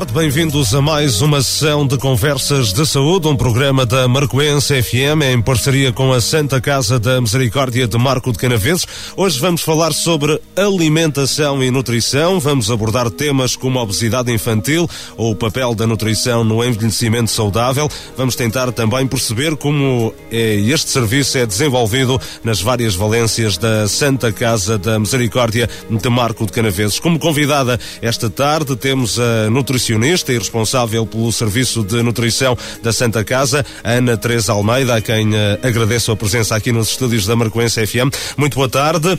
tarde, 0.00 0.14
bem-vindos 0.14 0.74
a 0.74 0.80
mais 0.80 1.20
uma 1.20 1.42
sessão 1.42 1.86
de 1.86 1.98
Conversas 1.98 2.72
de 2.72 2.86
Saúde, 2.86 3.28
um 3.28 3.36
programa 3.36 3.84
da 3.84 4.08
Marcoense 4.08 4.82
FM 4.82 5.22
em 5.30 5.42
parceria 5.42 5.92
com 5.92 6.10
a 6.10 6.20
Santa 6.22 6.58
Casa 6.58 6.98
da 6.98 7.20
Misericórdia 7.20 7.86
de 7.86 7.98
Marco 7.98 8.32
de 8.32 8.38
Canaveses. 8.38 8.86
Hoje 9.14 9.38
vamos 9.38 9.60
falar 9.60 9.92
sobre 9.92 10.40
alimentação 10.56 11.62
e 11.62 11.70
nutrição, 11.70 12.40
vamos 12.40 12.70
abordar 12.70 13.10
temas 13.10 13.56
como 13.56 13.78
a 13.78 13.82
obesidade 13.82 14.32
infantil 14.32 14.88
ou 15.18 15.32
o 15.32 15.36
papel 15.36 15.74
da 15.74 15.86
nutrição 15.86 16.44
no 16.44 16.64
envelhecimento 16.64 17.30
saudável. 17.30 17.88
Vamos 18.16 18.34
tentar 18.34 18.72
também 18.72 19.06
perceber 19.06 19.54
como 19.56 20.14
é, 20.30 20.54
este 20.54 20.88
serviço 20.88 21.36
é 21.36 21.44
desenvolvido 21.44 22.18
nas 22.42 22.60
várias 22.60 22.94
valências 22.94 23.58
da 23.58 23.86
Santa 23.86 24.32
Casa 24.32 24.78
da 24.78 24.98
Misericórdia 24.98 25.68
de 25.90 26.08
Marco 26.08 26.46
de 26.46 26.52
Canaveses. 26.52 26.98
Como 26.98 27.18
convidada 27.18 27.78
esta 28.00 28.30
tarde 28.30 28.76
temos 28.76 29.18
a 29.18 29.50
nutricionista 29.50 29.89
e 30.32 30.38
responsável 30.38 31.06
pelo 31.06 31.32
Serviço 31.32 31.82
de 31.82 32.02
Nutrição 32.02 32.56
da 32.82 32.92
Santa 32.92 33.24
Casa, 33.24 33.64
Ana 33.82 34.16
Teresa 34.16 34.52
Almeida, 34.52 34.96
a 34.96 35.00
quem 35.00 35.30
uh, 35.30 35.58
agradeço 35.62 36.12
a 36.12 36.16
presença 36.16 36.54
aqui 36.54 36.72
nos 36.72 36.90
estúdios 36.90 37.26
da 37.26 37.34
Marcoense 37.34 37.86
FM. 37.86 38.14
Muito 38.36 38.54
boa 38.54 38.68
tarde. 38.68 39.18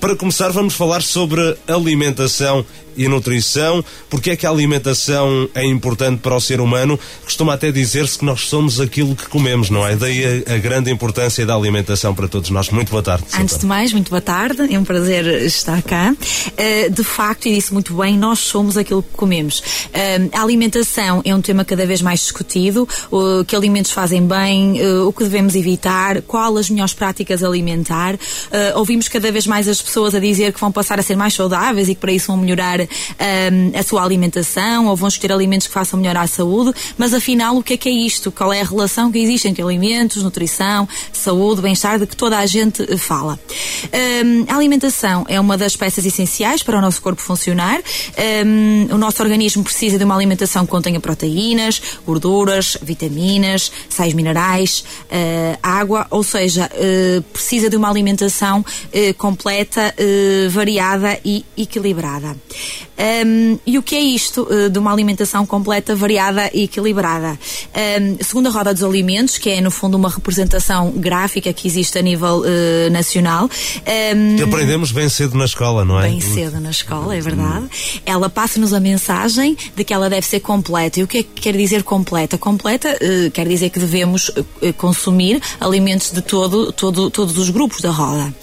Para 0.00 0.16
começar, 0.16 0.48
vamos 0.50 0.74
falar 0.74 1.02
sobre 1.02 1.56
alimentação 1.66 2.64
e 2.96 3.08
nutrição, 3.08 3.84
porque 4.08 4.30
é 4.30 4.36
que 4.36 4.46
a 4.46 4.50
alimentação 4.50 5.48
é 5.54 5.64
importante 5.64 6.20
para 6.20 6.34
o 6.34 6.40
ser 6.40 6.60
humano. 6.60 6.98
Costuma 7.24 7.54
até 7.54 7.70
dizer-se 7.70 8.18
que 8.18 8.24
nós 8.24 8.42
somos 8.42 8.80
aquilo 8.80 9.14
que 9.14 9.28
comemos, 9.28 9.70
não 9.70 9.86
é? 9.86 9.94
Daí 9.96 10.44
a, 10.46 10.54
a, 10.54 10.58
grande 10.58 10.90
importância 10.90 11.44
da 11.44 11.54
alimentação 11.54 12.14
para 12.14 12.28
todos 12.28 12.50
nós. 12.50 12.70
Muito 12.70 12.90
boa 12.90 13.02
tarde. 13.02 13.24
Antes 13.38 13.58
de 13.58 13.66
mais, 13.66 13.92
muito 13.92 14.10
boa 14.10 14.20
tarde, 14.20 14.72
é 14.72 14.78
um 14.78 14.84
prazer 14.84 15.26
estar 15.42 15.82
cá. 15.82 16.14
Uh, 16.14 16.90
de 16.90 17.04
facto, 17.04 17.46
e 17.46 17.54
disse 17.54 17.72
muito 17.72 17.94
bem, 17.94 18.16
nós 18.16 18.38
somos 18.38 18.76
aquilo 18.76 19.02
que 19.02 19.16
comemos. 19.16 19.58
Uh, 19.60 20.30
a 20.32 20.42
alimentação 20.42 21.22
é 21.24 21.34
um 21.34 21.40
tema 21.40 21.64
cada 21.64 21.86
vez 21.86 22.00
mais 22.00 22.20
discutido, 22.20 22.88
uh, 23.10 23.44
que 23.44 23.54
alimentos 23.54 23.90
fazem 23.90 24.26
bem, 24.26 24.76
o 25.06 25.12
que 25.12 25.24
devemos 25.24 25.54
evitar, 25.54 26.22
qual 26.22 26.56
as 26.56 26.70
melhores 26.70 26.92
práticas 26.92 27.42
alimentar. 27.42 28.18
ouvimos 28.74 29.08
cada 29.08 29.30
vez 29.30 29.46
mais 29.46 29.68
as 29.68 29.80
pessoas 29.80 30.14
a 30.14 30.18
dizer 30.18 30.52
que 30.52 30.60
vão 30.60 30.72
passar 30.72 30.98
a 30.98 31.02
ser 31.02 31.16
mais 31.16 31.34
saudáveis 31.34 31.88
e 31.88 31.94
que 31.94 32.00
para 32.00 32.12
isso 32.12 32.28
vão 32.28 32.36
melhorar 32.36 32.85
um, 32.88 33.78
a 33.78 33.82
sua 33.82 34.02
alimentação 34.02 34.86
ou 34.86 34.96
vão 34.96 35.08
escolher 35.08 35.32
alimentos 35.32 35.66
que 35.66 35.72
façam 35.72 35.98
melhor 35.98 36.16
à 36.16 36.26
saúde, 36.26 36.72
mas 36.96 37.14
afinal 37.14 37.56
o 37.56 37.62
que 37.62 37.74
é 37.74 37.76
que 37.76 37.88
é 37.88 37.92
isto? 37.92 38.30
Qual 38.32 38.52
é 38.52 38.60
a 38.60 38.64
relação 38.64 39.10
que 39.10 39.18
existe 39.18 39.48
entre 39.48 39.62
alimentos, 39.62 40.22
nutrição, 40.22 40.88
saúde, 41.12 41.62
bem-estar, 41.62 41.98
de 41.98 42.06
que 42.06 42.16
toda 42.16 42.38
a 42.38 42.46
gente 42.46 42.96
fala? 42.96 43.38
Um, 44.24 44.44
a 44.52 44.56
alimentação 44.56 45.24
é 45.28 45.40
uma 45.40 45.56
das 45.56 45.76
peças 45.76 46.04
essenciais 46.04 46.62
para 46.62 46.78
o 46.78 46.80
nosso 46.80 47.00
corpo 47.02 47.20
funcionar. 47.20 47.80
Um, 48.46 48.94
o 48.94 48.98
nosso 48.98 49.22
organismo 49.22 49.62
precisa 49.62 49.98
de 49.98 50.04
uma 50.04 50.14
alimentação 50.14 50.64
que 50.64 50.70
contenha 50.70 51.00
proteínas, 51.00 51.80
gorduras, 52.04 52.76
vitaminas, 52.82 53.72
sais 53.88 54.14
minerais, 54.14 54.84
uh, 55.04 55.58
água, 55.62 56.06
ou 56.10 56.22
seja, 56.22 56.70
uh, 56.72 57.22
precisa 57.32 57.68
de 57.68 57.76
uma 57.76 57.88
alimentação 57.88 58.60
uh, 58.60 59.14
completa, 59.14 59.94
variada 60.50 61.18
e 61.24 61.44
equilibrada. 61.56 62.36
Um, 62.98 63.58
e 63.66 63.78
o 63.78 63.82
que 63.82 63.94
é 63.94 64.00
isto 64.00 64.42
uh, 64.50 64.70
de 64.70 64.78
uma 64.78 64.90
alimentação 64.90 65.44
completa, 65.44 65.94
variada 65.94 66.50
e 66.52 66.64
equilibrada? 66.64 67.38
Um, 68.00 68.16
segundo 68.24 68.48
a 68.48 68.50
Roda 68.50 68.72
dos 68.72 68.82
Alimentos, 68.82 69.36
que 69.36 69.50
é 69.50 69.60
no 69.60 69.70
fundo 69.70 69.96
uma 69.96 70.08
representação 70.08 70.90
gráfica 70.92 71.52
que 71.52 71.68
existe 71.68 71.98
a 71.98 72.02
nível 72.02 72.40
uh, 72.40 72.90
nacional. 72.90 73.44
Um, 74.14 74.36
que 74.36 74.42
aprendemos 74.42 74.92
bem 74.92 75.08
cedo 75.08 75.36
na 75.36 75.44
escola, 75.44 75.84
não 75.84 76.00
é? 76.00 76.08
Bem 76.08 76.20
cedo 76.20 76.58
na 76.60 76.70
escola, 76.70 77.14
é 77.14 77.20
verdade. 77.20 77.66
Ela 78.04 78.30
passa-nos 78.30 78.72
a 78.72 78.80
mensagem 78.80 79.56
de 79.74 79.84
que 79.84 79.92
ela 79.92 80.08
deve 80.08 80.26
ser 80.26 80.40
completa. 80.40 81.00
E 81.00 81.02
o 81.02 81.06
que 81.06 81.18
é 81.18 81.22
que 81.22 81.40
quer 81.42 81.56
dizer 81.56 81.82
completa? 81.82 82.38
Completa 82.38 82.96
uh, 82.96 83.30
quer 83.30 83.46
dizer 83.46 83.70
que 83.70 83.78
devemos 83.78 84.30
consumir 84.78 85.40
alimentos 85.60 86.12
de 86.12 86.22
todo, 86.22 86.72
todo, 86.72 87.10
todos 87.10 87.36
os 87.36 87.50
grupos 87.50 87.80
da 87.80 87.90
roda. 87.90 88.34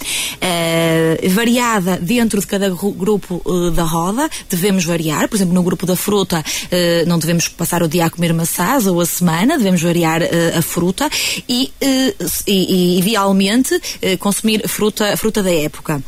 variada 1.34 1.98
dentro 1.98 2.40
de 2.40 2.48
cada 2.48 2.70
grupo 2.70 3.42
da 3.72 3.84
roda 3.84 4.23
devemos 4.50 4.86
variar. 4.86 5.28
Por 5.28 5.36
exemplo, 5.36 5.54
no 5.54 5.64
grupo 5.64 5.86
da 5.86 5.96
fruta, 5.96 6.44
eh, 6.72 7.04
não 7.08 7.20
devemos 7.20 7.48
passar 7.48 7.84
o 7.84 7.88
dia 7.88 8.06
a 8.06 8.10
comer 8.10 8.34
maçãs 8.34 8.86
ou 8.86 9.00
a 9.00 9.06
semana, 9.06 9.58
devemos 9.58 9.82
variar 9.82 10.22
eh, 10.22 10.54
a 10.56 10.62
fruta 10.62 11.10
e, 11.48 11.72
eh, 11.82 12.16
e, 12.48 13.00
idealmente, 13.00 13.80
consumir 14.20 14.68
fruta, 14.68 15.16
fruta 15.18 15.42
da 15.42 15.54
época. 15.54 16.02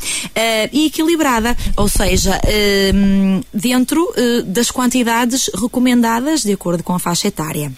e 0.72 0.88
equilibrada, 0.88 1.56
ou 1.78 1.88
seja, 1.88 2.40
dentro 3.54 4.14
das 4.46 4.72
quantidades 4.72 5.50
recomendadas 5.54 6.44
de 6.44 6.54
acordo 6.54 6.84
com 6.84 6.94
a 6.94 7.00
faixa 7.00 7.28
etária. 7.28 7.72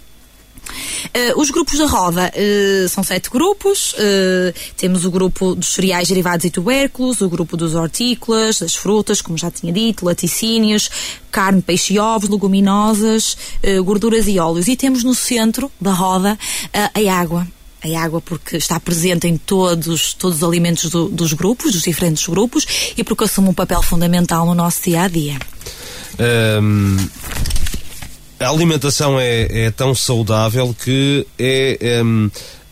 Uh, 0.68 1.40
os 1.40 1.50
grupos 1.50 1.78
da 1.78 1.86
roda 1.86 2.32
uh, 2.32 2.90
são 2.90 3.04
sete 3.04 3.30
grupos. 3.30 3.94
Uh, 3.94 4.54
temos 4.76 5.06
o 5.06 5.12
grupo 5.12 5.56
dos 5.56 5.74
cereais 5.74 6.08
derivados 6.08 6.46
e 6.46 6.50
tubérculos, 6.50 7.22
o 7.22 7.30
grupo 7.30 7.58
dos 7.58 7.76
hortícolas, 7.76 8.60
das 8.60 8.76
frutas, 8.76 9.22
como 9.22 9.38
já 9.38 9.50
tinha 9.50 9.72
dito, 9.72 10.06
laticínios, 10.06 10.90
carne, 11.32 11.62
peixe 11.62 11.94
e 11.94 12.00
ovos, 12.00 12.30
leguminosas, 12.30 13.38
gorduras 13.84 14.28
e 14.28 14.40
óleos. 14.40 14.68
E 14.68 14.76
temos 14.76 15.04
no 15.04 15.14
centro 15.14 15.72
da 15.80 15.92
roda 15.92 16.38
a 16.74 17.14
água 17.14 17.48
a 17.84 18.04
água 18.04 18.20
porque 18.20 18.58
está 18.58 18.80
presente 18.80 19.28
em 19.28 19.38
todos, 19.38 20.14
todos 20.14 20.38
os 20.38 20.44
alimentos 20.44 20.90
do, 20.90 21.08
dos 21.10 21.34
grupos, 21.34 21.74
dos 21.74 21.84
diferentes 21.84 22.26
grupos, 22.28 22.66
e 22.98 23.04
porque 23.04 23.24
assume 23.24 23.50
um 23.50 23.54
papel 23.54 23.82
fundamental 23.82 24.46
no 24.46 24.56
nosso 24.56 24.84
dia 24.84 25.04
a 25.04 25.08
dia. 25.08 25.38
Um, 26.20 26.98
a 28.40 28.50
alimentação 28.50 29.20
é, 29.20 29.66
é 29.66 29.72
tão 29.72 29.96
saudável 29.96 30.76
que 30.84 31.26
é, 31.40 31.78
é 31.82 32.02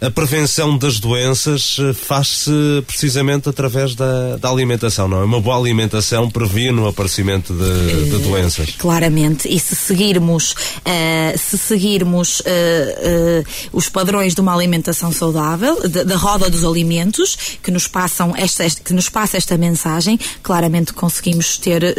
a 0.01 0.11
prevenção 0.11 0.77
das 0.77 0.99
doenças 0.99 1.77
eh, 1.79 1.93
faz-se 1.93 2.51
precisamente 2.85 3.47
através 3.47 3.95
da, 3.95 4.35
da, 4.35 4.49
alimentação, 4.49 5.07
não 5.07 5.21
é? 5.21 5.23
Uma 5.23 5.39
boa 5.39 5.57
alimentação 5.57 6.29
previne 6.29 6.77
o 6.79 6.87
aparecimento 6.87 7.53
de, 7.53 8.09
de 8.09 8.17
doenças. 8.17 8.71
Claramente, 8.77 9.47
e 9.47 9.57
se 9.57 9.73
seguirmos, 9.73 10.51
uh, 10.51 11.37
se 11.37 11.57
seguirmos 11.57 12.41
uh, 12.41 12.43
uh, 12.43 13.45
os 13.71 13.87
padrões 13.87 14.35
de 14.35 14.41
uma 14.41 14.53
alimentação 14.53 15.11
saudável, 15.13 15.87
da 15.87 16.15
roda 16.17 16.49
dos 16.49 16.65
alimentos, 16.65 17.57
que 17.63 17.71
nos 17.71 17.87
passam 17.87 18.33
esta, 18.35 18.69
que 18.69 18.93
nos 18.93 19.07
passa 19.07 19.37
esta 19.37 19.57
mensagem, 19.57 20.19
claramente 20.43 20.91
conseguimos 20.93 21.57
ter 21.57 21.95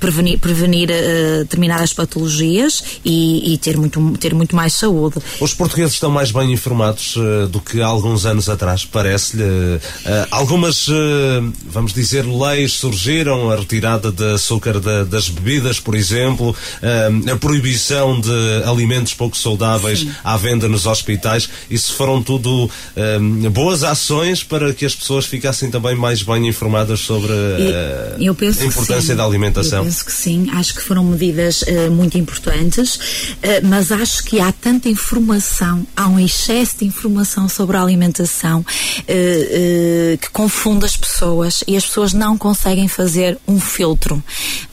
prevenir, 0.00 0.38
prevenir 0.38 0.88
determinadas 1.40 1.92
patologias 1.92 2.82
e, 3.04 3.52
e 3.52 3.58
ter 3.58 3.76
muito 3.76 4.16
ter 4.18 4.34
muito 4.34 4.56
mais 4.56 4.74
saúde. 4.74 5.16
Os 5.40 5.52
portugueses 5.52 5.94
estão 5.94 6.10
mais 6.10 6.30
bem 6.30 6.52
informados 6.52 6.77
uh, 6.80 7.46
do 7.48 7.60
que 7.60 7.80
há 7.80 7.86
alguns 7.86 8.24
anos 8.26 8.48
atrás, 8.48 8.84
parece-lhe. 8.84 9.42
Uh, 9.42 9.80
algumas, 10.30 10.86
vamos 11.66 11.92
dizer, 11.92 12.24
leis 12.24 12.72
surgiram, 12.72 13.50
a 13.50 13.56
retirada 13.56 14.10
de 14.10 14.34
açúcar 14.34 14.80
de, 14.80 15.04
das 15.04 15.28
bebidas, 15.28 15.80
por 15.80 15.94
exemplo, 15.94 16.54
a 17.30 17.36
proibição 17.36 18.20
de 18.20 18.62
alimentos 18.64 19.14
pouco 19.14 19.36
saudáveis 19.36 20.00
Sim. 20.00 20.12
à 20.22 20.36
venda 20.36 20.68
nos 20.68 20.86
hospitais. 20.86 21.48
Isso 21.70 21.94
foram 21.94 22.22
tudo 22.22 22.70
boas 23.52 23.82
ações 23.82 24.42
para 24.42 24.72
que 24.72 24.84
as 24.84 24.94
pessoas 24.94 25.26
ficassem 25.26 25.70
também 25.70 25.94
mais 25.94 26.22
bem 26.22 26.46
informadas 26.48 27.00
sobre 27.00 27.32
a 27.32 28.64
importância 28.64 29.14
da 29.14 29.24
alimentação. 29.24 29.80
Eu 29.80 29.84
penso 29.84 30.04
que 30.04 30.12
sim, 30.12 30.50
acho 30.52 30.74
que 30.74 30.82
foram 30.82 31.04
medidas 31.04 31.64
muito 31.90 32.18
importantes, 32.18 32.98
mas 33.64 33.92
acho 33.92 34.24
que 34.24 34.40
há 34.40 34.52
tanta 34.52 34.88
informação, 34.88 35.86
há 35.96 36.08
um 36.08 36.18
excesso 36.18 36.67
excesso 36.68 36.78
de 36.78 36.84
informação 36.84 37.48
sobre 37.48 37.76
a 37.76 37.82
alimentação 37.82 38.60
uh, 38.60 38.62
uh, 38.62 40.18
que 40.18 40.30
confunde 40.30 40.84
as 40.84 40.96
pessoas 40.96 41.64
e 41.66 41.76
as 41.76 41.86
pessoas 41.86 42.12
não 42.12 42.36
conseguem 42.36 42.86
fazer 42.88 43.38
um 43.46 43.58
filtro. 43.58 44.22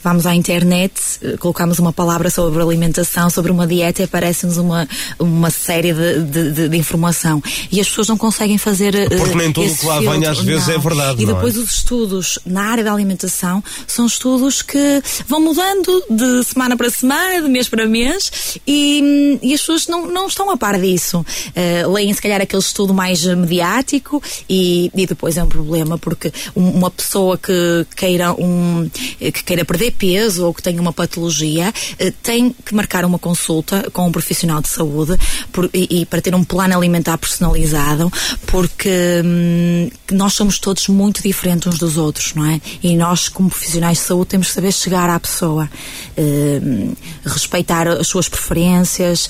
Vamos 0.02 0.26
à 0.26 0.34
internet, 0.34 0.92
uh, 1.22 1.38
colocamos 1.38 1.78
uma 1.78 1.92
palavra 1.92 2.30
sobre 2.30 2.62
alimentação, 2.62 3.30
sobre 3.30 3.50
uma 3.50 3.66
dieta 3.66 4.02
e 4.02 4.04
aparece-nos 4.04 4.58
uma, 4.58 4.88
uma 5.18 5.50
série 5.50 5.92
de, 5.92 6.50
de, 6.52 6.68
de, 6.68 6.76
informação. 6.76 7.42
E 7.70 7.80
as 7.80 7.88
pessoas 7.88 8.08
não 8.08 8.18
conseguem 8.18 8.58
fazer. 8.58 9.08
Porque 9.08 9.34
nem 9.34 9.52
tudo 9.52 9.74
que 9.74 9.86
lá 9.86 10.00
vem 10.00 10.26
às 10.26 10.38
vezes 10.40 10.68
é 10.68 10.72
não. 10.72 10.78
é 10.78 10.82
verdade. 10.82 11.22
E 11.22 11.26
depois 11.26 11.56
é? 11.56 11.58
os 11.58 11.74
estudos 11.74 12.38
na 12.44 12.64
área 12.64 12.84
da 12.84 12.92
alimentação 12.92 13.62
são 13.86 14.06
estudos 14.06 14.62
que 14.62 15.02
vão 15.26 15.40
mudando 15.40 16.04
de 16.10 16.44
semana 16.44 16.76
para 16.76 16.90
semana, 16.90 17.42
de 17.42 17.48
mês 17.48 17.68
para 17.68 17.86
mês, 17.86 18.58
e, 18.66 19.38
e 19.42 19.54
as 19.54 19.60
pessoas 19.60 19.86
não, 19.86 20.06
não 20.06 20.26
estão 20.26 20.50
a 20.50 20.56
par 20.56 20.78
disso. 20.78 21.24
Uh, 21.54 21.85
leem 21.86 22.12
se 22.12 22.20
calhar 22.20 22.40
aquele 22.40 22.62
estudo 22.62 22.92
mais 22.92 23.24
mediático 23.24 24.22
e, 24.48 24.90
e 24.94 25.06
depois 25.06 25.36
é 25.36 25.42
um 25.42 25.48
problema 25.48 25.98
porque 25.98 26.32
uma 26.54 26.90
pessoa 26.90 27.38
que 27.38 27.86
queira 27.96 28.32
um 28.32 28.88
que 29.18 29.44
queira 29.44 29.64
perder 29.64 29.92
peso 29.92 30.46
ou 30.46 30.54
que 30.54 30.62
tenha 30.62 30.80
uma 30.80 30.92
patologia 30.92 31.68
uh, 31.70 32.12
tem 32.22 32.54
que 32.64 32.74
marcar 32.74 33.04
uma 33.04 33.18
consulta 33.18 33.88
com 33.92 34.06
um 34.06 34.12
profissional 34.12 34.60
de 34.60 34.68
saúde 34.68 35.16
por, 35.52 35.70
e, 35.72 36.00
e, 36.00 36.06
para 36.06 36.20
ter 36.20 36.34
um 36.34 36.44
plano 36.44 36.76
alimentar 36.76 37.18
personalizado 37.18 38.12
porque 38.46 39.22
hum, 39.24 39.90
nós 40.12 40.34
somos 40.34 40.58
todos 40.58 40.88
muito 40.88 41.22
diferentes 41.22 41.66
uns 41.66 41.78
dos 41.78 41.96
outros, 41.96 42.34
não 42.34 42.44
é? 42.44 42.60
E 42.82 42.96
nós 42.96 43.28
como 43.28 43.48
profissionais 43.48 43.98
de 43.98 44.04
saúde 44.04 44.28
temos 44.28 44.48
que 44.48 44.54
saber 44.54 44.72
chegar 44.72 45.08
à 45.08 45.18
pessoa, 45.18 45.68
hum, 46.16 46.94
respeitar 47.24 47.88
as 47.88 48.06
suas 48.06 48.28
preferências, 48.28 49.28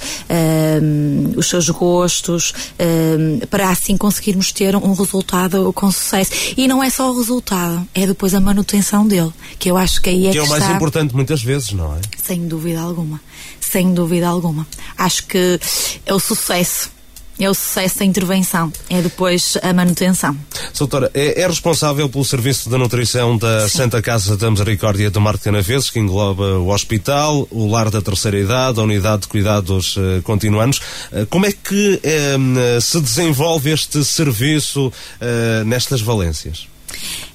hum, 0.82 1.32
os 1.36 1.46
seus 1.48 1.68
gostos, 1.70 2.45
hum, 2.78 3.40
para 3.50 3.70
assim 3.70 3.96
conseguirmos 3.96 4.52
ter 4.52 4.74
um 4.76 4.92
resultado 4.92 5.72
com 5.72 5.90
sucesso. 5.90 6.30
E 6.56 6.66
não 6.66 6.82
é 6.82 6.90
só 6.90 7.10
o 7.10 7.16
resultado, 7.16 7.86
é 7.94 8.06
depois 8.06 8.34
a 8.34 8.40
manutenção 8.40 9.06
dele, 9.06 9.32
que 9.58 9.70
eu 9.70 9.76
acho 9.76 10.00
que 10.00 10.10
aí 10.10 10.26
é 10.26 10.30
que, 10.30 10.32
que 10.32 10.38
é 10.38 10.42
o 10.42 10.48
mais 10.48 10.62
está... 10.62 10.74
importante 10.74 11.14
muitas 11.14 11.42
vezes, 11.42 11.72
não 11.72 11.94
é? 11.94 12.00
Sem 12.22 12.46
dúvida 12.46 12.80
alguma. 12.80 13.20
Sem 13.60 13.92
dúvida 13.92 14.28
alguma. 14.28 14.66
Acho 14.96 15.26
que 15.26 15.60
é 16.04 16.14
o 16.14 16.20
sucesso 16.20 16.95
é 17.38 17.48
o 17.48 17.54
sucesso 17.54 17.98
da 17.98 18.04
intervenção, 18.04 18.72
é 18.88 19.02
depois 19.02 19.58
a 19.62 19.72
manutenção. 19.72 20.36
Doutora, 20.78 21.10
é, 21.14 21.42
é 21.42 21.46
responsável 21.46 22.08
pelo 22.08 22.24
serviço 22.24 22.70
de 22.70 22.76
nutrição 22.76 23.36
da 23.36 23.68
Sim. 23.68 23.78
Santa 23.78 24.02
Casa 24.02 24.36
da 24.36 24.50
Misericórdia 24.50 25.10
de 25.10 25.18
Marte 25.18 25.44
Canaveses, 25.44 25.90
que 25.90 25.98
engloba 25.98 26.58
o 26.58 26.68
hospital, 26.68 27.46
o 27.50 27.70
lar 27.70 27.90
da 27.90 28.00
terceira 28.00 28.38
idade, 28.38 28.80
a 28.80 28.82
unidade 28.82 29.22
de 29.22 29.28
cuidados 29.28 29.96
uh, 29.96 30.22
continuanos. 30.22 30.78
Uh, 31.12 31.26
como 31.28 31.46
é 31.46 31.52
que 31.52 32.00
uh, 32.02 32.80
se 32.80 33.00
desenvolve 33.00 33.70
este 33.70 34.04
serviço 34.04 34.92
nestas 35.64 36.00
valências? 36.00 36.68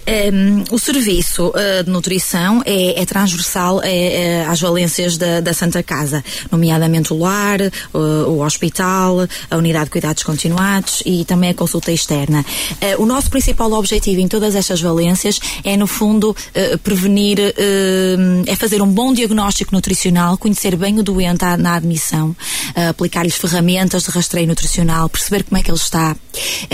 Um, 0.07 0.63
o 0.74 0.80
serviço 0.80 1.50
uh, 1.50 1.83
de 1.83 1.92
nutrição 1.92 2.63
é, 2.65 3.01
é 3.01 3.06
transversal 3.06 3.81
é, 3.83 3.89
é, 3.89 4.45
às 4.45 4.59
valências 4.59 5.15
da, 5.15 5.42
da, 5.42 5.53
Santa 5.53 5.83
Casa, 5.83 6.24
nomeadamente 6.51 7.13
o 7.13 7.19
lar, 7.19 7.59
uh, 7.62 7.98
o 7.98 8.44
hospital, 8.44 9.27
a 9.50 9.57
unidade 9.57 9.86
de 9.86 9.92
cuidados 9.92 10.24
continuados 10.24 11.03
e 11.06 11.24
também 11.25 11.51
a 11.51 11.53
consulta 11.53 11.92
externa. 11.92 12.44
Uh, 12.81 13.03
o 13.03 13.06
nosso 13.06 13.30
principal 13.30 13.71
objetivo 13.74 14.21
em 14.21 14.27
todas 14.27 14.56
estas 14.56 14.81
valências 14.81 15.39
é, 15.63 15.77
no 15.77 15.86
fundo, 15.88 16.36
prevenir, 16.83 17.38
é 18.47 18.56
fazer 18.56 18.81
um 18.81 18.88
bom 18.88 19.13
diagnóstico 19.13 19.74
nutricional, 19.74 20.38
conhecer 20.38 20.75
bem 20.75 21.00
o 21.00 21.04
doente 21.04 21.44
na 21.57 21.75
admissão, 21.75 22.36
aplicar-lhes 22.89 23.36
ferramentas 23.36 24.04
de 24.04 24.12
rastreio 24.12 24.47
nutricional, 24.47 25.09
perceber 25.09 25.44
como 25.44 25.57
é 25.57 25.63
que 25.63 25.71
ele 25.71 25.77
está, 25.77 26.15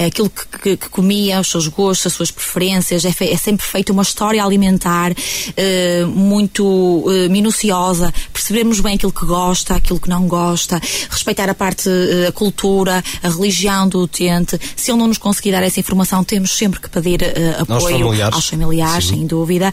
aquilo 0.05 0.29
que, 0.29 0.59
que, 0.59 0.77
que 0.77 0.89
comia, 0.89 1.39
os 1.39 1.49
seus 1.49 1.67
gostos, 1.67 2.07
as 2.07 2.13
suas 2.13 2.31
preferências, 2.31 3.05
é 3.05 3.11
é 3.25 3.37
sempre 3.37 3.65
feita 3.65 3.91
uma 3.91 4.03
história 4.03 4.43
alimentar 4.43 5.11
uh, 5.11 6.07
muito 6.07 6.65
uh, 6.65 7.29
minuciosa, 7.29 8.13
percebermos 8.31 8.79
bem 8.79 8.95
aquilo 8.95 9.11
que 9.11 9.25
gosta, 9.25 9.75
aquilo 9.75 9.99
que 9.99 10.09
não 10.09 10.27
gosta, 10.27 10.79
respeitar 11.09 11.49
a 11.49 11.53
parte, 11.53 11.89
uh, 11.89 12.27
a 12.27 12.31
cultura, 12.31 13.03
a 13.23 13.29
religião 13.29 13.87
do 13.87 14.01
utente. 14.01 14.59
Se 14.75 14.91
ele 14.91 14.99
não 14.99 15.07
nos 15.07 15.17
conseguir 15.17 15.51
dar 15.51 15.63
essa 15.63 15.79
informação, 15.79 16.23
temos 16.23 16.51
sempre 16.51 16.79
que 16.79 16.89
pedir 16.89 17.19
apoio 17.59 17.99
familiares. 17.99 18.35
aos 18.35 18.47
familiares, 18.47 19.05
Sim. 19.05 19.15
sem 19.15 19.27
dúvida. 19.27 19.71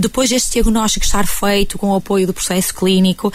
depois 0.00 0.30
deste 0.30 0.52
diagnóstico 0.52 1.04
estar 1.04 1.26
feito 1.26 1.78
com 1.78 1.90
o 1.90 1.96
apoio 1.96 2.26
do 2.26 2.32
processo 2.32 2.74
clínico. 2.74 3.32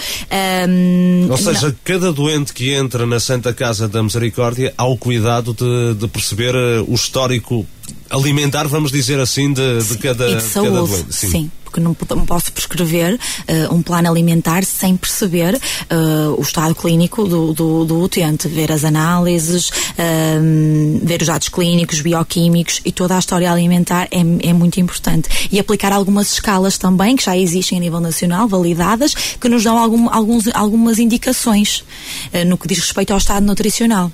Um, 0.68 1.28
Ou 1.30 1.38
seja, 1.38 1.68
não... 1.68 1.76
cada 1.84 2.12
doente 2.12 2.54
que 2.54 2.74
entra 2.74 3.06
na 3.06 3.20
Santa 3.20 3.54
Casa 3.54 3.88
da 3.88 4.02
Misericórdia 4.02 4.74
há 4.78 4.86
o 4.86 4.98
cuidado 4.98 5.54
de, 5.54 6.00
de 6.00 6.08
perceber 6.08 6.56
o 6.88 6.94
histórico 6.94 7.66
alimentar, 8.10 8.68
vamos 8.68 8.92
dizer 8.92 9.20
assim, 9.20 9.54
de, 9.54 9.84
de 9.84 9.98
cada, 9.98 10.30
e 10.30 10.36
de 10.36 10.44
saúde, 10.44 10.72
cada 10.72 10.86
doente. 10.88 11.16
Sim. 11.16 11.30
sim. 11.30 11.52
porque 11.64 11.80
não, 11.80 11.94
posso 11.94 12.52
prescrever 12.52 13.14
uh, 13.16 13.74
um 13.74 13.82
plano 13.82 14.10
alimentar 14.10 14.64
sem 14.64 14.98
perceber 14.98 15.56
uh, 15.56 16.36
o 16.38 16.42
estado 16.42 16.74
clínico 16.74 17.28
do, 17.28 17.54
do, 17.54 17.86
do, 17.86 18.02
utente, 18.02 18.48
ver 18.48 18.72
as 18.72 18.84
análises, 18.84 19.70
uh, 19.70 21.00
ver 21.04 21.22
os 21.22 21.28
dados 21.28 21.50
clínicos, 21.50 22.02
bioquímicos 22.02 22.82
e 22.84 22.92
toda 22.92 23.16
a 23.16 23.20
história 23.20 23.52
alimentar 23.52 24.08
é, 24.12 24.50
é 24.50 24.54
muito 24.54 24.80
importante. 24.80 25.30
E 25.52 25.60
aplicar 25.60 25.94
algumas 25.94 26.34
escalas 26.34 26.78
também, 26.78 27.16
que 27.16 27.24
já 27.24 27.38
existem 27.38 27.78
a 27.78 27.82
nível 27.82 28.00
nacional, 28.00 28.48
validadas, 28.48 29.14
que 29.14 29.48
nos 29.48 29.64
dão 29.64 29.78
algum, 29.78 30.10
alguns, 30.10 30.48
algumas 30.54 30.98
indicações 30.98 31.84
no 32.48 32.58
que 32.58 32.68
diz 32.68 32.80
respeito 32.80 33.12
ao 33.12 33.18
estado 33.18 33.46
nutricional. 33.46 34.12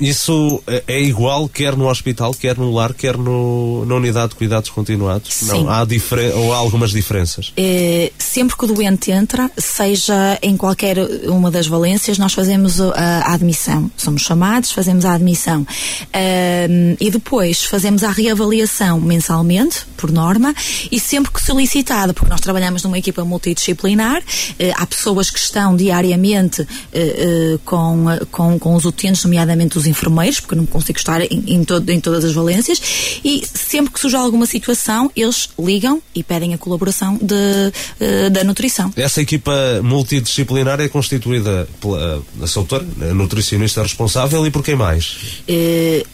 Isso 0.00 0.62
é, 0.66 0.82
é 0.88 1.00
igual 1.00 1.48
quer 1.48 1.76
no 1.76 1.88
hospital, 1.88 2.34
quer 2.34 2.56
no 2.56 2.72
lar, 2.72 2.92
quer 2.94 3.16
no, 3.16 3.84
na 3.86 3.94
unidade 3.94 4.30
de 4.30 4.34
cuidados 4.34 4.70
continuados? 4.70 5.32
Sim. 5.32 5.46
Não, 5.46 5.70
há 5.70 5.86
ou 6.34 6.52
há 6.52 6.56
algumas 6.56 6.90
diferenças? 6.90 7.52
É, 7.56 8.10
sempre 8.18 8.56
que 8.56 8.64
o 8.64 8.68
doente 8.68 9.10
entra, 9.10 9.50
seja 9.56 10.38
em 10.42 10.56
qualquer 10.56 10.98
uma 11.26 11.50
das 11.50 11.66
valências, 11.66 12.18
nós 12.18 12.32
fazemos 12.32 12.80
a, 12.80 13.32
admissão. 13.32 13.90
Somos 13.96 14.22
chamados, 14.22 14.72
fazemos 14.72 15.04
a 15.04 15.14
admissão. 15.14 15.60
Um, 15.60 16.96
e 17.00 17.10
depois 17.10 17.64
fazemos 17.64 18.02
a 18.02 18.10
reavaliação 18.10 19.00
mensalmente, 19.00 19.86
por 19.96 20.10
norma, 20.10 20.54
e 20.90 20.98
sempre 20.98 21.32
que 21.32 21.42
solicitado, 21.42 22.14
porque 22.14 22.30
nós 22.30 22.40
trabalhamos 22.40 22.82
numa 22.82 22.98
equipa 22.98 23.24
multidisciplinar, 23.24 24.20
uh, 24.20 24.72
há 24.76 24.86
pessoas 24.86 25.30
que 25.30 25.38
estão 25.38 25.76
diariamente 25.76 26.62
uh, 26.62 26.64
uh, 26.64 27.58
com, 27.64 28.04
com, 28.30 28.58
com 28.58 28.74
os 28.74 28.84
utentes, 28.84 29.24
nomeadamente 29.24 29.67
dos 29.74 29.86
enfermeiros, 29.86 30.40
porque 30.40 30.54
eu 30.54 30.58
não 30.58 30.66
consigo 30.66 30.98
estar 30.98 31.20
em, 31.20 31.44
em, 31.46 31.64
todo, 31.64 31.88
em 31.90 32.00
todas 32.00 32.24
as 32.24 32.32
valências, 32.32 32.80
e 33.24 33.44
sempre 33.54 33.92
que 33.92 34.00
surge 34.00 34.16
alguma 34.16 34.46
situação, 34.46 35.10
eles 35.14 35.48
ligam 35.58 36.02
e 36.14 36.22
pedem 36.22 36.54
a 36.54 36.58
colaboração 36.58 37.18
de, 37.20 37.34
uh, 37.34 38.30
da 38.30 38.44
nutrição. 38.44 38.92
Essa 38.96 39.20
equipa 39.20 39.52
multidisciplinar 39.82 40.80
é 40.80 40.88
constituída 40.88 41.68
pela 41.80 42.22
a 42.42 42.46
doutora, 42.46 42.86
a 43.02 43.14
nutricionista 43.14 43.82
responsável, 43.82 44.46
e 44.46 44.50
por 44.50 44.62
quem 44.62 44.76
mais? 44.76 45.16
Uh, 45.48 46.06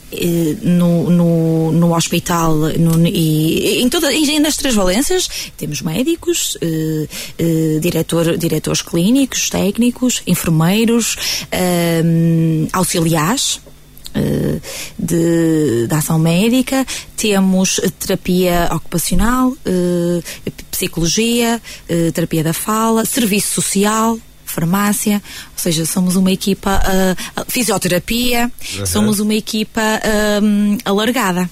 no, 0.63 1.11
no, 1.11 1.73
no, 1.73 1.95
hospital 1.95 2.55
no, 2.79 3.07
e 3.07 3.83
em, 3.83 3.89
toda, 3.89 4.13
em, 4.13 4.39
nas 4.41 4.57
três 4.57 4.75
valências 4.75 5.29
temos 5.57 5.83
médicos, 5.83 6.57
eh, 6.61 7.09
eh, 7.39 7.79
diretor, 7.81 8.37
diretores 8.37 8.83
clínicos, 8.83 9.51
técnicos, 9.51 10.23
enfermeiros, 10.27 11.17
eh, 11.51 12.03
auxiliares. 12.73 13.61
Eh, 14.17 14.61
de, 14.97 15.89
de, 15.89 15.95
ação 15.95 16.21
médica, 16.21 16.87
temos 17.17 17.81
terapia 17.99 18.69
ocupacional, 18.71 19.53
eh, 19.67 20.23
psicologia, 20.71 21.61
eh, 21.89 22.13
terapia 22.13 22.45
da 22.45 22.53
fala, 22.53 23.05
serviço 23.05 23.61
social, 23.61 24.17
farmácia, 24.55 25.23
ou 25.53 25.59
seja, 25.59 25.85
somos 25.85 26.17
uma 26.17 26.31
equipa, 26.31 26.81
uh, 26.81 27.45
fisioterapia, 27.49 28.51
uhum. 28.79 28.87
somos 28.87 29.21
uma 29.21 29.35
equipa 29.35 29.81
uh, 29.81 30.79
alargada. 30.85 31.51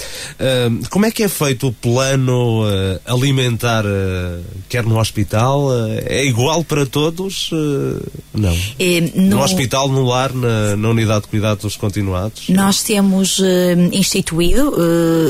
Uh, 0.00 0.88
como 0.88 1.06
é 1.06 1.10
que 1.10 1.22
é 1.22 1.28
feito 1.28 1.68
o 1.68 1.72
plano 1.72 2.64
uh, 2.64 3.00
alimentar, 3.04 3.84
uh, 3.84 4.42
quer 4.68 4.84
no 4.84 4.98
hospital? 4.98 5.68
é 6.06 6.24
igual 6.24 6.64
para 6.64 6.86
todos? 6.86 7.50
não. 8.34 8.56
No... 9.14 9.36
no... 9.36 9.42
hospital, 9.42 9.88
no 9.88 10.04
lar, 10.04 10.32
na, 10.32 10.76
na, 10.76 10.88
unidade 10.88 11.22
de 11.22 11.28
cuidados 11.28 11.76
continuados? 11.76 12.48
Nós 12.48 12.82
temos 12.82 13.40
instituído 13.92 14.74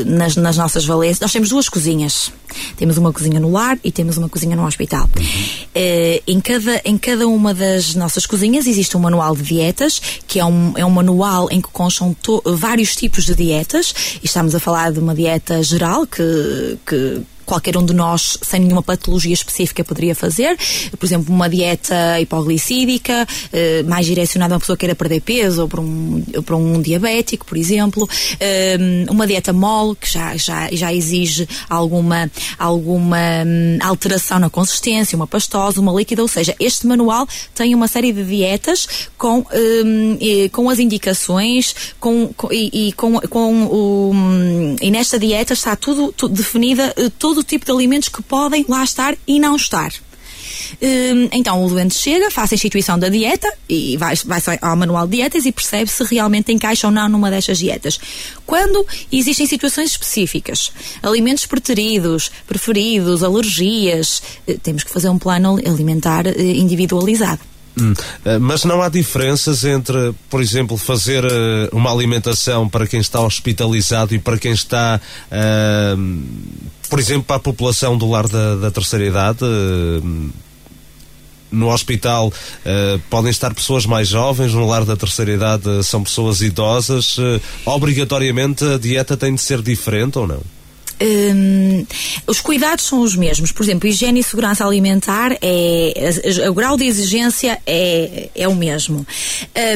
nas, 0.06 0.36
nas, 0.36 0.56
nossas 0.56 0.84
valências, 0.84 1.20
nós 1.20 1.32
temos 1.32 1.48
duas 1.48 1.68
cozinhas. 1.68 2.32
Temos 2.76 2.96
uma 2.96 3.12
cozinha 3.12 3.40
no 3.40 3.50
lar 3.50 3.78
e 3.82 3.90
temos 3.90 4.16
uma 4.16 4.28
cozinha 4.28 4.56
no 4.56 4.66
hospital. 4.66 5.08
Uhum. 5.16 6.20
em, 6.26 6.40
cada, 6.40 6.80
em 6.84 6.98
cada 6.98 7.26
uma 7.28 7.54
das 7.54 7.94
nossas 7.94 8.26
cozinhas 8.26 8.66
existe 8.66 8.96
um 8.96 9.00
manual 9.00 9.34
de 9.36 9.42
dietas, 9.42 10.00
que 10.26 10.38
é 10.38 10.44
um, 10.44 10.72
é 10.76 10.84
um 10.84 10.90
manual 10.90 11.48
em 11.50 11.60
que 11.60 11.68
constam 11.68 12.16
vários 12.44 12.94
tipos 12.94 13.24
de 13.24 13.34
dietas, 13.34 13.94
e 14.22 14.26
estamos 14.26 14.54
a 14.54 14.60
falar 14.60 14.92
de 14.92 14.98
uma 14.98 15.14
dieta 15.14 15.62
geral 15.62 16.06
que, 16.06 16.78
que 16.86 17.22
qualquer 17.50 17.76
um 17.76 17.84
de 17.84 17.92
nós, 17.92 18.38
sem 18.40 18.60
nenhuma 18.60 18.82
patologia 18.82 19.34
específica, 19.34 19.82
poderia 19.82 20.14
fazer. 20.14 20.56
Por 20.96 21.04
exemplo, 21.04 21.34
uma 21.34 21.48
dieta 21.48 22.20
hipoglicídica, 22.20 23.26
eh, 23.52 23.82
mais 23.82 24.06
direcionada 24.06 24.54
a 24.54 24.56
uma 24.56 24.60
pessoa 24.60 24.76
que 24.76 24.80
queira 24.80 24.94
perder 24.94 25.20
peso, 25.20 25.62
ou 25.62 25.68
para 25.68 25.80
um, 25.80 26.22
para 26.44 26.56
um 26.56 26.80
diabético, 26.80 27.44
por 27.44 27.58
exemplo. 27.58 28.08
Eh, 28.38 28.78
uma 29.10 29.26
dieta 29.26 29.52
mole, 29.52 29.96
que 29.96 30.08
já, 30.08 30.36
já, 30.36 30.68
já 30.70 30.94
exige 30.94 31.48
alguma, 31.68 32.30
alguma 32.56 33.18
hum, 33.44 33.78
alteração 33.82 34.38
na 34.38 34.48
consistência, 34.48 35.16
uma 35.16 35.26
pastosa, 35.26 35.80
uma 35.80 35.92
líquida. 35.92 36.22
Ou 36.22 36.28
seja, 36.28 36.54
este 36.60 36.86
manual 36.86 37.26
tem 37.52 37.74
uma 37.74 37.88
série 37.88 38.12
de 38.12 38.22
dietas 38.24 38.86
com, 39.18 39.40
hum, 39.40 40.18
com 40.52 40.70
as 40.70 40.78
indicações 40.78 41.74
com, 41.98 42.32
com 42.36 42.52
e, 42.52 42.88
e, 42.88 42.92
com, 42.92 43.20
com 43.20 43.64
o, 43.64 44.10
hum, 44.14 44.76
e 44.80 44.90
nesta 44.90 45.18
dieta 45.18 45.52
está 45.52 45.74
tudo, 45.74 46.12
tudo 46.12 46.34
definida, 46.34 46.92
eh, 46.96 47.10
todo 47.40 47.44
todo 47.44 47.44
tipo 47.44 47.64
de 47.64 47.72
alimentos 47.72 48.08
que 48.08 48.22
podem 48.22 48.64
lá 48.68 48.84
estar 48.84 49.16
e 49.26 49.40
não 49.40 49.56
estar. 49.56 49.92
Hum, 50.82 51.28
então 51.32 51.64
o 51.64 51.68
doente 51.68 51.94
chega, 51.94 52.30
faz 52.30 52.52
a 52.52 52.54
instituição 52.54 52.98
da 52.98 53.08
dieta 53.08 53.50
e 53.68 53.96
vai, 53.96 54.14
vai 54.24 54.40
ao 54.60 54.76
manual 54.76 55.06
de 55.06 55.16
dietas 55.16 55.46
e 55.46 55.52
percebe 55.52 55.90
se 55.90 56.04
realmente 56.04 56.52
encaixa 56.52 56.86
ou 56.86 56.92
não 56.92 57.08
numa 57.08 57.30
destas 57.30 57.58
dietas. 57.58 57.98
Quando 58.46 58.86
existem 59.10 59.46
situações 59.46 59.90
específicas, 59.90 60.70
alimentos 61.02 61.46
preteridos, 61.46 62.30
preferidos, 62.46 63.22
alergias, 63.22 64.22
eh, 64.46 64.58
temos 64.62 64.84
que 64.84 64.90
fazer 64.90 65.08
um 65.08 65.18
plano 65.18 65.58
alimentar 65.66 66.26
eh, 66.26 66.34
individualizado. 66.38 67.40
Hum, 67.80 67.94
eh, 68.24 68.38
mas 68.38 68.64
não 68.64 68.82
há 68.82 68.88
diferenças 68.88 69.64
entre, 69.64 70.14
por 70.28 70.40
exemplo, 70.40 70.76
fazer 70.76 71.24
uma 71.72 71.90
alimentação 71.90 72.68
para 72.68 72.86
quem 72.86 73.00
está 73.00 73.20
hospitalizado 73.20 74.14
e 74.14 74.18
para 74.18 74.38
quem 74.38 74.52
está, 74.52 75.00
uh, 75.30 76.20
por 76.90 76.98
exemplo, 76.98 77.22
para 77.22 77.36
a 77.36 77.40
população 77.40 77.96
do 77.96 78.10
lar 78.10 78.28
da, 78.28 78.56
da 78.56 78.70
terceira 78.70 79.06
idade? 79.06 79.38
Uh, 79.44 80.30
no 81.50 81.72
hospital 81.72 82.28
uh, 82.28 82.98
podem 83.10 83.30
estar 83.30 83.52
pessoas 83.54 83.84
mais 83.84 84.08
jovens, 84.08 84.54
no 84.54 84.66
lar 84.66 84.84
da 84.84 84.96
terceira 84.96 85.32
idade 85.32 85.68
uh, 85.68 85.82
são 85.82 86.02
pessoas 86.02 86.40
idosas. 86.40 87.18
Uh, 87.18 87.40
obrigatoriamente 87.64 88.64
a 88.64 88.78
dieta 88.78 89.16
tem 89.16 89.34
de 89.34 89.40
ser 89.40 89.62
diferente 89.62 90.18
ou 90.18 90.26
não? 90.26 90.42
Um, 91.02 91.86
os 92.26 92.40
cuidados 92.40 92.84
são 92.84 93.00
os 93.00 93.16
mesmos. 93.16 93.52
Por 93.52 93.62
exemplo, 93.62 93.88
higiene 93.88 94.20
e 94.20 94.22
segurança 94.22 94.66
alimentar, 94.66 95.32
é, 95.40 95.94
o 96.48 96.52
grau 96.52 96.76
de 96.76 96.84
exigência 96.84 97.58
é, 97.66 98.28
é 98.34 98.46
o 98.46 98.54
mesmo. 98.54 99.06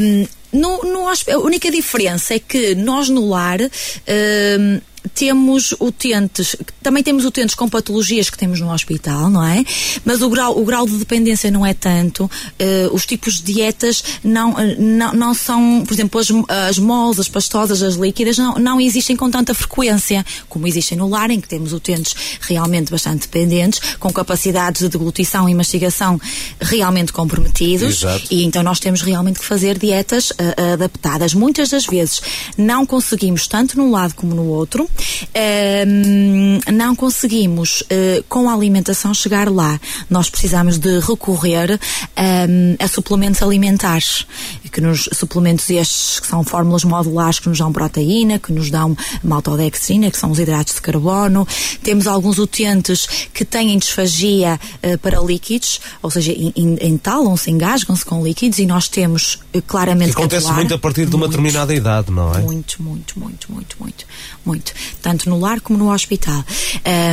Um, 0.02 0.26
no, 0.52 0.82
no, 0.84 1.08
a 1.08 1.38
única 1.38 1.70
diferença 1.70 2.34
é 2.34 2.38
que 2.38 2.74
nós 2.74 3.08
no 3.08 3.28
lar. 3.28 3.58
Um, 3.60 4.80
temos 5.12 5.74
utentes, 5.80 6.56
também 6.82 7.02
temos 7.02 7.24
utentes 7.24 7.54
com 7.54 7.68
patologias 7.68 8.30
que 8.30 8.38
temos 8.38 8.60
no 8.60 8.72
hospital, 8.72 9.28
não 9.28 9.44
é? 9.44 9.64
Mas 10.04 10.22
o 10.22 10.30
grau, 10.30 10.58
o 10.58 10.64
grau 10.64 10.86
de 10.86 10.96
dependência 10.96 11.50
não 11.50 11.66
é 11.66 11.74
tanto. 11.74 12.24
Uh, 12.24 12.94
os 12.94 13.04
tipos 13.04 13.42
de 13.42 13.52
dietas 13.52 14.02
não, 14.22 14.58
eh, 14.58 14.76
não, 14.78 15.12
não 15.12 15.34
são, 15.34 15.84
por 15.86 15.92
exemplo, 15.92 16.20
as, 16.20 16.28
as 16.68 16.78
moles, 16.78 17.18
as 17.18 17.28
pastosas, 17.28 17.82
as 17.82 17.94
líquidas, 17.94 18.38
não, 18.38 18.54
não 18.54 18.80
existem 18.80 19.16
com 19.16 19.30
tanta 19.30 19.52
frequência 19.52 20.24
como 20.48 20.66
existem 20.66 20.96
no 20.96 21.08
lar, 21.08 21.30
em 21.30 21.40
que 21.40 21.48
temos 21.48 21.72
utentes 21.72 22.14
realmente 22.40 22.90
bastante 22.90 23.22
dependentes, 23.22 23.80
com 23.98 24.12
capacidades 24.12 24.82
de 24.82 24.88
deglutição 24.88 25.48
e 25.48 25.54
mastigação 25.54 26.20
realmente 26.60 27.12
comprometidos. 27.12 28.02
Exato. 28.02 28.26
E 28.30 28.44
então 28.44 28.62
nós 28.62 28.80
temos 28.80 29.02
realmente 29.02 29.38
que 29.38 29.44
fazer 29.44 29.78
dietas 29.78 30.30
uh, 30.30 30.72
adaptadas. 30.74 31.34
Muitas 31.34 31.70
das 31.70 31.86
vezes 31.86 32.22
não 32.56 32.86
conseguimos, 32.86 33.46
tanto 33.46 33.76
num 33.76 33.90
lado 33.90 34.14
como 34.14 34.34
no 34.34 34.46
outro, 34.46 34.88
um, 35.86 36.60
não 36.72 36.94
conseguimos, 36.94 37.82
uh, 37.82 38.24
com 38.28 38.48
a 38.48 38.54
alimentação, 38.54 39.12
chegar 39.14 39.48
lá. 39.48 39.80
Nós 40.08 40.30
precisamos 40.30 40.78
de 40.78 41.00
recorrer 41.00 41.78
um, 42.16 42.76
a 42.78 42.88
suplementos 42.88 43.42
alimentares, 43.42 44.26
que 44.74 44.80
nos 44.80 45.08
suplementos 45.12 45.70
estes 45.70 46.18
que 46.18 46.26
são 46.26 46.42
fórmulas 46.42 46.82
modulares 46.82 47.38
que 47.38 47.48
nos 47.48 47.58
dão 47.58 47.72
proteína, 47.72 48.40
que 48.40 48.52
nos 48.52 48.70
dão 48.70 48.96
maltodextrina, 49.22 50.10
que 50.10 50.18
são 50.18 50.32
os 50.32 50.38
hidratos 50.40 50.74
de 50.74 50.82
carbono. 50.82 51.46
Temos 51.80 52.08
alguns 52.08 52.38
utentes 52.38 53.06
que 53.32 53.44
têm 53.44 53.78
disfagia 53.78 54.58
uh, 54.82 54.98
para 54.98 55.20
líquidos, 55.20 55.80
ou 56.02 56.10
seja, 56.10 56.32
entalam-se, 56.56 57.52
engasgam-se 57.52 58.04
com 58.04 58.24
líquidos 58.24 58.58
e 58.58 58.66
nós 58.66 58.88
temos 58.88 59.38
uh, 59.54 59.62
claramente 59.62 60.10
acontece 60.10 60.50
muito 60.52 60.74
a 60.74 60.78
partir 60.78 61.06
de 61.06 61.14
uma 61.14 61.28
determinada 61.28 61.72
idade, 61.72 62.10
não 62.10 62.34
é? 62.34 62.40
Muito, 62.40 62.82
muito, 62.82 63.16
muito, 63.18 63.52
muito, 63.52 63.76
muito, 63.78 64.06
muito 64.44 64.72
tanto 65.00 65.30
no 65.30 65.38
lar 65.38 65.60
como 65.60 65.78
no 65.78 65.92
hospital. 65.92 66.44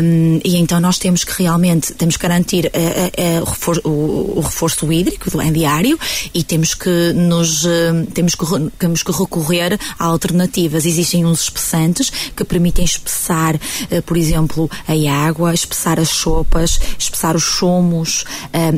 Um, 0.02 0.40
e 0.44 0.58
então 0.58 0.80
nós 0.80 0.98
temos 0.98 1.24
que 1.24 1.44
realmente 1.44 1.94
temos 1.94 2.18
que 2.18 2.24
garantir 2.24 2.66
uh, 2.66 3.42
o, 3.42 3.46
reforço, 3.46 3.82
o, 3.84 4.40
o, 4.40 4.42
reforço 4.42 4.92
hídrico 4.92 5.30
do 5.30 5.52
diário 5.52 6.00
e 6.34 6.44
temos 6.44 6.74
que 6.74 7.14
nos 7.14 7.51
uh, 7.66 8.06
temos 8.14 8.36
que 8.36 8.46
temos 8.78 9.04
que 9.04 9.12
recorrer 9.12 9.80
a 9.98 10.06
alternativas. 10.06 10.86
Existem 10.86 11.26
uns 11.26 11.44
espessantes 11.44 12.12
que 12.36 12.44
permitem 12.44 12.86
espessar, 12.86 13.60
por 14.06 14.18
exemplo, 14.18 14.70
a 14.88 15.26
água, 15.28 15.54
espessar 15.54 16.00
as 16.00 16.10
sopas, 16.10 16.80
espessar 16.98 17.36
os 17.36 17.44
chumos, 17.44 18.26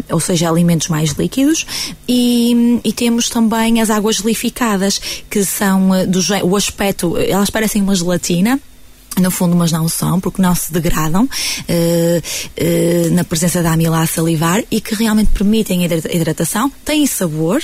ou 0.09 0.19
seja, 0.19 0.49
alimentos 0.49 0.87
mais 0.87 1.11
líquidos. 1.11 1.65
E, 2.07 2.79
e, 2.83 2.93
temos 2.93 3.29
também 3.29 3.81
as 3.81 3.89
águas 3.89 4.17
gelificadas, 4.17 4.99
que 5.29 5.43
são 5.45 5.89
do 6.07 6.19
o 6.43 6.55
aspecto, 6.55 7.17
elas 7.17 7.49
parecem 7.49 7.81
uma 7.81 7.95
gelatina 7.95 8.59
no 9.19 9.29
fundo, 9.29 9.55
mas 9.55 9.71
não 9.71 9.87
são, 9.87 10.19
porque 10.19 10.41
não 10.41 10.55
se 10.55 10.71
degradam 10.71 11.29
na 13.11 13.23
presença 13.23 13.61
da 13.61 13.73
amilase 13.73 14.13
salivar 14.13 14.63
e 14.71 14.81
que 14.81 14.95
realmente 14.95 15.31
permitem 15.31 15.83
a 15.83 16.15
hidratação, 16.15 16.71
têm 16.83 17.05
sabor, 17.05 17.61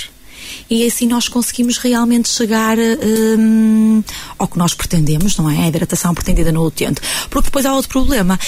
e 0.68 0.86
assim 0.86 1.06
nós 1.06 1.28
conseguimos 1.28 1.78
realmente 1.78 2.28
chegar 2.28 2.76
um, 2.78 4.02
ao 4.38 4.48
que 4.48 4.58
nós 4.58 4.74
pretendemos, 4.74 5.36
não 5.36 5.48
é? 5.48 5.64
A 5.64 5.68
hidratação 5.68 6.14
pretendida 6.14 6.52
no 6.52 6.64
utente. 6.64 7.00
Porque 7.28 7.46
depois 7.46 7.66
há 7.66 7.74
outro 7.74 7.90
problema. 7.90 8.38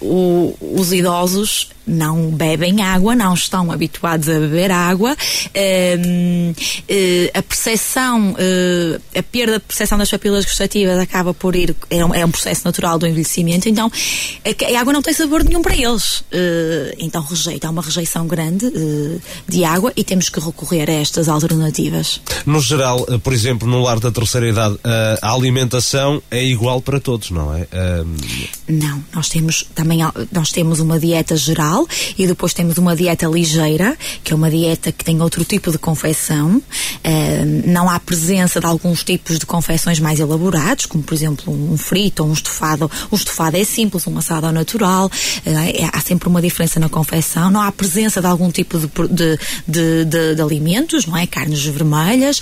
Uh, 0.00 0.04
o, 0.04 0.80
os 0.80 0.92
idosos 0.92 1.68
não 1.86 2.30
bebem 2.30 2.82
água, 2.82 3.14
não 3.14 3.34
estão 3.34 3.70
habituados 3.70 4.28
a 4.28 4.38
beber 4.38 4.70
água, 4.70 5.16
um, 5.98 6.50
uh, 6.50 7.30
a 7.32 7.42
percepção, 7.42 8.32
uh, 8.32 9.00
a 9.16 9.22
perda 9.22 9.58
de 9.58 9.64
percepção 9.64 9.96
das 9.96 10.10
papilas 10.10 10.44
gustativas 10.44 10.98
acaba 10.98 11.32
por 11.32 11.54
ir, 11.54 11.74
é 11.88 12.04
um, 12.04 12.14
é 12.14 12.24
um 12.24 12.30
processo 12.30 12.62
natural 12.64 12.98
do 12.98 13.06
envelhecimento, 13.06 13.68
então 13.68 13.90
a, 14.44 14.76
a, 14.76 14.80
água 14.80 14.92
não 14.92 15.02
tem 15.02 15.14
sabor 15.14 15.44
nenhum 15.44 15.62
para 15.62 15.76
eles. 15.76 16.20
Uh, 16.20 16.94
então 16.98 17.22
rejeita, 17.22 17.68
há 17.68 17.70
uma 17.70 17.82
rejeição 17.82 18.26
grande 18.26 18.66
de 19.46 19.64
água 19.64 19.92
e 19.96 20.02
temos 20.02 20.28
que 20.28 20.40
recorrer 20.40 20.90
a 20.90 20.94
estas 20.94 21.28
alternativas. 21.28 22.20
No 22.44 22.60
geral, 22.60 23.04
por 23.22 23.32
exemplo, 23.32 23.68
no 23.68 23.82
lar 23.82 24.00
da 24.00 24.10
terceira 24.10 24.48
idade, 24.48 24.78
a 25.22 25.32
alimentação 25.32 26.22
é 26.30 26.44
igual 26.44 26.80
para 26.80 26.98
todos, 26.98 27.30
não 27.30 27.54
é? 27.54 27.66
Não, 28.68 29.04
nós 29.14 29.28
temos 29.28 29.66
também 29.74 30.00
nós 30.32 30.50
temos 30.50 30.80
uma 30.80 30.98
dieta 30.98 31.36
geral 31.36 31.75
e 32.16 32.26
depois 32.26 32.54
temos 32.54 32.78
uma 32.78 32.94
dieta 32.94 33.26
ligeira, 33.26 33.96
que 34.22 34.32
é 34.32 34.36
uma 34.36 34.50
dieta 34.50 34.92
que 34.92 35.04
tem 35.04 35.20
outro 35.20 35.44
tipo 35.44 35.72
de 35.72 35.78
confecção. 35.78 36.56
Uh, 36.56 37.66
não 37.66 37.90
há 37.90 37.98
presença 37.98 38.60
de 38.60 38.66
alguns 38.66 39.02
tipos 39.02 39.38
de 39.38 39.46
confecções 39.46 39.98
mais 39.98 40.20
elaborados, 40.20 40.86
como 40.86 41.02
por 41.02 41.14
exemplo 41.14 41.52
um 41.52 41.76
frito 41.76 42.22
ou 42.22 42.30
um 42.30 42.32
estofado. 42.32 42.90
O 43.10 43.16
estofado 43.16 43.56
é 43.56 43.64
simples, 43.64 44.06
um 44.06 44.16
assado 44.16 44.50
natural, 44.52 45.06
uh, 45.06 45.90
há 45.92 46.00
sempre 46.00 46.28
uma 46.28 46.40
diferença 46.40 46.78
na 46.78 46.88
confecção. 46.88 47.50
Não 47.50 47.60
há 47.60 47.72
presença 47.72 48.20
de 48.20 48.26
algum 48.26 48.50
tipo 48.50 48.78
de, 48.78 48.86
de, 48.86 49.38
de, 49.66 50.04
de, 50.04 50.34
de 50.36 50.42
alimentos, 50.42 51.06
não 51.06 51.16
é? 51.16 51.26
Carnes 51.26 51.64
vermelhas 51.64 52.40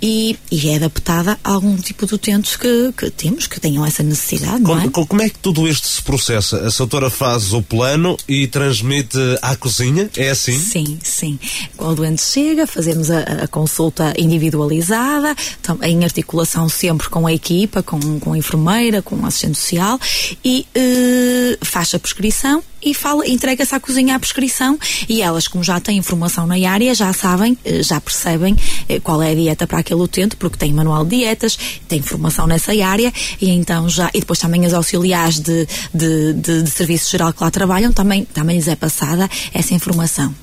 e, 0.00 0.38
e, 0.50 0.68
é 0.68 0.76
adaptada 0.76 1.38
a 1.42 1.52
algum 1.52 1.76
tipo 1.76 2.06
de 2.06 2.14
utentes 2.14 2.56
que, 2.56 2.92
que 2.96 3.10
temos, 3.10 3.46
que 3.46 3.60
tenham 3.60 3.84
essa 3.84 4.02
necessidade, 4.02 4.62
como, 4.62 4.80
é? 4.80 4.88
Como 4.88 5.22
é 5.22 5.28
que 5.28 5.38
tudo 5.38 5.68
isto 5.68 5.88
se 5.88 6.02
processa? 6.02 6.66
A 6.66 6.70
doutora 6.70 7.10
faz 7.10 7.52
o 7.52 7.62
plano 7.62 8.16
e 8.28 8.46
trans 8.46 8.71
transmite 8.72 9.18
à 9.42 9.54
cozinha? 9.54 10.10
É 10.16 10.30
assim? 10.30 10.58
Sim, 10.58 10.98
sim. 11.02 11.38
Quando 11.76 11.92
o 11.92 11.94
doente 11.96 12.22
chega, 12.22 12.66
fazemos 12.66 13.10
a, 13.10 13.20
a 13.20 13.48
consulta 13.48 14.14
individualizada, 14.16 15.36
em 15.82 16.02
articulação 16.04 16.68
sempre 16.68 17.10
com 17.10 17.26
a 17.26 17.32
equipa, 17.32 17.82
com, 17.82 18.18
com 18.18 18.32
a 18.32 18.38
enfermeira, 18.38 19.02
com 19.02 19.16
o 19.16 19.26
assistente 19.26 19.58
social 19.58 20.00
e 20.42 20.66
uh, 20.74 21.64
faz 21.64 21.94
a 21.94 21.98
prescrição 21.98 22.64
e 22.82 22.94
fala, 22.94 23.26
entrega-se 23.26 23.74
à 23.74 23.80
cozinha 23.80 24.16
a 24.16 24.18
prescrição 24.18 24.78
e 25.08 25.22
elas, 25.22 25.46
como 25.48 25.62
já 25.62 25.78
têm 25.80 25.98
informação 25.98 26.46
na 26.46 26.54
área, 26.68 26.94
já 26.94 27.12
sabem, 27.12 27.56
eh, 27.64 27.82
já 27.82 28.00
percebem 28.00 28.56
eh, 28.88 29.00
qual 29.00 29.22
é 29.22 29.30
a 29.30 29.34
dieta 29.34 29.66
para 29.66 29.78
aquele 29.78 30.00
utente, 30.00 30.36
porque 30.36 30.56
tem 30.56 30.72
manual 30.72 31.04
de 31.04 31.16
dietas, 31.16 31.58
tem 31.88 31.98
informação 31.98 32.46
nessa 32.46 32.72
área 32.84 33.12
e 33.40 33.50
então 33.50 33.88
já, 33.88 34.10
e 34.14 34.20
depois 34.20 34.38
também 34.38 34.64
as 34.66 34.72
auxiliares 34.72 35.38
de, 35.38 35.66
de, 35.94 36.32
de, 36.32 36.62
de 36.62 36.70
serviço 36.70 37.10
geral 37.10 37.32
que 37.32 37.42
lá 37.42 37.50
trabalham, 37.50 37.92
também, 37.92 38.24
também 38.24 38.56
lhes 38.56 38.68
é 38.68 38.76
passada 38.76 39.28
essa 39.52 39.74
informação. 39.74 40.34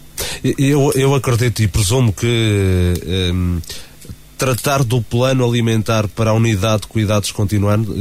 Eu, 0.58 0.92
eu 0.96 1.16
acredito 1.16 1.62
e 1.62 1.68
presumo 1.68 2.14
que 2.14 2.94
hum, 3.34 3.60
tratar 4.40 4.86
do 4.86 5.02
plano 5.02 5.46
alimentar 5.46 6.08
para 6.08 6.30
a 6.30 6.34
unidade 6.34 6.84
de 6.84 6.88
cuidados 6.88 7.32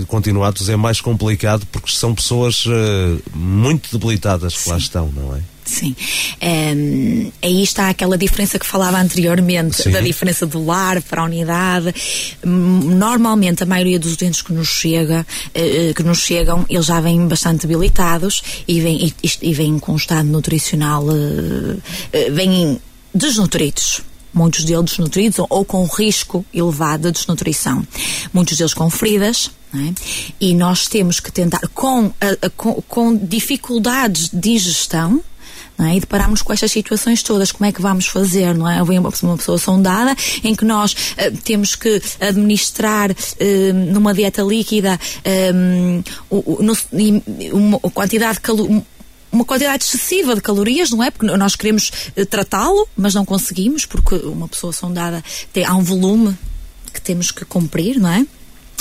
continuados 0.07 0.68
é 0.68 0.76
mais 0.76 1.00
complicado 1.00 1.66
porque 1.73 1.90
são 1.90 2.14
pessoas 2.14 2.64
uh, 2.64 3.21
muito 3.35 3.90
debilitadas 3.90 4.54
que 4.54 4.62
Sim. 4.62 4.71
lá 4.71 4.78
estão, 4.78 5.12
não 5.14 5.37
é? 5.37 5.40
Sim. 5.64 5.95
Um, 6.40 7.30
aí 7.42 7.62
está 7.62 7.90
aquela 7.90 8.16
diferença 8.16 8.59
que 8.59 8.64
falava 8.64 8.99
anteriormente, 8.99 9.83
Sim. 9.83 9.90
da 9.90 10.00
diferença 10.00 10.47
do 10.47 10.64
lar 10.64 11.02
para 11.02 11.23
a 11.23 11.25
unidade. 11.25 11.92
Normalmente, 12.42 13.64
a 13.64 13.66
maioria 13.66 13.99
dos 13.99 14.16
doentes 14.16 14.40
que 14.40 14.52
nos, 14.52 14.68
chega, 14.68 15.26
uh, 15.49 15.95
que 15.95 16.02
nos 16.04 16.21
chegam, 16.21 16.64
eles 16.71 16.87
já 16.87 17.00
vêm 17.00 17.26
bastante 17.26 17.66
debilitados 17.66 18.42
e 18.66 18.80
vêm, 18.80 19.12
e, 19.23 19.30
e 19.42 19.52
vêm 19.52 19.78
com 19.78 19.92
um 19.92 19.97
estado 19.97 20.26
nutricional, 20.26 21.04
uh, 21.04 21.12
uh, 21.12 22.33
vêm 22.33 22.80
desnutridos 23.12 24.08
muitos 24.33 24.65
deles 24.65 24.91
desnutridos 24.91 25.39
ou 25.49 25.65
com 25.65 25.85
risco 25.85 26.45
elevado 26.53 27.11
de 27.11 27.13
desnutrição. 27.13 27.87
Muitos 28.33 28.57
deles 28.57 28.75
com 28.75 28.89
feridas, 28.91 29.51
é? 29.75 29.93
E 30.41 30.55
nós 30.55 30.87
temos 30.87 31.21
que 31.21 31.31
tentar, 31.31 31.61
com, 31.75 32.11
a, 32.21 32.51
com, 32.57 32.81
com, 32.83 33.17
dificuldades 33.17 34.31
de 34.33 34.51
ingestão, 34.51 35.23
é? 35.79 35.97
E 35.97 36.01
deparamos 36.01 36.43
com 36.43 36.53
estas 36.53 36.73
situações 36.73 37.23
todas, 37.23 37.53
como 37.53 37.69
é 37.69 37.73
que 37.73 37.81
vamos 37.81 38.07
fazer, 38.07 38.55
não 38.55 38.69
é? 38.69 38.83
Vem 38.83 38.99
uma, 38.99 39.13
pessoa 39.13 39.59
sondada 39.59 40.17
em 40.43 40.55
que 40.55 40.65
nós 40.65 40.93
uh, 40.93 41.37
temos 41.45 41.75
que 41.75 42.01
administrar 42.21 43.11
uh, 43.11 43.73
numa 43.93 44.15
dieta 44.15 44.43
líquida 44.43 44.99
um, 45.55 46.03
uma 47.53 47.79
quantidade 47.79 48.35
de 48.35 48.41
calor 48.41 48.83
uma 49.31 49.45
quantidade 49.45 49.85
excessiva 49.85 50.35
de 50.35 50.41
calorias, 50.41 50.91
não 50.91 51.03
é? 51.03 51.11
Porque 51.11 51.27
nós 51.37 51.57
queremos 51.57 51.91
uh, 52.17 52.27
tratá-lo, 52.27 52.89
mas 52.97 53.15
não 53.15 53.25
conseguimos, 53.25 53.87
porque 53.87 54.15
uma 54.17 54.49
pessoa 54.49 54.73
sondada 54.73 55.23
tem, 55.53 55.65
há 55.65 55.75
um 55.75 55.83
volume 55.83 56.37
que 56.93 57.01
temos 57.01 57.31
que 57.31 57.45
cumprir, 57.45 57.99
não 57.99 58.11
é? 58.11 58.27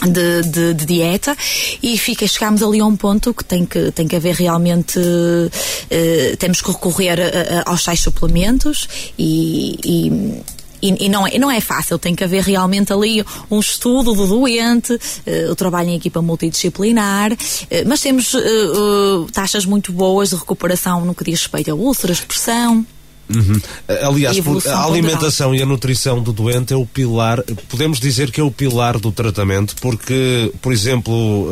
De, 0.04 0.44
de, 0.44 0.74
de, 0.75 0.86
dieta 0.86 1.36
e 1.82 1.98
fica, 1.98 2.27
chegamos 2.27 2.62
ali 2.62 2.80
a 2.80 2.86
um 2.86 2.96
ponto 2.96 3.34
que 3.34 3.44
tem 3.44 3.66
que, 3.66 3.92
tem 3.92 4.08
que 4.08 4.16
haver 4.16 4.36
realmente 4.36 5.00
uh, 5.00 6.38
temos 6.38 6.62
que 6.62 6.72
recorrer 6.72 7.20
a, 7.20 7.24
a, 7.63 7.72
aos 7.72 7.84
tais 7.84 8.01
suplementos 8.01 8.88
e, 9.18 9.75
e 9.84 10.44
e, 10.81 11.05
e, 11.05 11.10
não, 11.10 11.25
é, 11.25 11.38
não 11.38 11.50
é 11.50 11.60
fácil, 11.60 11.98
tem 11.98 12.15
que 12.15 12.24
haver 12.24 12.43
realmente 12.43 12.93
ali 12.93 13.24
um 13.50 13.60
estudo 13.60 14.13
do 14.13 14.27
doente, 14.27 14.93
uh, 14.93 15.51
o 15.51 15.55
trabalho 15.55 15.89
em 15.89 15.96
equipa 15.96 16.22
multidisciplinar, 16.22 17.34
uh, 17.34 17.38
mas 17.86 18.01
temos 18.01 18.34
uh, 18.34 19.27
taxas 19.31 19.65
muito 19.65 19.91
boas 19.91 20.29
de 20.29 20.36
recuperação 20.36 21.05
no 21.05 21.15
que 21.15 21.24
diz 21.24 21.41
respeito 21.41 21.72
a 21.72 21.75
úlceras, 21.75 22.19
depressão. 22.19 22.86
Uhum. 23.29 23.60
Aliás, 24.03 24.38
a 24.67 24.86
alimentação 24.86 25.53
e 25.53 25.62
a 25.62 25.65
nutrição 25.65 26.24
do 26.24 26.31
doente 26.31 26.74
é 26.74 26.77
o 26.77 26.86
pilar, 26.86 27.43
podemos 27.67 28.00
dizer 28.00 28.31
que 28.31 28.39
é 28.39 28.43
o 28.43 28.50
pilar 28.50 28.98
do 28.98 29.12
tratamento, 29.12 29.75
porque, 29.81 30.50
por 30.62 30.72
exemplo, 30.72 31.50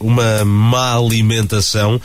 uma 0.00 0.42
má 0.46 0.96
alimentação 0.96 2.00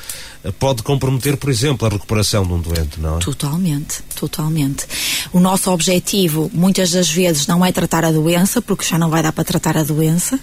pode 0.52 0.84
comprometer, 0.84 1.38
por 1.38 1.50
exemplo, 1.50 1.88
a 1.88 1.90
recuperação 1.90 2.46
de 2.46 2.54
um 2.54 2.60
doente, 2.60 3.00
não 3.00 3.18
é? 3.18 3.20
Totalmente, 3.20 4.02
totalmente. 4.16 4.86
O 5.32 5.40
nosso 5.40 5.72
objetivo, 5.72 6.52
muitas 6.54 6.92
das 6.92 7.10
vezes, 7.10 7.48
não 7.48 7.66
é 7.66 7.72
tratar 7.72 8.04
a 8.04 8.12
doença, 8.12 8.62
porque 8.62 8.84
já 8.86 8.98
não 8.98 9.10
vai 9.10 9.24
dar 9.24 9.32
para 9.32 9.44
tratar 9.44 9.78
a 9.78 9.84
doença, 9.84 10.40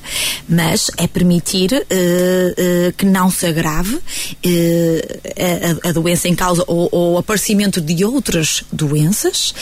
mas 0.49 0.90
é 0.97 1.07
permitir 1.07 1.73
uh, 1.73 1.76
uh, 1.76 2.92
que 2.97 3.04
não 3.04 3.30
se 3.30 3.47
agrave 3.47 3.97
uh, 3.97 4.00
a, 5.85 5.88
a, 5.88 5.92
doença 5.92 6.28
em 6.28 6.35
causa 6.35 6.64
ou, 6.66 6.88
o 6.92 7.19
aparecimento 7.19 7.80
de 7.80 8.04
outras 8.04 8.64
doenças, 8.73 9.54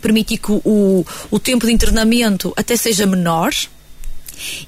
permitir 0.00 0.38
que 0.38 0.52
o, 0.52 1.04
o 1.30 1.38
tempo 1.38 1.66
de 1.66 1.72
internamento 1.72 2.52
até 2.56 2.76
seja 2.76 3.06
menor 3.06 3.50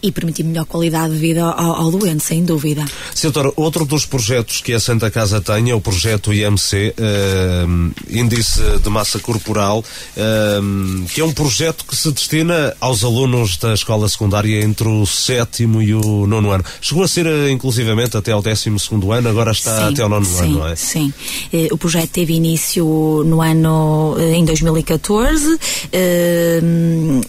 e 0.03 0.11
permitir 0.13 0.45
melhor 0.45 0.65
qualidade 0.65 1.15
de 1.15 1.19
vida 1.19 1.45
ao, 1.45 1.73
ao 1.75 1.91
doente, 1.91 2.23
sem 2.25 2.45
dúvida. 2.45 2.85
Doutora, 3.23 3.53
outro 3.57 3.85
dos 3.85 4.05
projetos 4.05 4.61
que 4.61 4.73
a 4.73 4.81
Santa 4.81 5.11
Casa 5.11 5.41
tem 5.41 5.71
é 5.71 5.75
o 5.75 5.81
projeto 5.81 6.33
IMC, 6.33 6.95
uh, 6.99 7.93
Índice 8.11 8.61
de 8.83 8.89
Massa 8.91 9.19
Corporal, 9.19 9.79
uh, 9.81 11.05
que 11.07 11.21
é 11.21 11.25
um 11.25 11.33
projeto 11.33 11.85
que 11.87 11.97
se 11.97 12.11
destina 12.13 12.75
aos 12.81 13.05
alunos 13.05 13.57
da 13.57 13.75
escola 13.75 14.09
secundária 14.09 14.63
entre 14.63 14.89
o 14.89 15.07
sétimo 15.07 15.81
e 15.81 15.95
o 15.95 16.27
nono 16.27 16.51
ano. 16.51 16.65
Chegou 16.81 17.05
a 17.05 17.09
ser, 17.09 17.27
uh, 17.27 17.49
inclusivamente, 17.49 18.17
até 18.17 18.33
ao 18.33 18.43
décimo 18.43 18.79
segundo 18.79 19.13
ano, 19.13 19.29
agora 19.29 19.53
está 19.53 19.79
sim, 19.79 19.93
até 19.93 20.03
ao 20.03 20.09
nono 20.09 20.27
sim, 20.27 20.39
ano, 20.41 20.59
não 20.59 20.69
é? 20.69 20.77
Sim, 20.77 21.13
eh, 21.53 21.69
o 21.71 21.79
projeto 21.79 22.11
teve 22.11 22.35
início 22.35 22.85
no 23.25 23.41
ano, 23.41 24.17
eh, 24.19 24.35
em 24.35 24.45
2014, 24.45 25.59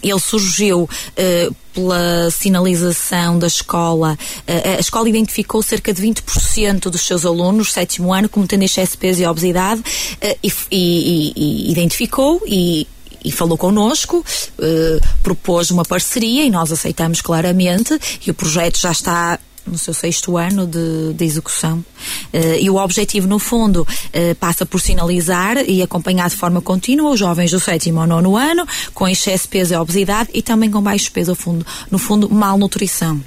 ele 0.02 0.20
surgiu 0.20 0.88
pela 1.74 2.30
sinalização 2.30 3.38
da 3.38 3.46
escola, 3.46 4.16
a 4.46 4.80
escola 4.80 5.08
identificou 5.08 5.62
cerca 5.62 5.92
de 5.92 6.02
20% 6.02 6.90
dos 6.90 7.02
seus 7.02 7.26
alunos, 7.26 7.72
sétimo 7.72 8.12
ano, 8.12 8.28
como 8.28 8.46
tendo 8.46 8.62
excesso 8.62 8.96
de 8.96 9.22
e 9.22 9.26
obesidade, 9.26 9.82
e, 10.42 10.52
e, 10.70 11.32
e 11.36 11.72
identificou 11.72 12.40
e 12.46 12.86
e 13.24 13.32
falou 13.32 13.56
connosco, 13.56 14.22
eh, 14.60 15.00
propôs 15.22 15.70
uma 15.70 15.82
parceria 15.82 16.44
e 16.44 16.50
nós 16.50 16.70
aceitamos 16.70 17.22
claramente 17.22 17.98
e 18.24 18.30
o 18.30 18.34
projeto 18.34 18.78
já 18.78 18.92
está 18.92 19.38
no 19.66 19.78
seu 19.78 19.94
sexto 19.94 20.36
ano 20.36 20.66
de, 20.66 21.12
de 21.14 21.24
execução. 21.24 21.78
Uh, 22.32 22.58
e 22.60 22.68
o 22.68 22.76
objetivo, 22.76 23.26
no 23.26 23.38
fundo, 23.38 23.82
uh, 23.82 24.34
passa 24.36 24.66
por 24.66 24.80
sinalizar 24.80 25.58
e 25.58 25.82
acompanhar 25.82 26.28
de 26.28 26.36
forma 26.36 26.60
contínua 26.60 27.10
os 27.10 27.18
jovens 27.18 27.50
do 27.50 27.60
sétimo 27.60 28.00
ou 28.00 28.06
nono 28.06 28.36
ano 28.36 28.66
com 28.92 29.08
excesso 29.08 29.44
de 29.44 29.48
peso 29.50 29.74
e 29.74 29.76
obesidade 29.76 30.30
e 30.32 30.42
também 30.42 30.70
com 30.70 30.82
baixo 30.82 31.10
peso, 31.12 31.34
fundo, 31.34 31.66
no 31.90 31.98
fundo 31.98 32.28
malnutrição. 32.30 33.20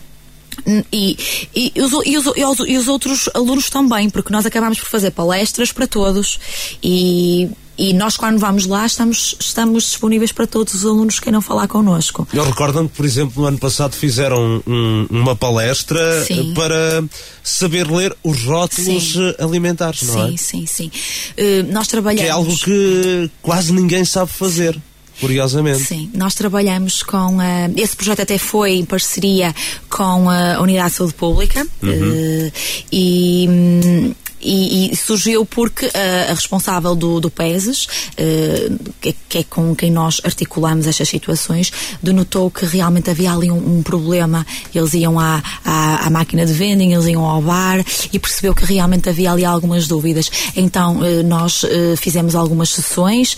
E, 0.91 1.17
e, 1.55 1.71
os, 1.77 1.91
e, 2.05 2.17
os, 2.17 2.25
e, 2.35 2.43
os, 2.43 2.59
e 2.67 2.77
os 2.77 2.87
outros 2.87 3.29
alunos 3.33 3.69
também, 3.69 4.09
porque 4.09 4.33
nós 4.33 4.45
acabamos 4.45 4.79
por 4.79 4.89
fazer 4.89 5.11
palestras 5.11 5.71
para 5.71 5.87
todos 5.87 6.39
e 6.81 7.49
e 7.77 7.93
nós, 7.93 8.17
quando 8.17 8.39
vamos 8.39 8.65
lá, 8.65 8.85
estamos, 8.85 9.35
estamos 9.39 9.83
disponíveis 9.83 10.31
para 10.31 10.47
todos 10.47 10.73
os 10.73 10.85
alunos 10.85 11.19
que 11.19 11.25
queiram 11.25 11.41
falar 11.41 11.67
connosco. 11.67 12.27
Eu 12.33 12.43
recordo-me 12.43 12.89
que, 12.89 12.95
por 12.95 13.05
exemplo, 13.05 13.41
no 13.41 13.47
ano 13.47 13.57
passado 13.59 13.93
fizeram 13.93 14.63
um, 14.65 15.07
uma 15.09 15.35
palestra 15.35 16.25
sim. 16.25 16.53
para 16.55 17.03
saber 17.43 17.89
ler 17.89 18.15
os 18.23 18.43
rótulos 18.43 19.13
sim. 19.13 19.33
alimentares, 19.37 20.01
não 20.03 20.13
sim, 20.13 20.33
é? 20.33 20.37
Sim, 20.37 20.37
sim, 20.37 20.65
sim. 20.67 20.91
Uh, 21.37 21.71
nós 21.71 21.87
trabalhamos. 21.87 22.23
Que 22.23 22.27
é 22.27 22.31
algo 22.31 22.57
que 22.57 23.29
quase 23.41 23.71
ninguém 23.71 24.03
sabe 24.03 24.31
fazer 24.31 24.79
curiosamente. 25.19 25.83
Sim, 25.83 26.09
nós 26.13 26.35
trabalhamos 26.35 27.03
com. 27.03 27.37
Uh, 27.37 27.73
esse 27.75 27.95
projeto 27.95 28.21
até 28.21 28.37
foi 28.37 28.73
em 28.73 28.85
parceria 28.85 29.53
com 29.89 30.29
a 30.29 30.59
Unidade 30.61 30.91
de 30.91 30.95
Saúde 30.95 31.13
Pública 31.13 31.65
uhum. 31.83 31.89
uh, 31.89 32.51
e. 32.91 33.45
Um, 33.49 34.15
e, 34.41 34.91
e 34.91 34.95
surgiu 34.95 35.45
porque 35.45 35.85
uh, 35.87 35.91
a 36.29 36.33
responsável 36.33 36.95
do, 36.95 37.19
do 37.19 37.29
PESES, 37.29 37.85
uh, 37.85 38.93
que, 39.01 39.15
que, 39.27 39.37
é 39.39 39.43
com 39.43 39.75
quem 39.75 39.91
nós 39.91 40.21
articulamos 40.23 40.87
estas 40.87 41.09
situações, 41.09 41.71
denotou 42.01 42.49
que 42.51 42.65
realmente 42.65 43.09
havia 43.09 43.31
ali 43.31 43.51
um, 43.51 43.77
um 43.77 43.83
problema. 43.83 44.45
Eles 44.73 44.93
iam 44.93 45.19
à, 45.19 45.41
à, 45.65 46.07
à, 46.07 46.09
máquina 46.09 46.45
de 46.45 46.53
vending, 46.53 46.93
eles 46.93 47.05
iam 47.05 47.25
ao 47.25 47.41
bar 47.41 47.83
e 48.11 48.19
percebeu 48.19 48.53
que 48.53 48.65
realmente 48.65 49.09
havia 49.09 49.31
ali 49.31 49.45
algumas 49.45 49.87
dúvidas. 49.87 50.29
Então 50.55 50.97
uh, 50.97 51.23
nós 51.23 51.65
fizemos 51.97 52.35
algumas 52.35 52.69
sessões 52.69 53.37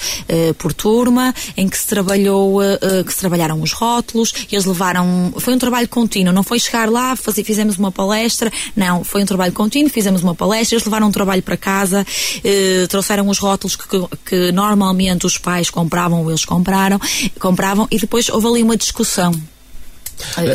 por 0.58 0.74
turma 0.74 1.34
em 1.56 1.68
que 1.68 1.78
se 1.78 1.88
trabalhou, 1.88 2.60
que 3.06 3.14
se 3.14 3.20
trabalharam 3.20 3.62
os 3.62 3.72
rótulos, 3.72 4.34
eles 4.52 4.66
levaram, 4.66 5.34
foi 5.38 5.54
um 5.54 5.58
trabalho 5.58 5.88
contínuo, 5.88 6.34
não 6.34 6.44
foi 6.44 6.60
chegar 6.60 6.90
lá, 6.90 7.16
fazer, 7.16 7.44
fizemos 7.44 7.78
uma 7.78 7.92
palestra, 7.92 8.52
não, 8.76 9.04
foi 9.04 9.24
um 9.24 9.26
trabalho 9.26 9.54
contínuo, 9.54 9.90
fizemos 9.90 10.22
uma 10.22 10.36
palestra, 10.36 10.76
eles 10.76 10.86
levaram 10.86 10.99
um 11.06 11.12
trabalho 11.12 11.42
para 11.42 11.58
casa, 11.58 12.06
eh, 12.44 12.86
trouxeram 12.90 13.28
os 13.28 13.38
rótulos 13.38 13.76
que, 13.76 13.86
que, 14.26 14.52
normalmente 14.52 15.26
os 15.26 15.38
pais 15.38 15.70
compravam, 15.70 16.28
eles 16.30 16.46
compraram, 16.46 17.00
compravam 17.40 17.88
e 17.92 17.98
depois 17.98 18.30
houve 18.30 18.48
ali 18.48 18.64
uma 18.64 18.78
discussão. 18.78 19.34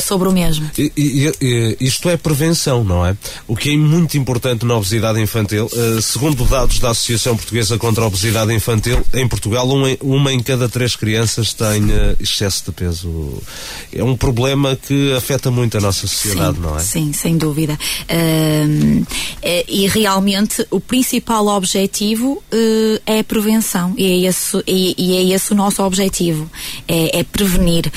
Sobre 0.00 0.28
o 0.28 0.32
mesmo. 0.32 0.70
E, 0.78 0.92
e, 0.96 1.32
e, 1.40 1.76
isto 1.80 2.08
é 2.08 2.16
prevenção, 2.16 2.84
não 2.84 3.04
é? 3.04 3.16
O 3.46 3.56
que 3.56 3.70
é 3.70 3.76
muito 3.76 4.16
importante 4.16 4.64
na 4.64 4.76
obesidade 4.76 5.20
infantil, 5.20 5.66
uh, 5.66 6.02
segundo 6.02 6.44
dados 6.44 6.78
da 6.78 6.90
Associação 6.90 7.36
Portuguesa 7.36 7.78
contra 7.78 8.04
a 8.04 8.06
Obesidade 8.06 8.52
Infantil, 8.52 9.02
em 9.14 9.26
Portugal, 9.26 9.68
uma, 9.68 9.88
uma 10.00 10.32
em 10.32 10.40
cada 10.40 10.68
três 10.68 10.96
crianças 10.96 11.52
tem 11.52 11.84
uh, 11.84 12.16
excesso 12.20 12.64
de 12.66 12.72
peso. 12.72 13.42
É 13.92 14.02
um 14.02 14.16
problema 14.16 14.76
que 14.76 15.12
afeta 15.14 15.50
muito 15.50 15.78
a 15.78 15.80
nossa 15.80 16.06
sociedade, 16.06 16.56
sim, 16.56 16.62
não 16.62 16.78
é? 16.78 16.80
Sim, 16.80 17.12
sem 17.12 17.36
dúvida. 17.36 17.78
Uh, 18.02 19.06
e 19.68 19.86
realmente 19.88 20.66
o 20.70 20.80
principal 20.80 21.46
objetivo 21.48 22.42
é 23.06 23.20
a 23.20 23.24
prevenção 23.24 23.94
e 23.96 24.24
é, 24.24 24.28
esse, 24.28 24.62
e, 24.66 24.94
e 24.96 25.16
é 25.16 25.34
esse 25.34 25.52
o 25.52 25.54
nosso 25.54 25.82
objetivo, 25.82 26.50
é, 26.86 27.20
é 27.20 27.24
prevenir 27.24 27.90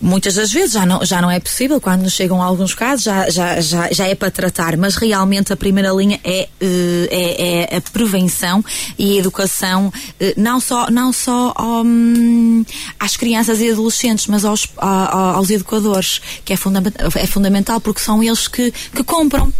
muitas 0.00 0.34
das 0.34 0.52
vezes 0.52 0.72
já 0.72 0.86
não, 0.86 1.04
já 1.04 1.20
não 1.20 1.30
é 1.30 1.40
possível, 1.40 1.80
quando 1.80 2.02
nos 2.02 2.12
chegam 2.12 2.42
alguns 2.42 2.74
casos 2.74 3.04
já, 3.04 3.28
já, 3.30 3.60
já, 3.60 3.90
já 3.90 4.06
é 4.06 4.14
para 4.14 4.30
tratar, 4.30 4.76
mas 4.76 4.96
realmente 4.96 5.52
a 5.52 5.56
primeira 5.56 5.90
linha 5.90 6.20
é, 6.24 6.48
eh, 6.60 7.08
é, 7.10 7.74
é 7.74 7.76
a 7.76 7.80
prevenção 7.80 8.64
e 8.98 9.16
a 9.16 9.20
educação, 9.20 9.92
eh, 10.20 10.34
não 10.36 10.60
só, 10.60 10.90
não 10.90 11.12
só 11.12 11.52
um, 11.58 12.64
às 12.98 13.16
crianças 13.16 13.60
e 13.60 13.70
adolescentes, 13.70 14.26
mas 14.26 14.44
aos, 14.44 14.68
aos 14.76 15.50
educadores, 15.50 16.20
que 16.44 16.52
é 16.52 16.56
fundamental, 16.56 17.08
é 17.14 17.26
fundamental 17.26 17.80
porque 17.80 18.00
são 18.00 18.22
eles 18.22 18.48
que, 18.48 18.70
que 18.70 19.02
compram. 19.02 19.52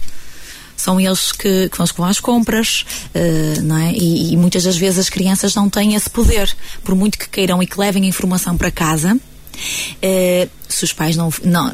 São 0.77 1.01
eles 1.01 1.33
que, 1.33 1.69
que 1.69 1.77
vão 1.77 2.07
às 2.07 2.21
compras, 2.21 2.85
uh, 3.13 3.63
não 3.63 3.77
é? 3.77 3.91
E, 3.93 4.33
e, 4.33 4.37
muitas 4.37 4.63
das 4.63 4.77
vezes 4.77 5.01
as 5.01 5.11
crianças 5.11 5.53
não 5.53 5.69
têm 5.69 5.97
esse 5.97 6.09
poder, 6.09 6.55
por 6.85 6.95
muito 6.95 7.19
que 7.19 7.29
queiram 7.29 7.61
e 7.61 7.67
que 7.67 7.81
levem 7.81 8.05
a 8.05 8.07
informação 8.07 8.57
para 8.57 8.71
casa, 8.71 9.19
Uh, 10.03 10.47
se 10.69 10.85
os 10.85 10.93
pais 10.93 11.17
não, 11.17 11.31
não 11.45 11.73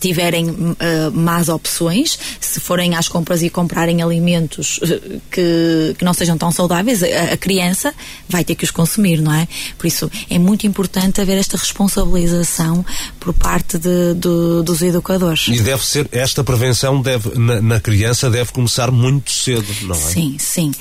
tiverem 0.00 0.48
uh, 0.48 0.76
más 1.12 1.48
opções, 1.48 2.18
se 2.40 2.60
forem 2.60 2.94
às 2.94 3.08
compras 3.08 3.42
e 3.42 3.50
comprarem 3.50 4.02
alimentos 4.02 4.78
uh, 4.78 5.20
que, 5.30 5.94
que 5.98 6.04
não 6.04 6.14
sejam 6.14 6.38
tão 6.38 6.50
saudáveis, 6.50 7.02
a, 7.02 7.32
a, 7.32 7.36
criança 7.36 7.92
vai 8.28 8.44
ter 8.44 8.54
que 8.54 8.64
os 8.64 8.70
consumir, 8.70 9.20
não 9.20 9.32
é? 9.32 9.48
Por 9.76 9.86
isso 9.86 10.10
é 10.30 10.38
muito 10.38 10.66
importante 10.66 11.20
haver 11.20 11.38
esta 11.38 11.56
responsabilização 11.56 12.84
por 13.18 13.32
parte 13.34 13.78
de, 13.78 14.14
de, 14.14 14.62
dos 14.64 14.82
educadores. 14.82 15.48
E 15.48 15.60
deve 15.60 15.84
ser, 15.84 16.08
esta 16.12 16.44
prevenção 16.44 17.00
deve, 17.00 17.36
na, 17.38 17.60
na, 17.60 17.80
criança 17.80 18.30
deve 18.30 18.52
começar 18.52 18.90
muito 18.90 19.32
cedo, 19.32 19.66
não 19.82 19.96
é? 19.96 19.98
Sim, 19.98 20.36
sim. 20.38 20.72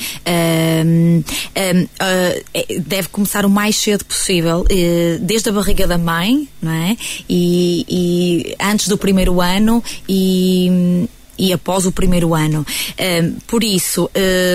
Um, 0.86 1.24
um, 1.26 1.84
uh, 1.84 2.82
deve 2.86 3.08
começar 3.10 3.46
o 3.46 3.50
mais 3.50 3.76
cedo 3.78 4.06
possível, 4.06 4.66
desde 5.22 5.50
a 5.50 5.52
barriga 5.52 5.88
da 5.88 5.98
mãe, 5.98 6.48
não 6.62 6.72
é? 6.72 6.98
E, 7.30 7.86
e 7.90 8.56
antes 8.60 8.88
do 8.88 8.98
primeiro 8.98 9.42
ano 9.42 9.84
e 10.08 11.08
e 11.38 11.54
após 11.54 11.86
o 11.86 11.92
primeiro 11.92 12.34
ano. 12.34 12.66
Um, 13.00 13.34
por 13.48 13.64
isso, 13.64 14.10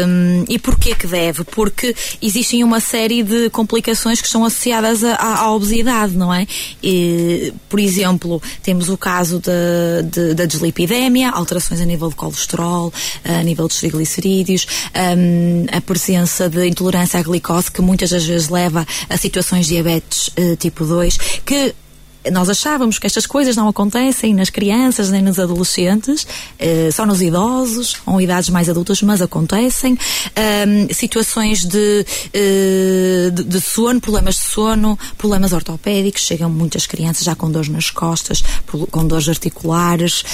um, 0.07 0.44
e 0.49 0.59
porquê 0.59 0.94
que 0.94 1.07
deve? 1.07 1.44
Porque 1.44 1.94
existem 2.20 2.64
uma 2.64 2.81
série 2.81 3.23
de 3.23 3.51
complicações 3.51 4.20
que 4.20 4.27
estão 4.27 4.44
associadas 4.44 5.05
à, 5.05 5.51
obesidade, 5.51 6.16
não 6.16 6.33
é? 6.33 6.46
E, 6.83 7.53
por 7.68 7.79
exemplo, 7.79 8.42
temos 8.62 8.88
o 8.88 8.96
caso 8.96 9.40
de, 9.40 10.11
de, 10.11 10.35
da 10.35 10.44
dislipidemia, 10.44 11.31
alterações 11.31 11.81
a 11.81 11.85
nível 11.85 12.09
de 12.09 12.14
colesterol, 12.16 12.92
a 13.25 13.42
nível 13.42 13.68
dos 13.68 13.79
triglicerídeos, 13.79 14.66
um, 15.16 15.66
a 15.77 15.81
presença 15.81 16.49
de 16.49 16.66
intolerância 16.66 17.20
à 17.20 17.23
glicose, 17.23 17.70
que 17.70 17.83
muitas 17.83 18.11
das 18.11 18.25
vezes 18.25 18.49
leva 18.49 18.87
a 19.09 19.16
situações 19.16 19.66
de 19.66 19.75
diabetes 19.75 20.29
uh, 20.29 20.57
tipo 20.57 20.85
2, 20.85 21.16
que 21.44 21.75
nós 22.30 22.48
achávamos 22.50 22.98
que 22.98 23.06
estas 23.06 23.26
coisas 23.26 23.56
não 23.56 23.68
acontecem 23.68 24.35
nas 24.35 24.50
crianças 24.50 25.11
nem 25.11 25.22
nos 25.22 25.38
adolescentes, 25.38 26.26
eh, 26.59 26.90
só 26.92 27.06
nos 27.06 27.22
idosos 27.22 27.96
ou 28.04 28.20
idades 28.20 28.50
mais 28.50 28.68
adultas, 28.68 29.00
mas 29.02 29.22
acontecem. 29.22 29.96
Um, 29.96 30.92
situações 30.92 31.64
de, 31.64 32.04
uh, 32.35 33.30
de, 33.30 33.44
de, 33.44 33.61
sono, 33.61 34.00
problemas 34.00 34.35
de 34.37 34.42
sono, 34.42 34.98
problemas 35.16 35.52
ortopédicos, 35.52 36.22
chegam 36.22 36.50
muitas 36.50 36.87
crianças 36.87 37.24
já 37.24 37.35
com 37.35 37.50
dores 37.50 37.68
nas 37.68 37.90
costas, 37.90 38.42
com 38.90 39.06
dores 39.06 39.28
articulares 39.28 40.24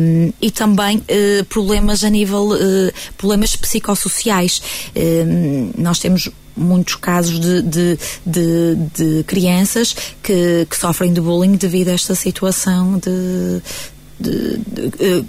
um, 0.00 0.32
e 0.40 0.50
também 0.50 0.98
uh, 0.98 1.44
problemas 1.46 2.04
a 2.04 2.10
nível, 2.10 2.48
uh, 2.50 2.92
problemas 3.16 3.56
psicossociais. 3.56 4.62
nós 5.76 5.98
temos 5.98 6.30
muitos 6.56 6.96
casos 6.96 7.40
de, 7.40 7.62
de, 7.62 7.98
de, 8.26 8.74
de 8.94 9.24
crianças 9.24 9.94
que, 10.22 10.66
que, 10.68 10.76
sofrem 10.76 11.12
de 11.12 11.20
bullying 11.20 11.56
devido 11.56 11.88
a 11.88 11.92
esta 11.92 12.14
situação 12.14 12.98
de, 12.98 13.62
eh, 15.00 15.24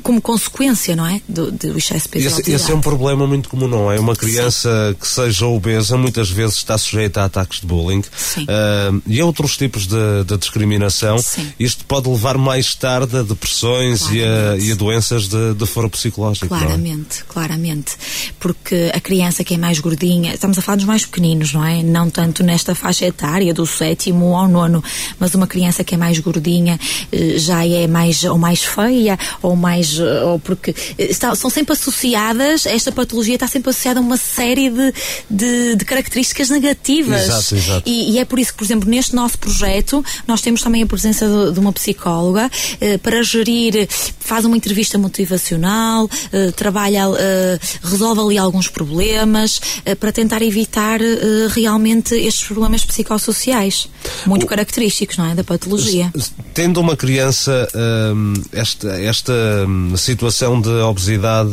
como 0.00 0.20
consequência, 0.20 0.96
não 0.96 1.06
é? 1.06 1.20
Do, 1.28 1.50
do 1.50 1.78
excesso 1.78 2.04
de 2.04 2.08
peso 2.10 2.40
esse, 2.40 2.50
esse, 2.50 2.72
é 2.72 2.74
um 2.74 2.80
problema 2.80 3.26
muito 3.26 3.48
comum, 3.48 3.68
não 3.68 3.90
é? 3.90 3.98
Uma 3.98 4.16
criança 4.16 4.90
Sim. 4.90 4.96
que 5.00 5.06
seja 5.06 5.46
obesa 5.46 5.96
muitas 5.96 6.30
vezes 6.30 6.56
está 6.56 6.76
sujeita 6.76 7.22
a 7.22 7.24
ataques 7.24 7.60
de 7.60 7.66
bullying 7.66 8.00
uh, 8.00 9.02
e 9.06 9.20
a 9.20 9.24
outros 9.24 9.56
tipos 9.56 9.86
de, 9.86 10.24
de 10.26 10.36
discriminação. 10.36 11.18
Sim. 11.18 11.52
Isto 11.58 11.84
pode 11.84 12.08
levar 12.08 12.38
mais 12.38 12.74
tarde 12.74 13.16
a 13.16 13.22
depressões 13.22 14.10
e 14.10 14.22
a, 14.22 14.56
e 14.58 14.72
a, 14.72 14.74
doenças 14.74 15.28
de, 15.28 15.54
de 15.54 15.66
foro 15.66 15.90
psicológico. 15.90 16.48
Claramente, 16.48 17.20
é? 17.20 17.24
claramente. 17.28 17.96
Porque 18.38 18.90
a 18.94 19.00
criança 19.00 19.44
que 19.44 19.54
é 19.54 19.58
mais 19.58 19.78
gordinha, 19.78 20.34
estamos 20.34 20.58
a 20.58 20.62
falar 20.62 20.76
dos 20.76 20.86
mais 20.86 21.04
pequeninos, 21.04 21.52
não 21.52 21.64
é? 21.64 21.82
Não 21.82 22.10
tanto 22.10 22.42
nesta 22.42 22.74
faixa 22.74 23.06
etária 23.06 23.52
do 23.52 23.66
sétimo 23.66 24.36
ao 24.36 24.48
nono, 24.48 24.82
mas 25.18 25.34
uma 25.34 25.46
criança 25.46 25.84
que 25.84 25.94
é 25.94 25.98
mais 25.98 26.18
gordinha 26.18 26.78
eh, 27.12 27.38
já 27.38 27.66
é 27.66 27.86
mais 27.86 28.24
ou 28.24 28.38
mais 28.38 28.62
feia 28.62 29.18
ou 29.42 29.56
mais 29.56 29.89
ou 29.98 30.38
porque 30.38 30.74
eh, 30.98 31.10
está, 31.10 31.34
são 31.34 31.50
sempre 31.50 31.72
associadas, 31.72 32.66
esta 32.66 32.92
patologia 32.92 33.34
está 33.34 33.46
sempre 33.46 33.70
associada 33.70 34.00
a 34.00 34.02
uma 34.02 34.16
série 34.16 34.70
de, 34.70 34.92
de, 35.28 35.76
de 35.76 35.84
características 35.84 36.50
negativas. 36.50 37.22
Exato, 37.22 37.54
exato. 37.54 37.88
E, 37.88 38.12
e, 38.12 38.18
é 38.18 38.24
por 38.24 38.38
isso 38.38 38.52
que, 38.52 38.58
por 38.58 38.64
exemplo, 38.64 38.88
neste 38.88 39.14
nosso 39.14 39.38
projeto, 39.38 40.04
nós 40.26 40.40
temos 40.40 40.62
também 40.62 40.82
a 40.82 40.86
presença 40.86 41.26
de, 41.26 41.52
de 41.52 41.60
uma 41.60 41.72
psicóloga 41.72 42.50
eh, 42.80 42.98
para 42.98 43.22
gerir, 43.22 43.88
faz 44.18 44.44
uma 44.44 44.56
entrevista 44.56 44.98
motivacional, 44.98 46.08
eh, 46.32 46.50
trabalha, 46.52 47.04
eh, 47.18 47.58
resolve 47.82 48.20
ali 48.20 48.38
alguns 48.38 48.68
problemas 48.68 49.60
eh, 49.84 49.94
para 49.94 50.12
tentar 50.12 50.42
evitar 50.42 51.00
eh, 51.00 51.48
realmente 51.50 52.14
estes 52.14 52.46
problemas 52.46 52.84
psicossociais, 52.84 53.88
muito 54.26 54.44
o, 54.44 54.46
característicos, 54.46 55.16
não 55.16 55.30
é? 55.30 55.34
Da 55.34 55.44
patologia. 55.44 56.12
Tendo 56.54 56.80
uma 56.80 56.96
criança 56.96 57.68
hum, 58.14 58.34
esta, 58.52 59.00
esta 59.00 59.32
hum, 59.80 59.96
situação 59.96 60.60
de 60.60 60.68
obesidade, 60.68 61.50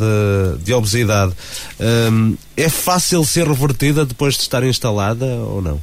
de 0.62 0.72
obesidade 0.72 1.32
um, 2.12 2.36
é 2.56 2.68
fácil 2.68 3.24
ser 3.24 3.46
revertida 3.46 4.04
depois 4.04 4.34
de 4.34 4.42
estar 4.42 4.62
instalada 4.62 5.26
ou 5.26 5.62
não? 5.62 5.80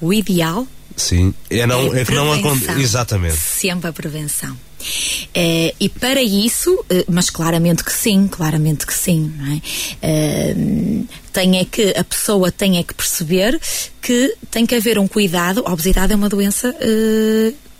O 0.00 0.12
ideal 0.12 0.66
Sim, 0.96 1.34
é, 1.50 1.66
não, 1.66 1.94
é, 1.94 2.02
é 2.02 2.04
que 2.04 2.14
não 2.14 2.32
acontece. 2.32 2.80
Exatamente. 2.80 3.36
Sempre 3.36 3.88
a 3.88 3.92
prevenção. 3.92 4.56
É, 5.34 5.74
e 5.80 5.88
para 5.88 6.22
isso, 6.22 6.84
eh, 6.90 7.04
mas 7.08 7.30
claramente 7.30 7.82
que 7.82 7.92
sim, 7.92 8.28
claramente 8.28 8.86
que 8.86 8.92
sim, 8.92 9.32
não 9.36 9.52
é? 9.52 9.60
é 10.02 10.56
tem 11.32 11.58
é 11.58 11.64
que, 11.64 11.94
a 11.96 12.04
pessoa 12.04 12.52
tem 12.52 12.78
é 12.78 12.82
que 12.82 12.94
perceber 12.94 13.58
que 14.00 14.36
tem 14.50 14.66
que 14.66 14.74
haver 14.74 14.98
um 14.98 15.08
cuidado, 15.08 15.64
a 15.66 15.72
obesidade 15.72 16.12
é 16.12 16.16
uma 16.16 16.28
doença 16.28 16.74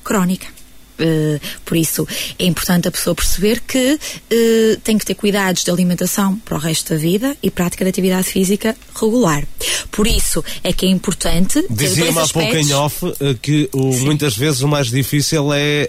crónica. 0.03 0.54
Uh, 0.99 1.41
por 1.65 1.77
isso 1.77 2.07
é 2.39 2.45
importante 2.45 2.87
a 2.87 2.91
pessoa 2.91 3.17
perceber 3.17 3.61
que 3.67 3.95
uh, 3.95 4.81
tem 4.85 4.97
que 4.97 5.05
ter 5.05 5.15
cuidados 5.15 5.65
de 5.65 5.71
alimentação 5.71 6.37
para 6.39 6.57
o 6.57 6.61
resto 6.61 6.95
da 6.95 6.97
vida 7.01 7.37
e 7.43 7.51
prática 7.51 7.85
de 7.85 7.91
atividade 7.91 8.29
física 8.29 8.77
regular. 8.95 9.45
Por 9.91 10.07
isso 10.07 10.45
é 10.63 10.73
que 10.73 10.87
é 10.87 10.89
importante. 10.89 11.65
Dizia-me 11.69 12.19
há 12.19 12.29
pouco 12.29 12.57
em 12.57 12.73
off 12.75 13.05
uh, 13.05 13.15
que 13.43 13.69
o, 13.73 13.93
muitas 14.05 14.37
vezes 14.37 14.61
o 14.61 14.69
mais 14.69 14.89
difícil 14.89 15.53
é 15.53 15.89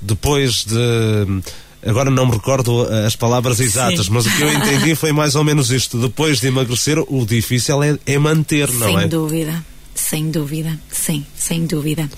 depois 0.00 0.64
de. 0.64 1.42
Agora 1.86 2.10
não 2.10 2.26
me 2.26 2.32
recordo 2.32 2.82
as 3.06 3.16
palavras 3.16 3.58
exatas, 3.58 4.06
Sim. 4.06 4.12
mas 4.12 4.26
o 4.26 4.30
que 4.30 4.42
eu 4.42 4.52
entendi 4.52 4.94
foi 4.94 5.12
mais 5.12 5.34
ou 5.34 5.44
menos 5.44 5.70
isto. 5.70 5.98
Depois 5.98 6.40
de 6.40 6.48
emagrecer, 6.48 6.98
o 6.98 7.24
difícil 7.24 7.82
é, 7.82 7.98
é 8.06 8.18
manter, 8.18 8.68
não 8.70 8.86
Sem 8.86 8.96
é? 8.96 9.00
Sem 9.00 9.08
dúvida. 9.08 9.64
Sem 10.00 10.30
dúvida, 10.30 10.80
sim, 10.90 11.24
sem 11.36 11.66
dúvida. 11.66 12.08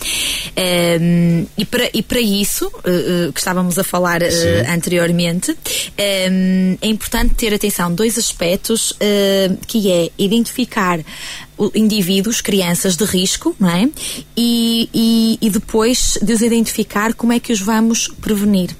Um, 0.56 1.44
e, 1.58 1.64
para, 1.64 1.90
e 1.92 2.00
para 2.00 2.20
isso, 2.20 2.68
uh, 2.68 3.28
uh, 3.28 3.32
que 3.32 3.40
estávamos 3.40 3.76
a 3.76 3.82
falar 3.84 4.22
uh, 4.22 4.26
anteriormente, 4.72 5.50
um, 5.50 6.78
é 6.80 6.86
importante 6.86 7.34
ter 7.34 7.52
atenção 7.52 7.88
a 7.88 7.90
dois 7.90 8.16
aspectos, 8.16 8.94
que 9.66 9.90
é 9.90 10.10
identificar 10.16 11.00
indivíduos, 11.74 12.40
crianças 12.40 12.96
de 12.96 13.04
risco, 13.04 13.54
não 13.58 13.68
é? 13.68 13.88
E, 14.36 14.88
e, 14.94 15.38
e 15.40 15.50
depois 15.50 16.16
de 16.22 16.32
os 16.32 16.40
identificar, 16.40 17.12
como 17.14 17.32
é 17.32 17.40
que 17.40 17.52
os 17.52 17.60
vamos 17.60 18.08
prevenir. 18.20 18.70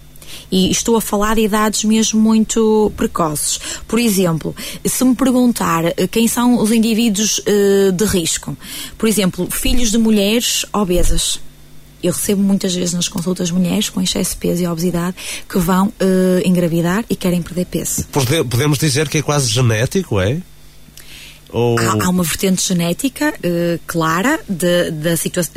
E 0.52 0.70
estou 0.70 0.96
a 0.96 1.00
falar 1.00 1.36
de 1.36 1.40
idades 1.40 1.82
mesmo 1.82 2.20
muito 2.20 2.92
precoces. 2.94 3.58
Por 3.88 3.98
exemplo, 3.98 4.54
se 4.84 5.02
me 5.02 5.14
perguntar 5.14 5.86
eh, 5.86 6.06
quem 6.06 6.28
são 6.28 6.60
os 6.60 6.70
indivíduos 6.70 7.38
uh, 7.38 7.90
de 7.90 8.04
risco, 8.04 8.54
por 8.98 9.08
exemplo, 9.08 9.48
filhos 9.50 9.90
de 9.90 9.96
mulheres 9.96 10.66
obesas. 10.72 11.40
Eu 12.02 12.12
recebo 12.12 12.42
muitas 12.42 12.74
vezes 12.74 12.92
nas 12.92 13.08
consultas 13.08 13.50
mulheres 13.50 13.88
com 13.88 14.00
excesso 14.00 14.32
de 14.32 14.38
peso 14.38 14.62
e 14.62 14.66
obesidade 14.66 15.16
que 15.48 15.58
vão 15.58 15.86
uh, 15.86 15.92
engravidar 16.44 17.04
e 17.08 17.14
querem 17.16 17.40
perder 17.40 17.64
peso. 17.66 18.04
Podemos 18.50 18.78
dizer 18.78 19.08
que 19.08 19.18
é 19.18 19.22
quase 19.22 19.48
genético, 19.48 20.20
é? 20.20 20.42
Ou... 21.52 21.78
Há, 21.78 22.04
há, 22.04 22.08
uma 22.08 22.24
vertente 22.24 22.66
genética 22.66 23.32
uh, 23.32 23.80
clara 23.86 24.40
da 24.48 25.16
situação 25.16 25.52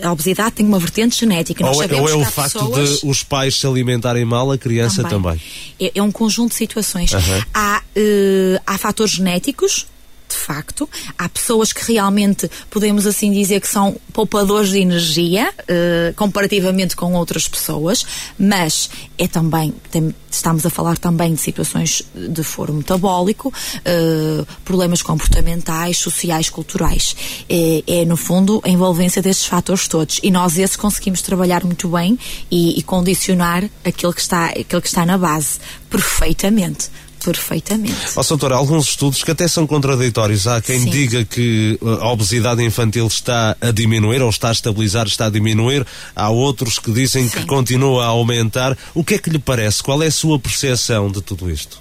da 0.00 0.12
obesidade 0.12 0.52
tem 0.52 0.66
uma 0.66 0.78
vertente 0.78 1.18
genética. 1.18 1.66
Ou, 1.66 1.82
é, 1.82 2.00
ou 2.00 2.08
é 2.08 2.14
o 2.14 2.24
facto 2.24 2.60
pessoas... 2.60 3.00
de 3.00 3.06
os 3.06 3.22
pais 3.22 3.56
se 3.56 3.66
alimentarem 3.66 4.24
mal, 4.24 4.50
a 4.52 4.58
criança 4.58 5.02
também. 5.02 5.38
também. 5.38 5.40
É, 5.80 5.98
é, 5.98 6.02
um 6.02 6.12
conjunto 6.12 6.50
de 6.50 6.56
situações. 6.56 7.12
Uhum. 7.12 7.42
Há, 7.52 7.82
uh, 7.96 8.62
há 8.66 8.78
fatores 8.78 9.14
genéticos 9.14 9.86
de 10.28 10.36
facto. 10.36 10.88
Há 11.18 11.28
pessoas 11.28 11.72
que 11.72 11.92
realmente 11.92 12.50
podemos 12.70 13.06
assim 13.06 13.32
dizer 13.32 13.60
que 13.60 13.68
são 13.68 13.96
poupadores 14.12 14.70
de 14.70 14.78
energia 14.78 15.52
uh, 15.60 16.14
comparativamente 16.14 16.96
com 16.96 17.14
outras 17.14 17.46
pessoas, 17.48 18.04
mas 18.38 18.90
é 19.18 19.28
também, 19.28 19.72
tem, 19.90 20.14
estamos 20.30 20.64
a 20.66 20.70
falar 20.70 20.98
também 20.98 21.34
de 21.34 21.40
situações 21.40 22.02
de 22.14 22.42
foro 22.42 22.72
metabólico, 22.72 23.48
uh, 23.48 24.46
problemas 24.64 25.02
comportamentais, 25.02 25.98
sociais, 25.98 26.50
culturais. 26.50 27.14
É, 27.48 27.82
é, 27.86 28.04
no 28.04 28.16
fundo, 28.16 28.60
a 28.64 28.68
envolvência 28.68 29.22
destes 29.22 29.46
fatores 29.46 29.88
todos. 29.88 30.20
E 30.22 30.30
nós 30.30 30.58
esses 30.58 30.76
conseguimos 30.76 31.22
trabalhar 31.22 31.64
muito 31.64 31.88
bem 31.88 32.18
e, 32.50 32.78
e 32.78 32.82
condicionar 32.82 33.64
aquilo 33.84 34.12
que, 34.12 34.20
está, 34.20 34.46
aquilo 34.46 34.80
que 34.80 34.88
está 34.88 35.06
na 35.06 35.18
base 35.18 35.58
perfeitamente 35.88 36.90
Perfeitamente. 37.24 37.94
Ó, 38.16 38.20
oh, 38.20 38.24
doutor, 38.24 38.52
alguns 38.52 38.88
estudos 38.88 39.22
que 39.22 39.30
até 39.30 39.48
são 39.48 39.66
contraditórios. 39.66 40.46
Há 40.46 40.60
quem 40.60 40.80
Sim. 40.80 40.90
diga 40.90 41.24
que 41.24 41.78
uh, 41.80 42.02
a 42.02 42.12
obesidade 42.12 42.62
infantil 42.62 43.06
está 43.06 43.56
a 43.60 43.70
diminuir, 43.70 44.20
ou 44.20 44.28
está 44.28 44.50
a 44.50 44.52
estabilizar, 44.52 45.06
está 45.06 45.26
a 45.26 45.30
diminuir. 45.30 45.86
Há 46.14 46.28
outros 46.30 46.78
que 46.78 46.92
dizem 46.92 47.28
Sim. 47.28 47.38
que 47.38 47.46
continua 47.46 48.04
a 48.04 48.08
aumentar. 48.08 48.76
O 48.94 49.02
que 49.02 49.14
é 49.14 49.18
que 49.18 49.30
lhe 49.30 49.38
parece? 49.38 49.82
Qual 49.82 50.02
é 50.02 50.06
a 50.06 50.12
sua 50.12 50.38
percepção 50.38 51.10
de 51.10 51.22
tudo 51.22 51.50
isto? 51.50 51.80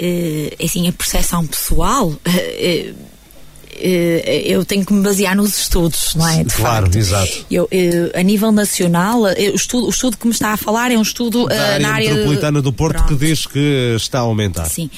Uh, 0.00 0.64
assim, 0.64 0.88
a 0.88 0.92
percepção 0.92 1.46
pessoal. 1.46 2.08
Uh, 2.08 2.20
eh, 2.26 2.94
eu 3.80 4.64
tenho 4.64 4.84
que 4.84 4.92
me 4.92 5.02
basear 5.02 5.36
nos 5.36 5.58
estudos, 5.58 6.14
não 6.14 6.28
é? 6.28 6.44
De 6.44 6.54
claro, 6.54 6.86
facto. 6.86 6.96
exato. 6.96 7.46
Eu, 7.50 7.68
eu, 7.70 8.10
a 8.14 8.22
nível 8.22 8.52
nacional, 8.52 9.22
o 9.22 9.54
estudo, 9.54 9.86
o 9.86 9.90
estudo 9.90 10.16
que 10.16 10.26
me 10.26 10.32
está 10.32 10.52
a 10.52 10.56
falar 10.56 10.90
é 10.90 10.96
um 10.96 11.02
estudo 11.02 11.46
da 11.46 11.60
área 11.60 11.78
na 11.78 11.94
área 11.94 12.10
metropolitana 12.10 12.62
do 12.62 12.72
Porto 12.72 12.98
Pronto. 12.98 13.18
que 13.18 13.26
diz 13.26 13.46
que 13.46 13.94
está 13.96 14.18
a 14.18 14.22
aumentar. 14.22 14.66
Sim. 14.66 14.90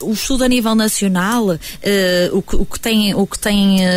Uh, 0.00 0.10
o 0.10 0.12
estudo 0.12 0.44
a 0.44 0.48
nível 0.48 0.74
nacional, 0.74 1.46
uh, 1.46 1.58
o, 2.32 2.42
que, 2.42 2.56
o 2.56 2.64
que 2.64 2.80
tem, 2.80 3.14
o 3.14 3.26
que 3.26 3.38
tem 3.38 3.80
uh, 3.80 3.88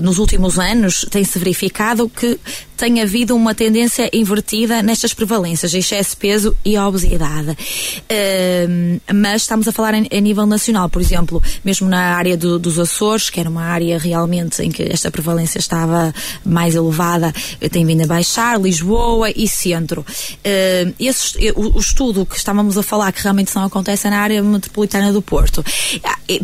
nos 0.00 0.18
últimos 0.18 0.58
anos, 0.58 1.06
tem-se 1.10 1.38
verificado 1.38 2.08
que 2.08 2.38
tem 2.78 3.02
havido 3.02 3.34
uma 3.34 3.54
tendência 3.54 4.08
invertida 4.12 4.80
nestas 4.82 5.12
prevalências, 5.12 5.74
excesso 5.74 6.10
de 6.10 6.16
peso 6.16 6.56
e 6.64 6.78
obesidade. 6.78 7.50
Uh, 7.50 9.00
mas 9.12 9.42
estamos 9.42 9.66
a 9.66 9.72
falar 9.72 9.94
a, 9.94 10.20
nível 10.20 10.46
nacional, 10.46 10.88
por 10.88 11.02
exemplo, 11.02 11.42
mesmo 11.64 11.88
na 11.88 12.14
área 12.14 12.36
do, 12.36 12.56
dos 12.56 12.78
Açores, 12.78 13.30
que 13.30 13.40
era 13.40 13.50
uma 13.50 13.64
área 13.64 13.98
realmente 13.98 14.62
em 14.62 14.70
que 14.70 14.84
esta 14.84 15.10
prevalência 15.10 15.58
estava 15.58 16.14
mais 16.44 16.76
elevada, 16.76 17.34
tem 17.70 17.84
vindo 17.84 18.04
a 18.04 18.06
baixar, 18.06 18.60
Lisboa 18.60 19.30
e 19.34 19.48
centro. 19.48 20.02
Uh, 20.02 20.94
esse, 21.00 21.36
o, 21.56 21.76
o, 21.76 21.80
estudo 21.80 22.24
que 22.24 22.36
estávamos 22.36 22.78
a 22.78 22.82
falar, 22.82 23.10
que 23.10 23.22
realmente 23.22 23.54
não 23.56 23.64
acontece 23.64 24.08
na 24.08 24.20
área 24.20 24.40
metropolitana 24.40 25.12
do 25.12 25.20
Porto, 25.20 25.64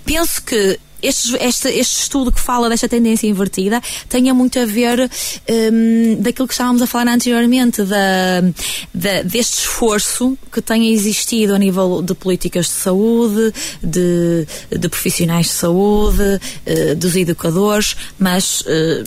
penso 0.04 0.42
que 0.42 0.80
este, 1.06 1.36
este, 1.36 1.68
este 1.68 2.02
estudo 2.02 2.32
que 2.32 2.40
fala 2.40 2.68
desta 2.68 2.88
tendência 2.88 3.26
invertida 3.26 3.80
tenha 4.08 4.32
muito 4.34 4.58
a 4.58 4.64
ver 4.64 5.10
um, 5.48 6.20
daquilo 6.20 6.48
que 6.48 6.54
estávamos 6.54 6.82
a 6.82 6.86
falar 6.86 7.12
anteriormente, 7.12 7.82
da, 7.82 8.40
da, 8.92 9.22
deste 9.22 9.58
esforço 9.58 10.36
que 10.52 10.60
tem 10.62 10.92
existido 10.92 11.54
a 11.54 11.58
nível 11.58 12.02
de 12.02 12.14
políticas 12.14 12.66
de 12.66 12.72
saúde, 12.72 13.52
de, 13.82 14.46
de 14.70 14.88
profissionais 14.88 15.46
de 15.46 15.52
saúde, 15.52 16.22
uh, 16.22 16.94
dos 16.96 17.16
educadores, 17.16 17.96
mas. 18.18 18.62
Uh, 18.62 19.04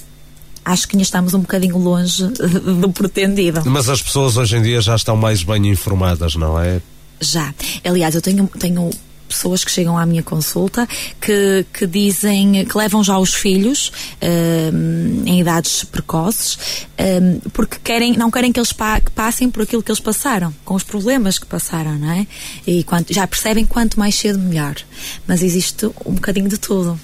acho 0.65 0.85
que 0.85 0.97
ainda 0.97 1.03
estamos 1.03 1.33
um 1.33 1.39
bocadinho 1.39 1.77
longe 1.77 2.27
do 2.81 2.89
pretendido. 2.91 3.61
Mas 3.65 3.87
as 3.87 4.01
pessoas 4.01 4.35
hoje 4.35 4.57
em 4.57 4.61
dia 4.61 4.81
já 4.81 4.97
estão 4.97 5.15
mais 5.15 5.41
bem 5.41 5.65
informadas, 5.67 6.35
não 6.35 6.59
é? 6.59 6.81
Já. 7.21 7.53
Aliás, 7.85 8.15
eu 8.15 8.21
tenho, 8.21 8.47
tenho 8.59 8.89
pessoas 9.37 9.63
que 9.63 9.71
chegam 9.71 9.97
à 9.97 10.05
minha 10.05 10.23
consulta 10.23 10.87
que, 11.21 11.65
que 11.71 11.85
dizem 11.85 12.65
que 12.65 12.77
levam 12.77 13.03
já 13.03 13.17
os 13.17 13.33
filhos 13.33 13.91
um, 14.21 15.23
em 15.25 15.39
idades 15.39 15.83
precoces 15.83 16.57
um, 16.99 17.39
porque 17.51 17.77
querem, 17.83 18.13
não 18.13 18.31
querem 18.31 18.51
que 18.51 18.59
eles 18.59 18.73
pa 18.73 18.99
passem 19.13 19.49
por 19.49 19.63
aquilo 19.63 19.83
que 19.83 19.91
eles 19.91 19.99
passaram, 19.99 20.53
com 20.65 20.73
os 20.73 20.83
problemas 20.83 21.37
que 21.37 21.45
passaram, 21.45 21.95
não 21.97 22.11
é? 22.11 22.27
E 22.65 22.83
quanto, 22.83 23.13
já 23.13 23.27
percebem 23.27 23.65
quanto 23.65 23.99
mais 23.99 24.15
cedo 24.15 24.39
melhor. 24.39 24.75
Mas 25.27 25.43
existe 25.43 25.85
um 26.05 26.13
bocadinho 26.13 26.49
de 26.49 26.57
tudo. 26.57 26.99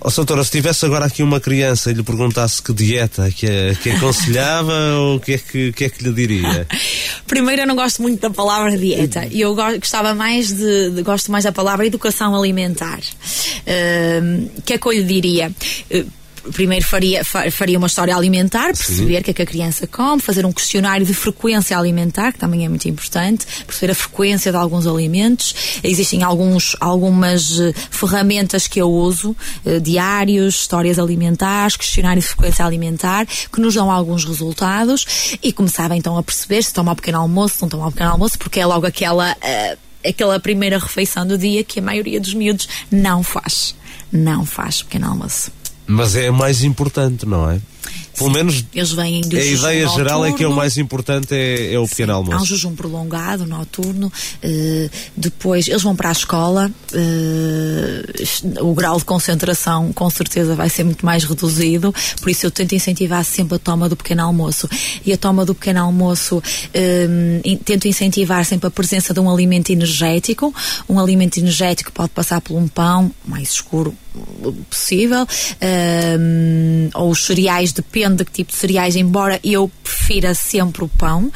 Oh, 0.00 0.10
doutora, 0.10 0.44
se 0.44 0.50
tivesse 0.50 0.84
agora 0.84 1.06
aqui 1.06 1.22
uma 1.22 1.40
criança 1.40 1.90
e 1.90 1.94
lhe 1.94 2.02
perguntasse 2.02 2.62
que 2.62 2.72
dieta 2.72 3.30
que, 3.30 3.46
que 3.82 3.90
aconselhava, 3.90 4.72
o 5.14 5.20
que 5.20 5.34
é 5.34 5.38
que, 5.38 5.72
que 5.72 5.84
é 5.84 5.88
que 5.88 6.04
lhe 6.04 6.12
diria? 6.12 6.66
Primeiro, 7.26 7.62
eu 7.62 7.66
não 7.66 7.76
gosto 7.76 8.02
muito 8.02 8.20
da 8.20 8.30
palavra 8.30 8.76
dieta. 8.76 9.26
Eu 9.30 9.54
gostava 9.54 10.14
mais 10.14 10.52
de, 10.52 10.90
de 10.90 11.02
gosto 11.02 11.30
mais 11.30 11.44
da 11.44 11.52
palavra 11.52 11.86
educação 11.86 12.34
alimentar. 12.34 12.98
Uh, 12.98 14.62
que 14.64 14.74
é 14.74 14.78
que 14.78 14.86
eu 14.86 14.92
lhe 14.92 15.04
diria? 15.04 15.52
Uh, 15.90 16.17
primeiro 16.52 16.84
faria, 16.84 17.24
faria 17.24 17.78
uma 17.78 17.86
história 17.86 18.14
alimentar, 18.14 18.66
perceber 18.66 19.20
o 19.20 19.24
que 19.24 19.30
é 19.30 19.34
que 19.34 19.42
a 19.42 19.46
criança 19.46 19.86
come, 19.86 20.20
fazer 20.20 20.44
um 20.44 20.52
questionário 20.52 21.04
de 21.04 21.14
frequência 21.14 21.76
alimentar, 21.78 22.32
que 22.32 22.38
também 22.38 22.64
é 22.64 22.68
muito 22.68 22.88
importante, 22.88 23.46
perceber 23.66 23.92
a 23.92 23.94
frequência 23.94 24.50
de 24.50 24.58
alguns 24.58 24.86
alimentos. 24.86 25.54
Existem 25.82 26.22
alguns, 26.22 26.76
algumas 26.80 27.58
uh, 27.58 27.74
ferramentas 27.90 28.66
que 28.66 28.80
eu 28.80 28.90
uso, 28.90 29.36
uh, 29.64 29.80
diários, 29.80 30.62
histórias 30.62 30.98
alimentares, 30.98 31.76
questionário 31.76 32.20
de 32.20 32.28
frequência 32.28 32.64
alimentar, 32.64 33.26
que 33.26 33.60
nos 33.60 33.74
dão 33.74 33.90
alguns 33.90 34.24
resultados 34.24 35.38
e 35.42 35.52
começava 35.52 35.96
então 35.96 36.16
a 36.16 36.22
perceber 36.22 36.62
se 36.62 36.72
toma 36.72 36.92
o 36.92 36.96
pequeno 36.96 37.18
almoço, 37.18 37.56
se 37.56 37.62
não 37.62 37.68
toma 37.68 37.88
o 37.88 37.92
pequeno 37.92 38.10
almoço, 38.10 38.38
porque 38.38 38.60
é 38.60 38.66
logo 38.66 38.86
aquela, 38.86 39.32
uh, 39.32 39.78
aquela 40.06 40.38
primeira 40.40 40.78
refeição 40.78 41.26
do 41.26 41.36
dia 41.36 41.64
que 41.64 41.80
a 41.80 41.82
maioria 41.82 42.20
dos 42.20 42.34
miúdos 42.34 42.68
não 42.90 43.22
faz. 43.22 43.74
Não 44.10 44.46
faz 44.46 44.82
pequeno 44.82 45.08
almoço. 45.08 45.57
Mas 45.88 46.14
é 46.14 46.30
mais 46.30 46.62
importante, 46.62 47.24
não 47.24 47.50
é? 47.50 47.58
Pelo 48.18 48.30
menos 48.30 48.64
eles 48.74 48.90
vêm 48.90 49.20
do 49.20 49.36
a 49.36 49.40
ideia 49.40 49.84
noturno. 49.84 50.04
geral 50.04 50.26
é 50.26 50.32
que 50.32 50.42
é 50.42 50.48
o 50.48 50.52
mais 50.52 50.76
importante 50.76 51.34
é, 51.34 51.72
é 51.72 51.78
o 51.78 51.86
pequeno 51.86 52.14
almoço. 52.14 52.36
Há 52.36 52.42
um 52.42 52.44
jejum 52.44 52.74
prolongado, 52.74 53.46
noturno, 53.46 54.08
uh, 54.08 54.90
depois 55.16 55.68
eles 55.68 55.82
vão 55.82 55.94
para 55.94 56.08
a 56.08 56.12
escola, 56.12 56.68
uh, 56.92 58.68
o 58.68 58.74
grau 58.74 58.98
de 58.98 59.04
concentração 59.04 59.92
com 59.92 60.10
certeza 60.10 60.56
vai 60.56 60.68
ser 60.68 60.82
muito 60.82 61.06
mais 61.06 61.22
reduzido, 61.22 61.94
por 62.20 62.28
isso 62.28 62.44
eu 62.44 62.50
tento 62.50 62.74
incentivar 62.74 63.24
sempre 63.24 63.54
a 63.54 63.58
toma 63.58 63.88
do 63.88 63.96
pequeno 63.96 64.24
almoço. 64.24 64.68
E 65.06 65.12
a 65.12 65.16
toma 65.16 65.44
do 65.44 65.54
pequeno 65.54 65.80
almoço, 65.80 66.38
uh, 66.38 67.58
tento 67.64 67.86
incentivar 67.86 68.44
sempre 68.44 68.66
a 68.66 68.70
presença 68.70 69.14
de 69.14 69.20
um 69.20 69.30
alimento 69.30 69.70
energético, 69.70 70.52
um 70.88 70.98
alimento 70.98 71.38
energético 71.38 71.92
pode 71.92 72.10
passar 72.10 72.40
por 72.40 72.56
um 72.56 72.66
pão 72.66 73.12
mais 73.24 73.50
escuro 73.50 73.94
possível, 74.68 75.26
ou 76.94 77.10
os 77.10 77.24
cereais, 77.24 77.72
depende 77.72 78.16
de 78.16 78.24
que 78.24 78.32
tipo 78.32 78.52
de 78.52 78.58
cereais, 78.58 78.96
embora 78.96 79.38
eu 79.42 79.70
prefira 79.82 80.34
sempre 80.34 80.84
o 80.84 80.88
pão. 80.88 81.30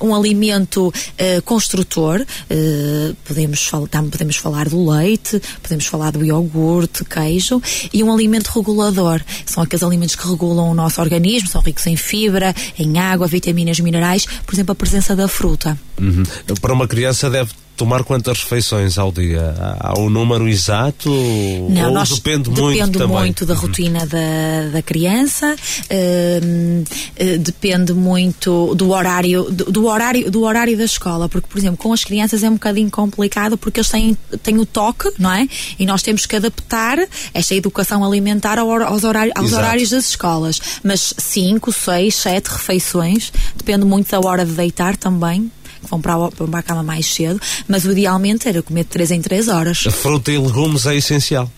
um 0.00 0.14
alimento 0.14 0.88
uh, 0.88 1.42
construtor, 1.42 2.20
uh, 2.20 3.16
podemos, 3.24 3.66
fal 3.66 3.88
podemos 3.88 4.36
falar 4.36 4.68
do 4.68 4.90
leite, 4.90 5.40
podemos 5.62 5.86
falar 5.86 6.12
do 6.12 6.24
iogurte, 6.24 7.04
queijo, 7.04 7.60
e 7.92 8.02
um 8.02 8.12
alimento 8.12 8.48
regulador. 8.48 9.20
São 9.46 9.62
aqueles 9.62 9.82
alimentos 9.82 10.14
que 10.14 10.26
regulam 10.26 10.70
o 10.70 10.74
nosso 10.74 11.00
organismo, 11.00 11.48
são 11.48 11.60
ricos 11.60 11.86
em 11.86 11.96
fibra, 11.96 12.54
em 12.78 12.98
água, 12.98 13.26
vitaminas, 13.26 13.80
minerais, 13.80 14.26
por 14.46 14.54
exemplo, 14.54 14.72
a 14.72 14.76
presença 14.76 15.14
da 15.14 15.28
fruta. 15.28 15.78
Uhum. 16.00 16.22
Para 16.60 16.72
uma 16.72 16.88
criança 16.88 17.30
deve 17.30 17.52
tomar 17.76 18.04
quantas 18.04 18.42
refeições 18.42 18.98
ao 18.98 19.10
dia? 19.10 19.54
Há 19.80 19.98
o 19.98 20.06
um 20.06 20.10
número 20.10 20.48
exato? 20.48 21.10
Não, 21.10 21.94
ou 21.94 22.04
depende 22.04 22.50
muito 22.50 22.92
Depende 22.92 23.06
muito 23.06 23.46
da 23.46 23.54
rotina 23.54 24.06
da, 24.06 24.70
da 24.72 24.82
criança, 24.82 25.54
uh, 25.54 26.82
uh, 26.84 27.38
depende 27.38 27.92
muito 27.92 28.74
do 28.74 28.90
horário, 28.90 29.44
do, 29.50 29.64
do, 29.70 29.86
horário, 29.86 30.30
do 30.30 30.42
horário 30.42 30.76
da 30.76 30.84
escola, 30.84 31.28
porque, 31.28 31.48
por 31.48 31.58
exemplo, 31.58 31.76
com 31.76 31.92
as 31.92 32.04
crianças 32.04 32.42
é 32.42 32.48
um 32.48 32.54
bocadinho 32.54 32.90
complicado 32.90 33.56
porque 33.56 33.80
eles 33.80 33.88
têm, 33.88 34.16
têm 34.42 34.58
o 34.58 34.66
toque, 34.66 35.10
não 35.18 35.32
é? 35.32 35.48
E 35.78 35.86
nós 35.86 36.02
temos 36.02 36.26
que 36.26 36.36
adaptar 36.36 36.98
esta 37.32 37.54
educação 37.54 38.04
alimentar 38.04 38.58
aos, 38.58 39.04
horários, 39.04 39.34
aos 39.36 39.52
horários 39.52 39.90
das 39.90 40.10
escolas. 40.10 40.60
Mas 40.82 41.14
5, 41.16 41.72
6, 41.72 42.14
7 42.14 42.46
refeições, 42.48 43.32
depende 43.56 43.84
muito 43.84 44.10
da 44.10 44.20
hora 44.20 44.44
de 44.44 44.52
deitar 44.52 44.96
também 44.96 45.50
vão 45.88 46.00
para 46.00 46.14
a, 46.14 46.30
para 46.30 46.58
a 46.58 46.62
cama 46.62 46.82
mais 46.82 47.06
cedo, 47.06 47.40
mas 47.68 47.84
o 47.84 47.92
idealmente 47.92 48.48
era 48.48 48.62
comer 48.62 48.84
de 48.84 48.90
3 48.90 49.10
em 49.12 49.20
3 49.20 49.48
horas. 49.48 49.84
A 49.86 49.90
fruta 49.90 50.30
e 50.30 50.38
legumes 50.38 50.86
é 50.86 50.96
essencial, 50.96 51.50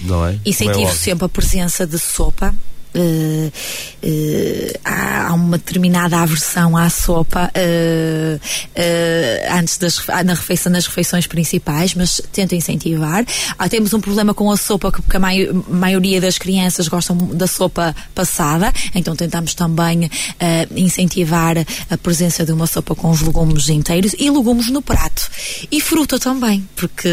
não 0.00 0.26
é? 0.26 0.38
Incentivo 0.44 0.88
é 0.88 0.94
sempre 0.94 1.26
a 1.26 1.28
presença 1.28 1.86
de 1.86 1.98
sopa, 1.98 2.54
Uh, 2.96 3.50
uh, 4.04 4.80
há, 4.84 5.34
uma 5.34 5.58
determinada 5.58 6.18
aversão 6.18 6.76
à 6.76 6.88
sopa 6.88 7.50
uh, 7.50 8.40
antes 9.50 9.78
das, 9.78 10.00
na 10.24 10.34
refeição, 10.34 10.70
nas 10.70 10.86
refeições 10.86 11.26
principais, 11.26 11.94
mas 11.94 12.22
tento 12.32 12.54
incentivar. 12.54 13.24
Ah, 13.58 13.68
temos 13.68 13.92
um 13.92 14.00
problema 14.00 14.32
com 14.32 14.50
a 14.50 14.56
sopa 14.56 14.92
porque 14.92 15.16
a 15.16 15.20
mai, 15.20 15.48
maioria 15.68 16.20
das 16.20 16.38
crianças 16.38 16.86
gostam 16.86 17.16
da 17.16 17.48
sopa 17.48 17.94
passada, 18.14 18.72
então 18.94 19.16
tentamos 19.16 19.54
também 19.54 20.08
incentivar 20.76 21.56
a 21.90 21.98
presença 21.98 22.44
de 22.44 22.52
uma 22.52 22.66
sopa 22.66 22.94
com 22.94 23.10
os 23.10 23.22
legumes 23.22 23.68
inteiros 23.68 24.14
e 24.18 24.30
legumes 24.30 24.70
no 24.70 24.80
prato. 24.80 25.28
E 25.70 25.80
fruta 25.80 26.18
também, 26.18 26.66
porque 26.76 27.08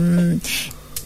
hum, 0.00 0.38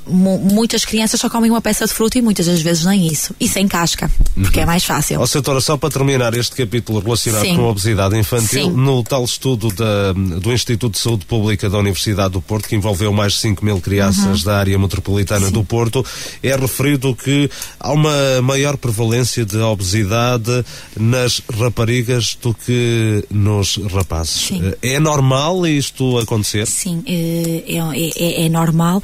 muitas 0.07 0.85
crianças 0.85 1.21
só 1.21 1.29
comem 1.29 1.51
uma 1.51 1.61
peça 1.61 1.87
de 1.87 1.93
fruta 1.93 2.19
e 2.19 2.23
muitas 2.23 2.47
das 2.47 2.61
vezes 2.61 2.85
nem 2.85 3.07
isso. 3.07 3.35
E 3.39 3.49
sem 3.49 3.67
casca, 3.69 4.11
porque 4.35 4.59
uhum. 4.59 4.63
é 4.63 4.67
mais 4.67 4.85
fácil. 4.85 5.21
Ó, 5.21 5.25
oh, 5.25 5.61
só 5.61 5.77
para 5.77 5.91
terminar 5.91 6.35
este 6.35 6.57
capítulo 6.57 7.01
relacionado 7.01 7.43
Sim. 7.43 7.57
com 7.57 7.63
a 7.63 7.69
obesidade 7.69 8.17
infantil, 8.17 8.65
Sim. 8.65 8.71
no 8.71 9.03
tal 9.03 9.25
estudo 9.25 9.69
da, 9.71 10.13
do 10.13 10.53
Instituto 10.53 10.95
de 10.95 10.99
Saúde 10.99 11.27
Pública 11.27 11.69
da 11.69 11.79
Universidade 11.79 12.33
do 12.33 12.41
Porto, 12.41 12.69
que 12.69 12.77
envolveu 12.77 13.13
mais 13.13 13.35
de 13.35 13.41
5 13.41 13.65
mil 13.65 13.81
crianças 13.81 14.41
uhum. 14.41 14.45
da 14.45 14.59
área 14.59 14.79
metropolitana 14.79 15.47
Sim. 15.47 15.53
do 15.53 15.65
Porto, 15.65 16.05
é 16.43 16.55
referido 16.57 17.15
que 17.15 17.51
há 17.79 17.93
uma 17.93 18.43
maior 18.43 18.77
prevalência 18.77 19.45
de 19.45 19.59
obesidade 19.59 20.65
nas 20.97 21.41
raparigas 21.53 22.37
do 22.41 22.55
que 22.55 23.25
nos 23.31 23.77
rapazes. 23.93 24.47
Sim. 24.47 24.73
É 24.83 24.99
normal 24.99 25.67
isto 25.67 26.19
acontecer? 26.19 26.67
Sim, 26.67 27.03
é, 27.07 27.65
é, 27.67 28.43
é, 28.43 28.47
é 28.47 28.49
normal. 28.49 29.03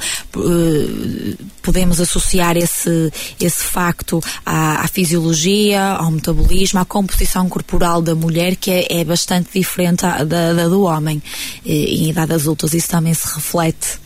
Podemos 1.61 1.99
associar 1.99 2.57
esse, 2.57 3.11
esse 3.39 3.63
facto 3.63 4.21
à, 4.45 4.83
à, 4.83 4.87
fisiologia, 4.87 5.81
ao 5.81 6.11
metabolismo, 6.11 6.79
à 6.79 6.85
composição 6.85 7.49
corporal 7.49 8.01
da 8.01 8.15
mulher, 8.15 8.55
que 8.55 8.71
é, 8.71 8.99
é 8.99 9.03
bastante 9.03 9.49
diferente 9.53 10.01
da, 10.01 10.23
da, 10.23 10.67
do 10.67 10.83
homem. 10.83 11.21
E, 11.65 12.05
em 12.05 12.09
idade 12.09 12.33
adulta 12.33 12.67
isso 12.75 12.89
também 12.89 13.13
se 13.13 13.27
reflete. 13.33 13.99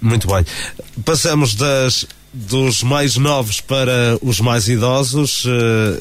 Muito 0.00 0.26
bem. 0.28 0.44
Passamos 1.04 1.54
das 1.54 2.06
dos 2.32 2.82
mais 2.82 3.16
novos 3.16 3.60
para 3.60 4.16
os 4.22 4.40
mais 4.40 4.68
idosos 4.68 5.44
uh, 5.44 5.48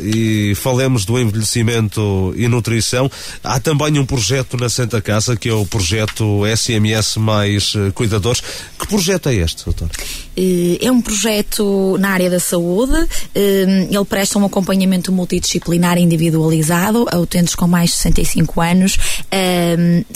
e 0.04 0.54
falemos 0.56 1.04
do 1.04 1.20
envelhecimento 1.20 2.34
e 2.36 2.48
nutrição. 2.48 3.10
Há 3.44 3.60
também 3.60 3.98
um 3.98 4.06
projeto 4.06 4.56
na 4.56 4.70
Santa 4.70 5.02
Casa 5.02 5.36
que 5.36 5.50
é 5.50 5.54
o 5.54 5.66
projeto 5.66 6.42
SMS 6.56 7.18
Mais 7.18 7.74
uh, 7.74 7.92
Cuidadores. 7.94 8.44
Que 8.78 8.88
projeto 8.88 9.30
é 9.30 9.36
este, 9.36 9.66
doutor? 9.66 9.90
Eh, 10.38 10.78
é 10.82 10.92
um 10.92 11.02
projeto 11.02 11.98
na 12.00 12.12
área 12.12 12.30
da 12.30 12.40
saúde. 12.40 12.94
Ele 13.36 14.06
presta 14.08 14.40
um 14.40 14.46
acompanhamento 14.46 15.12
multidisciplinar 15.12 15.98
individualizado 15.98 17.06
a 17.12 17.20
utentes 17.20 17.56
com 17.56 17.68
mais 17.68 17.90
de 17.90 17.96
65 17.98 18.62
anos 18.62 18.98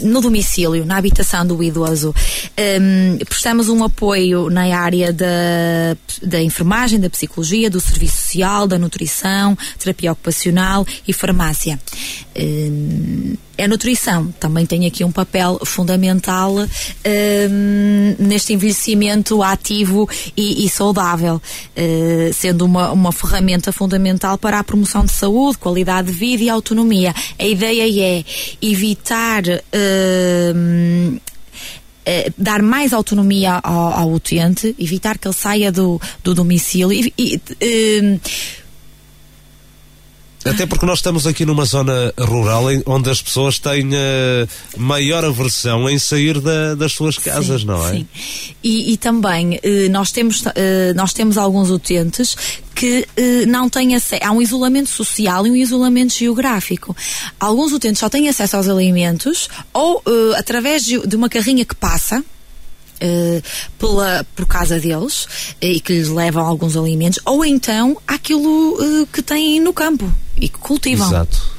no 0.01 0.21
domicílio, 0.21 0.85
na 0.85 0.97
habitação 0.97 1.45
do 1.45 1.61
idoso. 1.61 2.15
Prestamos 3.27 3.67
um 3.67 3.83
apoio 3.83 4.49
na 4.49 4.73
área 4.77 5.11
da 5.11 5.97
da 6.21 6.41
enfermagem, 6.41 6.99
da 6.99 7.09
psicologia, 7.09 7.69
do 7.69 7.79
serviço 7.79 8.23
social, 8.23 8.67
da 8.67 8.77
nutrição, 8.77 9.57
terapia 9.79 10.11
ocupacional 10.11 10.85
e 11.07 11.13
farmácia. 11.13 11.79
Hum, 12.35 13.35
a 13.57 13.67
nutrição 13.67 14.33
também 14.39 14.65
tem 14.65 14.87
aqui 14.87 15.03
um 15.03 15.11
papel 15.11 15.59
fundamental 15.63 16.55
hum, 16.55 18.15
neste 18.17 18.53
envelhecimento 18.53 19.43
ativo 19.43 20.09
e, 20.35 20.65
e 20.65 20.69
saudável, 20.69 21.35
uh, 21.35 22.33
sendo 22.33 22.65
uma, 22.65 22.91
uma 22.91 23.11
ferramenta 23.11 23.71
fundamental 23.71 24.37
para 24.37 24.59
a 24.59 24.63
promoção 24.63 25.05
de 25.05 25.11
saúde, 25.11 25.59
qualidade 25.59 26.11
de 26.11 26.13
vida 26.13 26.43
e 26.43 26.49
autonomia. 26.49 27.13
A 27.37 27.45
ideia 27.45 27.83
é 28.03 28.25
evitar 28.61 29.43
eh, 32.05 32.31
dar 32.37 32.61
mais 32.61 32.93
autonomia 32.93 33.59
ao, 33.63 33.93
ao, 33.93 34.11
utente, 34.11 34.75
evitar 34.79 35.17
que 35.17 35.27
ele 35.27 35.35
saia 35.35 35.71
do, 35.71 35.99
do 36.23 36.33
domicílio. 36.33 36.91
E, 36.91 37.13
e 37.17 37.35
uh, 37.35 38.19
até 40.45 40.65
porque 40.65 40.85
nós 40.85 40.99
estamos 40.99 41.25
aqui 41.25 41.45
numa 41.45 41.65
zona 41.65 42.13
rural 42.19 42.65
onde 42.85 43.09
as 43.09 43.21
pessoas 43.21 43.59
têm 43.59 43.87
uh, 43.87 44.47
maior 44.77 45.23
aversão 45.23 45.89
em 45.89 45.97
sair 45.97 46.39
da, 46.39 46.75
das 46.75 46.91
suas 46.91 47.17
casas, 47.17 47.61
sim, 47.61 47.67
não 47.67 47.87
é? 47.87 47.91
Sim. 47.91 48.07
E, 48.63 48.93
e 48.93 48.97
também 48.97 49.55
uh, 49.55 49.89
nós, 49.91 50.11
temos, 50.11 50.41
uh, 50.41 50.51
nós 50.95 51.13
temos 51.13 51.37
alguns 51.37 51.69
utentes 51.69 52.35
que 52.75 53.07
não 53.47 53.69
têm 53.69 53.95
acesso. 53.95 54.23
Há 54.25 54.31
um 54.31 54.41
isolamento 54.41 54.89
social 54.89 55.45
e 55.45 55.51
um 55.51 55.55
isolamento 55.55 56.13
geográfico. 56.13 56.95
Alguns 57.39 57.71
utentes 57.71 57.99
só 57.99 58.09
têm 58.09 58.27
acesso 58.27 58.57
aos 58.57 58.67
alimentos 58.67 59.47
ou 59.71 60.01
através 60.35 60.83
de, 60.83 60.99
de 61.07 61.15
uma 61.15 61.29
carrinha 61.29 61.63
que 61.63 61.75
passa 61.75 62.23
pela, 63.77 64.25
por 64.35 64.45
causa 64.45 64.79
deles 64.79 65.25
uh, 65.25 65.55
e 65.61 65.79
que 65.79 65.93
lhes 65.93 66.09
levam 66.09 66.45
alguns 66.45 66.75
alimentos, 66.75 67.19
ou 67.25 67.43
então 67.43 67.97
aquilo 68.07 68.75
uh, 68.75 69.07
que 69.07 69.21
têm 69.21 69.59
no 69.59 69.73
campo 69.73 70.11
e 70.37 70.47
que 70.47 70.57
cultivam. 70.57 71.07
Exato. 71.07 71.53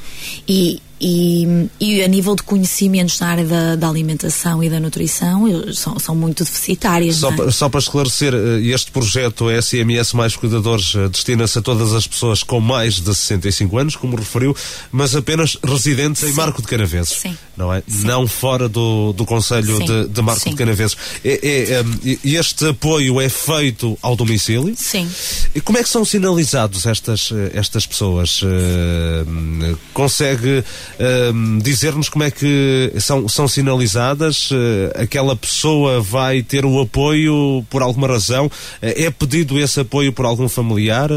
E, 0.47 0.81
e, 1.07 1.69
e, 1.79 2.01
a 2.01 2.07
nível 2.07 2.35
de 2.35 2.41
conhecimentos 2.41 3.19
na 3.19 3.27
área 3.27 3.45
da, 3.45 3.75
da 3.75 3.87
alimentação 3.87 4.63
e 4.63 4.69
da 4.71 4.79
nutrição 4.79 5.43
são, 5.71 5.99
são 5.99 6.15
muito 6.15 6.43
deficitárias. 6.43 7.17
Só, 7.17 7.31
é? 7.31 7.51
só 7.51 7.69
para 7.69 7.79
esclarecer, 7.79 8.33
eh, 8.33 8.61
este 8.73 8.89
projeto 8.89 9.45
SMS 9.51 10.13
Mais 10.13 10.35
Cuidadores 10.35 10.95
eh, 10.95 11.07
destina-se 11.07 11.59
a 11.59 11.61
todas 11.61 11.93
as 11.93 12.07
pessoas 12.07 12.41
com 12.41 12.59
mais 12.59 12.95
de 12.95 13.13
65 13.13 13.77
anos, 13.77 13.95
como 13.95 14.15
referiu, 14.15 14.57
mas 14.91 15.15
apenas 15.15 15.55
residentes 15.63 16.23
Sim. 16.23 16.31
em 16.31 16.33
Marco 16.33 16.59
de 16.59 16.67
Canaveses. 16.67 17.19
Sim. 17.19 17.37
Não 17.55 17.71
é? 17.71 17.83
Sim. 17.87 18.07
Não 18.07 18.27
fora 18.27 18.67
do, 18.67 19.13
do 19.13 19.25
Conselho 19.25 19.79
de, 19.85 20.07
de, 20.07 20.21
Marco 20.23 20.49
de 20.49 20.55
Canaveses. 20.55 20.97
É, 21.23 21.39
é, 21.47 21.73
é, 21.73 22.17
este 22.23 22.69
apoio 22.69 23.21
é 23.21 23.29
feito 23.29 23.95
ao 24.01 24.15
domicílio? 24.15 24.73
Sim. 24.75 25.07
E 25.53 25.61
como 25.61 25.77
é 25.77 25.83
que 25.83 25.89
são 25.89 26.03
sinalizados 26.03 26.87
estas, 26.87 27.29
eh, 27.31 27.51
estas 27.53 27.85
pessoas? 27.85 28.41
Uh, 28.41 29.77
consegue 29.93 30.63
uh, 30.99 31.61
dizer-nos 31.61 32.09
como 32.09 32.23
é 32.23 32.31
que 32.31 32.93
são, 32.99 33.27
são 33.27 33.47
sinalizadas? 33.47 34.51
Uh, 34.51 34.55
aquela 34.95 35.35
pessoa 35.35 36.01
vai 36.01 36.41
ter 36.41 36.65
o 36.65 36.79
apoio 36.79 37.65
por 37.69 37.81
alguma 37.81 38.07
razão? 38.07 38.45
Uh, 38.45 38.51
é 38.81 39.09
pedido 39.09 39.59
esse 39.59 39.79
apoio 39.79 40.11
por 40.11 40.25
algum 40.25 40.47
familiar? 40.47 41.09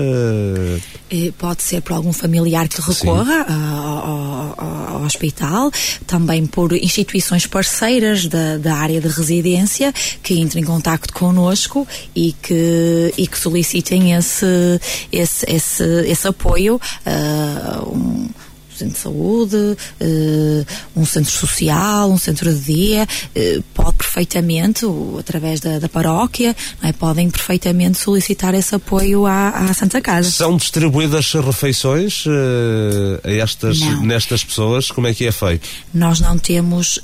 Eh, 1.11 1.33
pode 1.39 1.63
ser 1.63 1.81
por 1.81 1.95
algum 1.95 2.13
familiar 2.13 2.69
que 2.69 2.81
recorra 2.81 3.47
ao, 3.49 4.57
ao, 4.59 4.97
ao, 4.97 5.03
hospital, 5.03 5.71
também 6.07 6.45
por 6.47 6.73
instituições 6.73 7.47
parceiras 7.47 8.27
da, 8.27 8.59
da 8.59 8.75
área 8.75 9.01
de 9.01 9.09
residência 9.09 9.93
que 10.23 10.39
entrem 10.39 10.63
em 10.63 10.67
contacto 10.67 11.13
connosco 11.15 11.87
e 12.15 12.35
que, 12.43 13.15
e 13.17 13.27
que 13.27 13.39
solicitem 13.39 14.13
esse, 14.15 14.47
esse, 15.11 15.47
esse, 15.49 15.85
esse 16.07 16.29
apoio. 16.29 16.81
Uh, 17.07 17.97
um, 17.97 18.29
centro 18.79 18.95
de 18.95 19.01
saúde, 19.01 19.57
uh, 19.57 20.67
um 20.97 21.05
centro 21.05 21.31
social, 21.31 22.11
um 22.11 22.19
centro 22.19 22.53
de 22.53 22.61
dia, 22.61 23.05
uh, 23.05 23.63
pode 23.75 23.97
perfeitamente, 23.97 24.87
através 25.19 25.61
da, 25.61 25.79
da 25.79 25.89
paróquia, 25.89 26.55
é? 26.83 26.93
podem 26.93 27.31
perfeitamente 27.31 27.99
solicitar 27.99 28.55
esse 28.55 28.75
apoio 28.75 29.27
à, 29.27 29.49
à 29.49 29.75
Santa 29.75 30.01
Casa. 30.01 30.31
São 30.31 30.57
distribuídas 30.57 31.33
refeições 31.33 32.25
uh, 32.27 32.31
a 33.25 33.31
estas, 33.31 33.81
nestas 34.01 34.45
pessoas? 34.45 34.91
Como 34.91 35.07
é 35.07 35.15
que 35.15 35.27
é 35.27 35.33
feito? 35.33 35.69
Nós 35.93 36.21
não 36.21 36.39
temos 36.39 37.01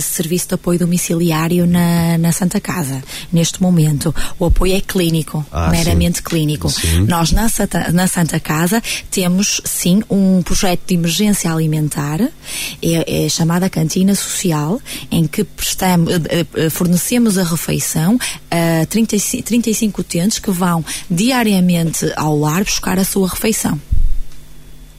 serviço 0.00 0.48
de 0.48 0.54
apoio 0.54 0.78
domiciliário 0.78 1.66
na, 1.66 2.16
na 2.18 2.32
Santa 2.32 2.60
Casa, 2.60 3.02
neste 3.32 3.60
momento. 3.60 4.14
O 4.38 4.46
apoio 4.46 4.76
é 4.76 4.80
clínico, 4.80 5.44
ah, 5.52 5.68
meramente 5.68 6.18
sim. 6.18 6.24
clínico. 6.24 6.68
Sim. 6.70 7.04
Nós 7.06 7.32
na 7.32 7.48
Santa, 7.48 7.92
na 7.92 8.06
Santa 8.06 8.40
Casa 8.40 8.82
temos, 9.10 9.60
sim, 9.64 10.02
um 10.08 10.42
projeto 10.42 10.80
de 10.86 10.94
emergência 10.94 11.17
emergência 11.18 11.52
alimentar, 11.52 12.20
é, 12.20 13.24
é 13.24 13.28
chamada 13.28 13.68
cantina 13.68 14.14
social, 14.14 14.80
em 15.10 15.26
que 15.26 15.44
prestamos, 15.44 16.12
eh, 16.12 16.46
eh, 16.54 16.70
fornecemos 16.70 17.36
a 17.36 17.44
refeição 17.44 18.18
a 18.50 18.86
35, 18.86 19.42
35 19.42 20.00
utentes 20.00 20.38
que 20.38 20.50
vão 20.50 20.84
diariamente 21.10 22.10
ao 22.16 22.38
lar 22.38 22.64
buscar 22.64 22.98
a 22.98 23.04
sua 23.04 23.28
refeição. 23.28 23.80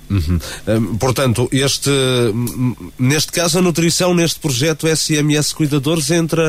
Uhum. 0.10 0.40
Um, 0.68 0.98
portanto, 0.98 1.48
este, 1.52 1.90
neste 2.98 3.32
caso, 3.32 3.60
a 3.60 3.62
nutrição 3.62 4.14
neste 4.14 4.40
projeto 4.40 4.88
SMS 4.88 5.54
Cuidadores 5.54 6.10
entra 6.10 6.44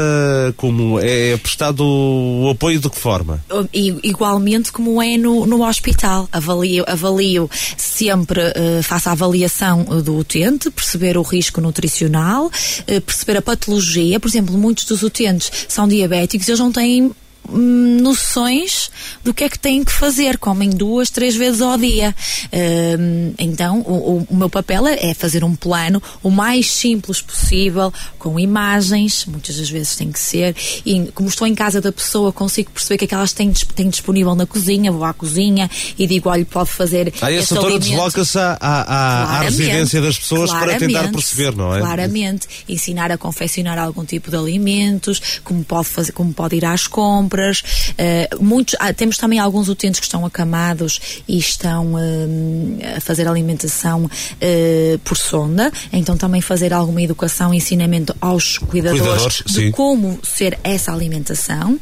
como? 0.56 0.98
É, 0.98 1.32
é 1.32 1.36
prestado 1.36 1.84
o 1.84 2.48
apoio 2.50 2.80
de 2.80 2.88
que 2.88 2.98
forma? 2.98 3.42
Igualmente 3.72 4.72
como 4.72 5.00
é 5.02 5.16
no, 5.16 5.46
no 5.46 5.66
hospital. 5.66 6.28
Avalio, 6.32 6.84
avalio 6.86 7.50
sempre, 7.76 8.40
uh, 8.40 8.82
faço 8.82 9.08
a 9.08 9.12
avaliação 9.12 9.84
do 10.02 10.16
utente, 10.16 10.70
perceber 10.70 11.18
o 11.18 11.22
risco 11.22 11.60
nutricional, 11.60 12.46
uh, 12.46 13.00
perceber 13.02 13.38
a 13.38 13.42
patologia. 13.42 14.18
Por 14.18 14.28
exemplo, 14.28 14.56
muitos 14.56 14.84
dos 14.84 15.02
utentes 15.02 15.50
são 15.68 15.86
diabéticos, 15.86 16.48
eles 16.48 16.60
não 16.60 16.72
têm 16.72 17.12
noções 17.48 18.90
do 19.24 19.34
que 19.34 19.44
é 19.44 19.48
que 19.48 19.58
têm 19.58 19.82
que 19.84 19.92
fazer, 19.92 20.38
comem 20.38 20.70
duas, 20.70 21.10
três 21.10 21.34
vezes 21.34 21.60
ao 21.60 21.76
dia. 21.76 22.14
Uh, 22.46 23.34
então, 23.38 23.80
o, 23.80 24.26
o, 24.28 24.36
meu 24.36 24.48
papel 24.48 24.86
é 24.86 25.14
fazer 25.14 25.44
um 25.44 25.54
plano 25.54 26.02
o 26.22 26.30
mais 26.30 26.70
simples 26.70 27.20
possível, 27.20 27.92
com 28.18 28.38
imagens, 28.38 29.24
muitas 29.26 29.56
das 29.56 29.68
vezes 29.68 29.96
tem 29.96 30.12
que 30.12 30.18
ser, 30.18 30.54
e 30.84 31.10
como 31.14 31.28
estou 31.28 31.46
em 31.46 31.54
casa 31.54 31.80
da 31.80 31.92
pessoa, 31.92 32.32
consigo 32.32 32.70
perceber 32.70 32.94
o 32.94 32.98
que 32.98 33.04
é 33.04 33.08
que 33.08 33.14
elas 33.14 33.32
têm, 33.32 33.52
têm 33.74 33.88
disponível 33.88 34.34
na 34.34 34.46
cozinha, 34.46 34.92
vou 34.92 35.04
à 35.04 35.12
cozinha 35.12 35.68
e 35.98 36.06
digo, 36.06 36.28
olha, 36.28 36.44
pode 36.44 36.70
fazer. 36.70 37.12
Aí 37.20 37.38
a 37.38 37.42
doutora 37.42 37.78
desloca-se 37.78 38.38
à, 38.38 38.56
à, 38.60 39.38
à, 39.38 39.40
residência 39.40 40.00
das 40.00 40.18
pessoas 40.18 40.50
para 40.50 40.78
tentar 40.78 41.10
perceber, 41.10 41.54
não 41.54 41.74
é? 41.74 41.80
Claramente. 41.80 42.46
Ensinar 42.68 43.10
a 43.10 43.18
confeccionar 43.18 43.78
algum 43.78 44.04
tipo 44.04 44.30
de 44.30 44.36
alimentos, 44.36 45.40
como 45.42 45.64
pode, 45.64 45.88
fazer, 45.88 46.12
como 46.12 46.32
pode 46.32 46.56
ir 46.56 46.64
às 46.64 46.86
compras 46.86 47.29
compras. 47.30 47.62
Uh, 47.90 48.42
muitos, 48.42 48.74
ah, 48.80 48.92
temos 48.92 49.16
também 49.16 49.38
alguns 49.38 49.68
utentes 49.68 50.00
que 50.00 50.06
estão 50.06 50.26
acamados 50.26 51.22
e 51.28 51.38
estão 51.38 51.94
uh, 51.94 52.96
a 52.96 53.00
fazer 53.00 53.28
alimentação 53.28 54.04
uh, 54.04 54.98
por 55.04 55.16
sonda, 55.16 55.72
então 55.92 56.16
também 56.16 56.40
fazer 56.40 56.72
alguma 56.72 57.00
educação 57.00 57.54
e 57.54 57.58
ensinamento 57.58 58.14
aos 58.20 58.58
cuidadores, 58.58 59.00
cuidadores 59.00 59.42
de 59.46 59.52
sim. 59.52 59.70
como 59.70 60.18
ser 60.22 60.58
essa 60.64 60.92
alimentação. 60.92 61.78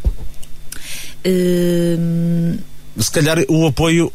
Uh, 1.26 2.58
se 2.98 3.10
calhar 3.10 3.38
o 3.48 3.66
apoio 3.66 4.12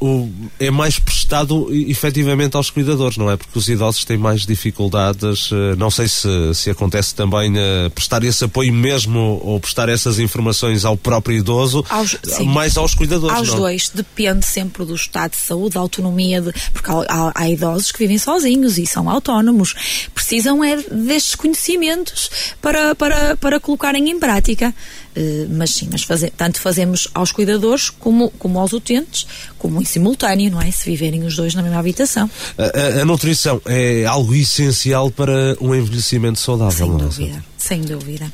é 0.59 0.69
mais 0.69 0.99
prestado 0.99 1.67
efetivamente 1.71 2.57
aos 2.57 2.69
cuidadores, 2.69 3.17
não 3.17 3.31
é? 3.31 3.37
Porque 3.37 3.57
os 3.57 3.69
idosos 3.69 4.03
têm 4.03 4.17
mais 4.17 4.45
dificuldades. 4.45 5.49
Eh, 5.51 5.75
não 5.77 5.89
sei 5.89 6.07
se, 6.07 6.27
se 6.53 6.69
acontece 6.69 7.15
também 7.15 7.53
uh, 7.53 7.89
prestar 7.91 8.23
esse 8.23 8.43
apoio 8.43 8.73
mesmo 8.73 9.39
ou 9.43 9.59
prestar 9.59 9.89
essas 9.89 10.19
informações 10.19 10.83
ao 10.85 10.97
próprio 10.97 11.37
idoso, 11.37 11.85
aos, 11.89 12.17
mais 12.45 12.77
aos 12.77 12.93
cuidadores. 12.93 13.37
Aos 13.37 13.49
não? 13.49 13.57
dois. 13.57 13.89
Depende 13.89 14.45
sempre 14.45 14.85
do 14.85 14.95
estado 14.95 15.31
de 15.31 15.37
saúde, 15.37 15.75
da 15.75 15.79
autonomia, 15.79 16.41
de, 16.41 16.51
porque 16.71 16.91
há, 16.91 17.05
há, 17.09 17.31
há, 17.35 17.49
idosos 17.49 17.91
que 17.91 17.99
vivem 17.99 18.17
sozinhos 18.17 18.77
e 18.77 18.85
são 18.85 19.09
autónomos. 19.09 19.73
Precisam 20.13 20.63
é 20.63 20.75
destes 20.75 21.35
conhecimentos 21.35 22.29
para, 22.61 22.95
para, 22.95 23.37
para 23.37 23.59
colocarem 23.59 24.09
em 24.09 24.19
prática. 24.19 24.73
Uh, 25.15 25.47
mas 25.49 25.69
sim, 25.71 25.87
mas 25.91 26.03
fazer, 26.03 26.31
tanto 26.35 26.59
fazemos 26.59 27.07
aos 27.13 27.31
cuidadores 27.31 27.89
como, 27.89 28.31
como 28.31 28.59
aos 28.59 28.73
utentes, 28.73 29.27
como 29.59 29.79
em 29.79 29.85
simultâneo, 29.85 30.49
não 30.49 30.61
é? 30.61 30.71
Se 30.71 30.89
viverem 30.89 31.23
os 31.23 31.35
dois 31.35 31.53
na 31.53 31.61
mesma 31.61 31.77
habitação. 31.79 32.29
A, 32.57 32.63
a, 32.63 33.01
a 33.01 33.05
nutrição 33.05 33.61
é 33.65 34.05
algo 34.05 34.33
essencial 34.33 35.11
para 35.11 35.55
um 35.61 35.75
envelhecimento 35.75 36.39
saudável, 36.39 36.87
sem 36.87 36.89
não 36.89 36.95
é? 36.95 37.03
Dúvida, 37.03 37.45
sem 37.57 37.81
dúvida. 37.81 38.31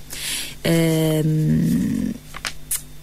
Uh, 0.65 2.13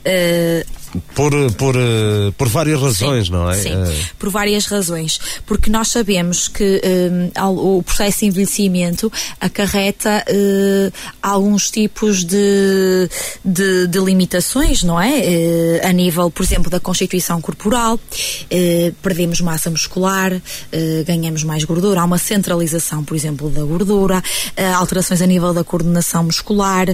uh, 0.07 0.86
por, 1.15 1.33
por, 1.53 1.77
eh, 1.77 2.33
por 2.37 2.49
várias 2.49 2.81
razões, 2.81 3.27
sim, 3.27 3.33
não 3.33 3.51
é? 3.51 3.55
Sim, 3.57 3.75
uh... 3.75 3.95
por 4.19 4.31
várias 4.31 4.67
razões. 4.67 5.19
Porque 5.47 5.71
nós 5.71 5.89
sabemos 5.89 6.49
que 6.49 6.81
um, 7.35 7.77
o 7.79 7.83
processo 7.83 8.21
de 8.21 8.27
envelhecimento 8.27 9.13
acarreta 9.41 10.25
uh, 10.29 10.93
alguns 11.23 11.71
tipos 11.71 12.25
de, 12.25 13.09
de, 13.45 13.87
de, 13.87 13.99
limitações, 13.99 14.83
não 14.83 15.01
é? 15.01 15.11
Uh, 15.11 15.89
a 15.89 15.93
nível, 15.93 16.31
por 16.31 16.43
exemplo, 16.43 16.71
da 16.71 16.81
constituição 16.81 17.41
corporal, 17.41 17.99
perdemos 19.03 19.41
massa 19.41 19.71
muscular, 19.71 20.33
ganhamos 21.07 21.43
mais 21.43 21.65
gordura, 21.65 22.01
há 22.01 22.05
uma 22.05 22.19
centralização, 22.19 23.05
por 23.05 23.17
exemplo, 23.17 23.51
da 23.51 23.63
gordura, 23.63 24.23
alterações 24.77 25.21
a 25.21 25.27
nível 25.27 25.53
da 25.53 25.65
coordenação 25.65 26.25
muscular, 26.25 26.87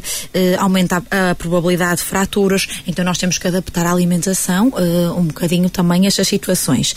aumenta 0.59 1.03
a, 1.11 1.31
a 1.31 1.35
probabilidade 1.35 1.99
de 1.99 2.05
fraturas, 2.05 2.67
então 2.87 3.05
nós 3.05 3.19
temos 3.19 3.39
que 3.39 3.47
adaptar 3.49 3.87
alimentação 3.93 4.69
uh, 4.69 5.19
um 5.19 5.25
bocadinho 5.25 5.69
também 5.71 6.07
estas 6.07 6.29
situações. 6.29 6.95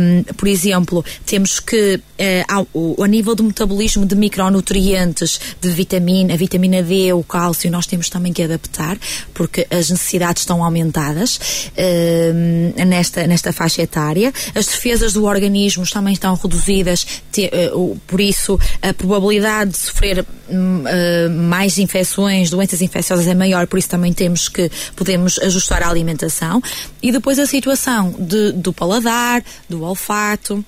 Um, 0.00 0.22
por 0.34 0.48
exemplo, 0.48 1.04
temos 1.24 1.60
que, 1.60 1.96
uh, 1.96 2.66
ao, 2.98 3.06
nível 3.06 3.34
do 3.34 3.44
metabolismo 3.44 4.04
de 4.04 4.14
micronutrientes, 4.14 5.40
de 5.60 5.70
vitamina, 5.70 6.34
a 6.34 6.36
vitamina 6.36 6.82
D, 6.82 7.12
o 7.12 7.22
cálcio, 7.22 7.70
nós 7.70 7.86
temos 7.86 8.08
também 8.08 8.32
que 8.32 8.42
adaptar, 8.42 8.98
porque 9.32 9.66
as 9.70 9.90
necessidades 9.90 10.42
estão 10.42 10.62
aumentadas 10.64 11.70
uh, 11.72 12.86
nesta, 12.86 13.26
nesta 13.26 13.52
faixa 13.52 13.82
etária. 13.82 14.32
As 14.54 14.66
defesas 14.66 15.12
do 15.12 15.24
organismo 15.24 15.86
também 15.86 16.12
estão 16.12 16.34
reduzidas, 16.34 17.06
te, 17.32 17.50
uh, 17.72 17.98
por 18.06 18.20
isso 18.20 18.58
a 18.82 18.92
probabilidade 18.92 19.72
de 19.72 19.78
sofrer 19.78 20.20
uh, 20.20 21.30
mais 21.30 21.78
infecções, 21.78 22.50
doenças 22.50 22.82
infecciosas 22.82 23.26
é 23.26 23.34
maior, 23.34 23.66
por 23.66 23.78
isso 23.78 23.88
também 23.88 24.12
temos 24.12 24.48
que 24.48 24.70
podemos 24.94 25.38
ajustar 25.38 25.82
a 25.82 25.88
alimentação 25.88 26.05
alimentação 26.06 26.62
e 27.02 27.10
depois 27.10 27.38
a 27.38 27.46
situação 27.46 28.14
de, 28.18 28.52
do 28.52 28.72
paladar, 28.72 29.42
do 29.68 29.82
olfato, 29.82 30.64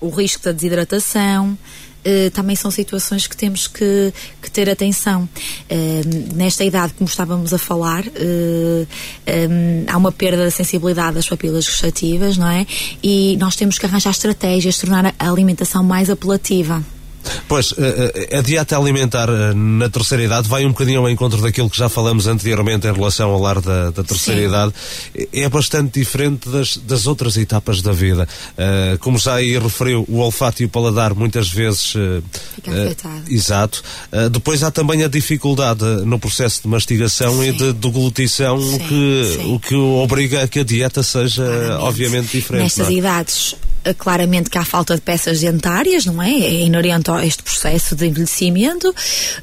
o 0.00 0.10
risco 0.10 0.44
da 0.44 0.52
desidratação. 0.52 1.56
Uh, 2.04 2.32
também 2.32 2.56
são 2.56 2.68
situações 2.68 3.28
que 3.28 3.36
temos 3.36 3.68
que, 3.68 4.12
que 4.42 4.50
ter 4.50 4.68
atenção. 4.68 5.22
Uh, 5.70 6.34
nesta 6.34 6.64
idade, 6.64 6.94
como 6.94 7.08
estávamos 7.08 7.54
a 7.54 7.58
falar, 7.58 8.04
uh, 8.04 8.88
um, 9.48 9.84
há 9.86 9.96
uma 9.96 10.10
perda 10.10 10.42
da 10.42 10.50
sensibilidade 10.50 11.14
das 11.14 11.28
papilas 11.28 11.64
gustativas, 11.64 12.36
não 12.36 12.48
é? 12.48 12.66
E 13.00 13.36
nós 13.36 13.54
temos 13.54 13.78
que 13.78 13.86
arranjar 13.86 14.10
estratégias, 14.10 14.78
tornar 14.78 15.14
a 15.16 15.30
alimentação 15.30 15.84
mais 15.84 16.10
apelativa. 16.10 16.82
Pois, 17.48 17.74
eh, 17.78 18.28
eh, 18.30 18.38
a 18.38 18.40
dieta 18.40 18.76
alimentar 18.76 19.28
eh, 19.28 19.54
na 19.54 19.88
terceira 19.88 20.24
idade 20.24 20.48
vai 20.48 20.64
um 20.64 20.70
bocadinho 20.70 21.00
ao 21.00 21.10
encontro 21.10 21.40
daquilo 21.40 21.68
que 21.68 21.76
já 21.76 21.88
falamos 21.88 22.26
anteriormente 22.26 22.86
em 22.86 22.92
relação 22.92 23.30
ao 23.30 23.40
lar 23.40 23.60
da, 23.60 23.90
da 23.90 24.02
terceira 24.02 24.40
Sim. 24.40 24.46
idade. 24.48 24.72
É 25.32 25.48
bastante 25.48 25.98
diferente 26.00 26.48
das, 26.48 26.76
das 26.76 27.06
outras 27.06 27.36
etapas 27.36 27.82
da 27.82 27.92
vida. 27.92 28.28
como 29.00 29.18
já 29.18 29.34
aí 29.34 29.58
referiu, 29.58 30.04
o 30.08 30.18
olfato 30.18 30.62
e 30.62 30.66
o 30.66 30.68
paladar 30.68 31.14
muitas 31.14 31.48
vezes. 31.48 31.94
Fica 32.54 32.70
afetado. 32.70 33.22
Exato. 33.28 33.82
depois 34.30 34.62
há 34.62 34.70
também 34.70 35.02
a 35.04 35.08
dificuldade 35.08 35.84
no 36.04 36.18
processo 36.18 36.62
de 36.62 36.68
mastigação 36.68 37.38
Sim. 37.38 37.48
e 37.48 37.52
de 37.52 37.72
deglutição, 37.72 38.58
o 38.58 38.78
que, 38.78 39.38
o 39.46 39.60
que 39.60 39.74
obriga 39.74 40.42
a 40.42 40.48
que 40.48 40.60
a 40.60 40.64
dieta 40.64 41.02
seja, 41.02 41.44
Claramente. 41.44 41.82
obviamente, 41.82 42.36
diferente. 42.36 42.62
Nestas 42.64 42.88
é? 42.88 42.92
idades 42.92 43.56
claramente 43.98 44.50
que 44.50 44.58
há 44.58 44.64
falta 44.64 44.94
de 44.94 45.00
peças 45.00 45.40
dentárias, 45.40 46.04
não 46.04 46.22
é? 46.22 46.30
É 46.30 46.62
inerente 46.62 47.10
a 47.10 47.24
este 47.24 47.42
processo 47.42 47.94
de 47.94 48.06
envelhecimento. 48.06 48.94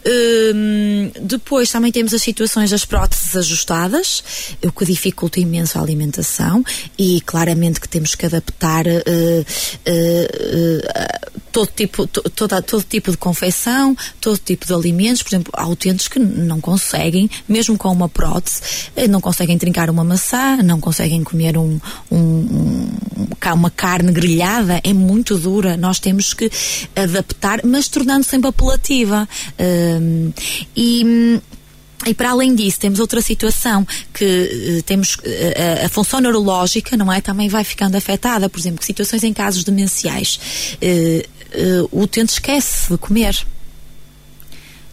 Hum, 0.05 1.11
depois 1.21 1.69
também 1.71 1.91
temos 1.91 2.13
as 2.13 2.21
situações 2.21 2.71
das 2.71 2.85
próteses 2.85 3.35
ajustadas, 3.35 4.23
o 4.63 4.71
que 4.71 4.85
dificulta 4.85 5.39
imenso 5.39 5.77
a 5.77 5.81
alimentação 5.81 6.63
e 6.97 7.21
claramente 7.21 7.79
que 7.79 7.87
temos 7.87 8.15
que 8.15 8.25
adaptar 8.25 8.85
uh, 8.87 8.89
uh, 8.89 9.43
uh, 9.87 11.39
todo 11.51 11.69
tipo, 11.75 12.07
to, 12.07 12.21
todo, 12.29 12.61
todo 12.61 12.83
tipo 12.83 13.11
de 13.11 13.17
confecção, 13.17 13.95
todo 14.21 14.37
tipo 14.37 14.65
de 14.65 14.73
alimentos. 14.73 15.23
Por 15.23 15.29
exemplo, 15.29 15.53
há 15.55 15.67
utentes 15.67 16.07
que 16.07 16.19
não 16.19 16.61
conseguem, 16.61 17.29
mesmo 17.47 17.77
com 17.77 17.91
uma 17.91 18.07
prótese, 18.07 18.61
eh, 18.95 19.07
não 19.07 19.21
conseguem 19.21 19.57
trincar 19.57 19.89
uma 19.89 20.03
maçã, 20.03 20.57
não 20.57 20.79
conseguem 20.79 21.23
comer 21.23 21.57
um, 21.57 21.79
um, 22.11 22.17
um 22.17 22.89
uma 23.53 23.69
carne 23.71 24.11
grelhada, 24.11 24.28
é 24.83 24.93
muito 24.93 25.37
dura. 25.37 25.77
Nós 25.77 25.99
temos 25.99 26.33
que 26.33 26.49
adaptar, 26.95 27.61
mas 27.63 27.87
tornando 27.87 28.23
sempre 28.23 28.49
apelativa. 28.49 29.27
Um, 29.59 30.31
e 30.75 31.39
e 32.05 32.13
para 32.13 32.29
além 32.31 32.55
disso, 32.55 32.79
temos 32.79 32.99
outra 32.99 33.21
situação 33.21 33.85
que 34.13 34.77
uh, 34.79 34.83
temos 34.83 35.15
uh, 35.15 35.85
a 35.85 35.89
função 35.89 36.21
neurológica, 36.21 36.95
não 36.95 37.11
é? 37.11 37.19
Também 37.19 37.49
vai 37.49 37.63
ficando 37.63 37.95
afetada. 37.97 38.49
Por 38.49 38.57
exemplo, 38.57 38.83
situações 38.85 39.23
em 39.23 39.33
casos 39.33 39.63
demenciais. 39.65 40.39
Uh, 40.81 41.89
o 41.91 42.03
utente 42.03 42.33
esquece 42.33 42.91
de 42.91 42.97
comer. 42.97 43.35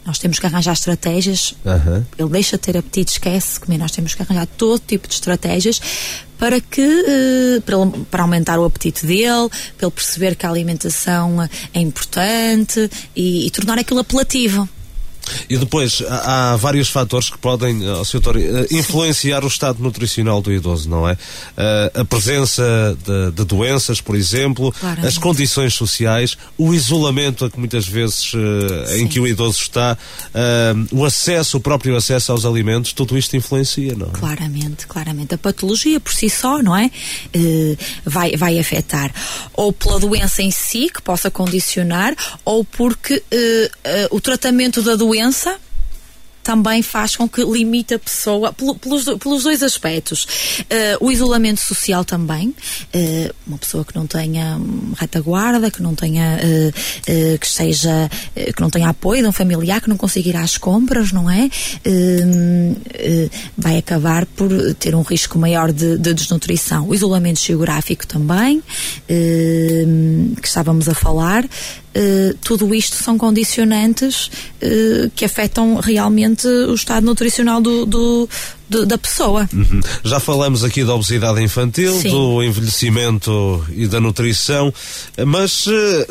Nós 0.07 0.19
temos 0.19 0.39
que 0.39 0.47
arranjar 0.47 0.73
estratégias. 0.73 1.55
Uhum. 1.65 2.05
Ele 2.17 2.29
deixa 2.31 2.57
de 2.57 2.63
ter 2.63 2.77
apetite, 2.77 3.13
esquece 3.13 3.55
de 3.55 3.61
comer. 3.61 3.79
Nós 3.79 3.91
temos 3.91 4.15
que 4.15 4.23
arranjar 4.23 4.47
todo 4.47 4.79
tipo 4.79 5.09
de 5.09 5.15
estratégias 5.15 5.81
para 6.39 6.61
que 6.61 6.81
uh, 6.81 7.61
para, 7.63 7.77
para, 8.11 8.23
aumentar 8.23 8.59
o 8.59 8.65
apetite 8.65 9.05
dele, 9.07 9.49
para 9.77 9.87
ele 9.87 9.91
perceber 9.91 10.37
que 10.37 10.47
a 10.47 10.51
alimentação 10.51 11.43
é 11.73 11.81
importante 11.81 12.91
e, 13.17 13.47
e 13.47 13.51
tornar 13.51 13.79
aquilo 13.79 14.01
apelativo. 14.01 14.69
E 15.49 15.57
depois 15.57 16.03
há, 16.09 16.53
há 16.53 16.57
vários 16.57 16.89
fatores 16.89 17.31
que 17.31 17.39
podem, 17.39 17.89
oh, 17.89 18.05
Sr. 18.05 18.21
Tori, 18.21 18.49
uh, 18.49 18.67
influenciar 18.71 19.45
o 19.45 19.49
estado 19.49 19.83
nutricional 19.83 20.41
do 20.41 20.53
idoso, 20.53 20.89
não 20.89 21.09
é? 21.09 21.13
Uh, 21.13 22.01
a 22.01 22.05
presença 22.05 22.97
de, 23.05 23.33
de, 23.33 23.45
doenças, 23.45 24.01
por 24.01 24.17
exemplo, 24.17 24.73
Claramente. 24.73 25.07
as 25.07 25.19
condições 25.19 25.75
sociais, 25.75 26.37
o 26.57 26.75
isolamento 26.75 27.45
a 27.45 27.51
que 27.51 27.59
muitas 27.59 27.87
vezes 27.87 28.33
uh, 28.35 28.97
em 28.97 29.07
que 29.07 29.21
o 29.21 29.27
idoso 29.27 29.59
está, 29.61 29.97
o 30.93 31.05
acesso, 31.05 31.57
o 31.57 31.61
próprio 31.61 31.97
acesso 31.97 32.33
aos 32.33 32.45
alimentos, 32.45 32.93
tudo 32.93 33.17
isto 33.17 33.37
influencia, 33.37 33.95
não 33.95 34.09
é? 34.09 34.11
Claramente, 34.11 34.87
claramente. 34.87 35.35
A 35.35 35.39
patologia 35.39 35.99
por 36.01 36.13
si 36.13 36.29
só, 36.29 36.63
não 36.63 36.77
é? 36.77 36.91
vai, 38.05 38.37
vai 38.37 38.59
afetar. 38.59 39.13
Ou 39.53 39.73
pela 39.73 39.99
doença 39.99 40.43
em 40.43 40.51
si, 40.51 40.89
que 40.93 41.01
possa 41.01 41.31
condicionar, 41.31 42.15
ou 42.45 42.65
porque 42.65 43.23
o 44.11 44.21
tratamento 44.21 44.83
da 44.83 44.95
doença 44.95 45.16
doença 45.17 45.59
também 46.47 46.81
faz 46.81 47.17
com 47.17 47.29
que 47.29 47.43
limite 47.43 47.95
a 47.95 47.99
pessoa, 47.99 48.53
pelos, 48.53 49.05
pelos 49.19 49.43
dois 49.43 49.65
aspectos. 49.65 50.25
Uh, 51.01 51.05
o 51.05 51.11
isolamento 51.11 51.61
social 51.61 52.05
também, 52.05 52.51
uh, 52.51 53.35
uma 53.45 53.59
pessoa 53.59 53.85
que 53.85 53.93
não 53.97 54.07
tenha 54.07 54.57
retaguarda, 54.97 55.73
que 55.73 55.83
não 55.83 55.97
tenha, 55.97 56.39
uh, 56.39 57.39
que 57.41 57.49
seja, 57.49 58.09
que 58.55 58.61
não 58.61 58.71
tenha 58.71 58.91
apoio 58.91 59.23
de 59.23 59.29
um 59.29 59.33
familiar, 59.33 59.81
que 59.81 59.89
não 59.89 59.97
consiga 59.97 60.29
ir 60.29 60.37
às 60.37 60.57
compras, 60.57 61.11
não 61.11 61.29
é? 61.29 61.51
vai 63.59 63.79
acabar 63.79 64.25
por 64.25 64.49
ter 64.75 64.95
um 64.95 65.03
risco 65.03 65.39
maior 65.39 65.73
de, 65.73 65.99
de 65.99 66.15
desnutrição. 66.15 66.89
O 66.89 66.95
isolamento 66.95 67.41
geográfico 67.41 68.07
também, 68.07 68.63
que 69.09 70.47
estávamos 70.47 70.89
a 70.89 70.95
falar, 70.95 71.45
tudo 72.43 72.75
isto 72.75 72.97
são 72.97 73.17
condicionantes 73.17 74.27
uh, 74.27 75.11
que 75.15 75.25
afetam 75.25 75.77
realmente 75.77 76.47
o 76.47 76.75
estado 76.75 77.05
nutricional 77.05 77.61
do, 77.61 77.87
do, 77.87 78.29
da 78.87 78.99
pessoa. 78.99 79.49
Uhum. 79.53 79.81
Já 80.05 80.21
falamos 80.21 80.65
aqui 80.65 80.85
da 80.85 80.95
obesidade 80.95 81.43
infantil, 81.43 81.93
Sim. 82.01 82.11
do 82.11 82.43
envelhecimento 82.43 83.65
e 83.71 83.87
da 83.87 84.01
nutrição, 84.01 84.73
mas 85.27 85.67
uh, 85.67 86.07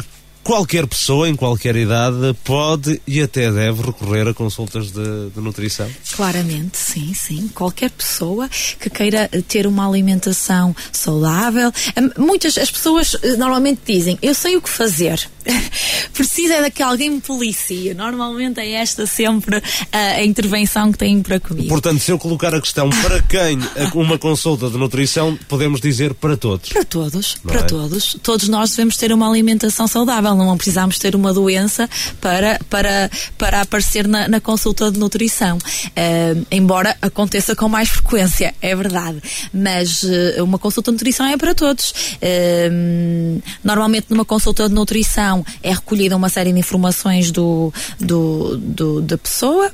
qualquer 0.46 0.86
pessoa, 0.86 1.28
em 1.28 1.36
qualquer 1.36 1.76
idade, 1.76 2.38
pode 2.43 3.02
e 3.08 3.20
até 3.20 3.52
deve 3.52 3.82
recorrer 3.82 4.28
a 4.28 4.34
consultas 4.34 4.91
de, 4.91 5.30
de, 5.32 5.41
nutrição? 5.41 5.89
Claramente, 6.16 6.78
sim, 6.78 7.16
sim. 7.16 7.50
Qualquer 7.54 7.89
pessoa 7.89 8.48
que 8.80 8.88
queira 8.88 9.28
ter 9.48 9.66
uma 9.66 9.88
alimentação 9.89 10.76
saudável. 10.91 11.72
Hum, 11.98 12.12
muitas 12.26 12.60
as 12.60 12.70
pessoas 12.70 13.18
eh, 13.24 13.36
normalmente 13.36 13.82
dizem: 13.88 14.20
Eu 14.22 14.36
sei 14.36 14.56
o 14.56 14.62
que 14.62 14.70
fazer. 14.70 15.20
Precisa 16.14 16.62
de 16.62 16.70
que 16.70 16.84
alguém 16.84 17.10
me 17.10 17.22
policie. 17.22 17.93
Normalmente 17.96 18.60
é 18.60 18.74
esta 18.74 19.08
sempre 19.08 19.62
a, 19.91 19.98
a 19.98 20.24
intervenção 20.24 20.91
que 20.91 20.98
têm 21.00 21.24
para 21.24 21.39
comigo. 21.39 21.70
Portanto, 21.70 22.00
se 22.00 22.12
eu 22.12 22.20
colocar 22.20 22.54
a 22.54 22.62
questão 22.62 22.89
para 22.89 23.22
quem 23.24 23.58
uma 23.96 24.18
consulta 24.18 24.70
de 24.70 24.78
nutrição, 24.78 25.38
podemos 25.48 25.82
dizer 25.82 26.14
para 26.14 26.38
todos. 26.38 26.70
Para 26.70 26.86
todos, 26.86 27.38
Não 27.43 27.52
para 27.52 27.62
é? 27.62 27.64
todos. 27.64 28.16
Todos 28.22 28.48
nós 28.48 28.72
devemos 28.72 28.96
ter 28.96 29.12
uma 29.12 29.28
alimentação 29.28 29.88
saudável 29.88 30.35
não 30.44 30.58
precisamos 30.58 31.00
ter 31.00 31.16
uma 31.16 31.34
doença 31.34 31.90
para, 32.20 32.60
para, 32.70 33.10
para 33.38 33.62
aparecer 33.62 34.08
na, 34.08 34.28
na 34.28 34.42
consulta 34.42 34.92
de 34.92 35.00
nutrição. 35.00 35.58
Uh, 35.58 36.46
embora 36.52 36.96
aconteça 37.02 37.56
com 37.56 37.70
mais 37.70 37.90
frequência, 37.90 38.54
é 38.62 38.76
verdade. 38.76 39.22
Mas 39.54 40.04
uh, 40.04 40.44
uma 40.44 40.58
consulta 40.58 40.92
de 40.92 40.96
nutrição 40.96 41.26
é 41.26 41.38
para 41.38 41.54
todos. 41.54 41.92
Uh, 41.92 43.42
normalmente, 43.64 44.08
numa 44.10 44.26
consulta 44.26 44.68
de 44.68 44.76
nutrição, 44.76 45.46
é 45.62 45.72
recolhida 45.72 46.16
uma 46.16 46.30
série 46.30 46.52
de 46.52 46.60
informações 46.60 47.32
do, 47.32 47.74
do, 48.00 48.58
do 48.58 49.02
da 49.02 49.18
pessoa. 49.18 49.72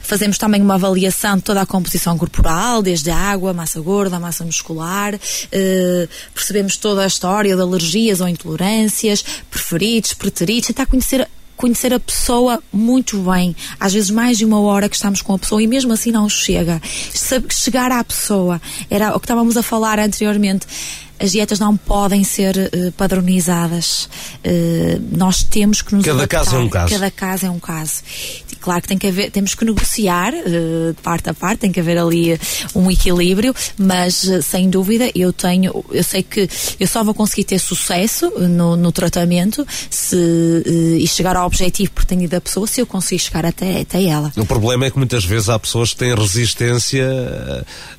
fazemos 0.00 0.38
também 0.38 0.60
uma 0.60 0.74
avaliação 0.74 1.36
de 1.36 1.42
toda 1.42 1.60
a 1.60 1.66
composição 1.66 2.16
corporal, 2.16 2.82
desde 2.82 3.10
a 3.10 3.16
água, 3.16 3.52
massa 3.52 3.80
gorda, 3.80 4.18
massa 4.18 4.44
muscular. 4.44 5.18
percebemos 6.34 6.76
toda 6.76 7.02
a 7.02 7.06
história 7.06 7.54
de 7.54 7.62
alergias 7.62 8.20
ou 8.20 8.28
intolerâncias, 8.28 9.24
preferidos, 9.70 10.14
preteridos, 10.14 10.66
tentar 10.66 10.86
conhecer 10.86 11.28
conhecer 11.56 11.92
a 11.92 12.00
pessoa 12.00 12.62
muito 12.72 13.18
bem. 13.18 13.54
Às 13.78 13.92
vezes 13.92 14.10
mais 14.10 14.38
de 14.38 14.46
uma 14.46 14.58
hora 14.62 14.88
que 14.88 14.96
estamos 14.96 15.20
com 15.20 15.34
a 15.34 15.38
pessoa 15.38 15.62
e 15.62 15.66
mesmo 15.66 15.92
assim 15.92 16.10
não 16.10 16.26
chega. 16.26 16.80
Chegar 17.50 17.92
à 17.92 18.02
pessoa. 18.02 18.60
Era 18.88 19.14
o 19.14 19.20
que 19.20 19.26
estávamos 19.26 19.58
a 19.58 19.62
falar 19.62 19.98
anteriormente 19.98 20.66
as 21.20 21.32
dietas 21.32 21.58
não 21.58 21.76
podem 21.76 22.24
ser 22.24 22.56
uh, 22.56 22.92
padronizadas. 22.92 24.08
Uh, 24.42 24.98
nós 25.14 25.42
temos 25.42 25.82
que 25.82 25.94
nos 25.94 26.02
Cada 26.02 26.20
adaptar. 26.20 26.44
caso 26.44 26.56
é 26.56 26.58
um 26.58 26.68
caso. 26.70 26.94
Cada 26.94 27.10
caso 27.10 27.46
é 27.46 27.50
um 27.50 27.58
caso. 27.60 28.02
Claro 28.60 28.82
que 28.82 28.88
tem 28.88 28.98
que 28.98 29.06
haver, 29.06 29.30
temos 29.30 29.54
que 29.54 29.64
negociar 29.64 30.32
uh, 30.34 30.92
de 30.94 31.02
parte 31.02 31.30
a 31.30 31.34
parte, 31.34 31.60
tem 31.60 31.72
que 31.72 31.80
haver 31.80 31.98
ali 31.98 32.38
um 32.74 32.90
equilíbrio, 32.90 33.54
mas 33.78 34.28
sem 34.42 34.68
dúvida 34.68 35.10
eu 35.14 35.32
tenho, 35.32 35.84
eu 35.90 36.04
sei 36.04 36.22
que 36.22 36.48
eu 36.78 36.86
só 36.86 37.02
vou 37.02 37.14
conseguir 37.14 37.44
ter 37.44 37.58
sucesso 37.58 38.30
no, 38.38 38.76
no 38.76 38.92
tratamento 38.92 39.66
se, 39.88 40.16
e 40.98 41.06
chegar 41.06 41.36
ao 41.36 41.46
objetivo 41.46 41.90
pretendido 41.92 42.32
da 42.32 42.40
pessoa 42.40 42.66
se 42.66 42.80
eu 42.80 42.86
conseguir 42.86 43.20
chegar 43.20 43.44
até, 43.46 43.80
até 43.80 44.02
ela. 44.04 44.32
O 44.36 44.46
problema 44.46 44.86
é 44.86 44.90
que 44.90 44.98
muitas 44.98 45.24
vezes 45.24 45.48
há 45.48 45.58
pessoas 45.58 45.90
que 45.90 45.96
têm 45.96 46.14
resistência 46.14 47.06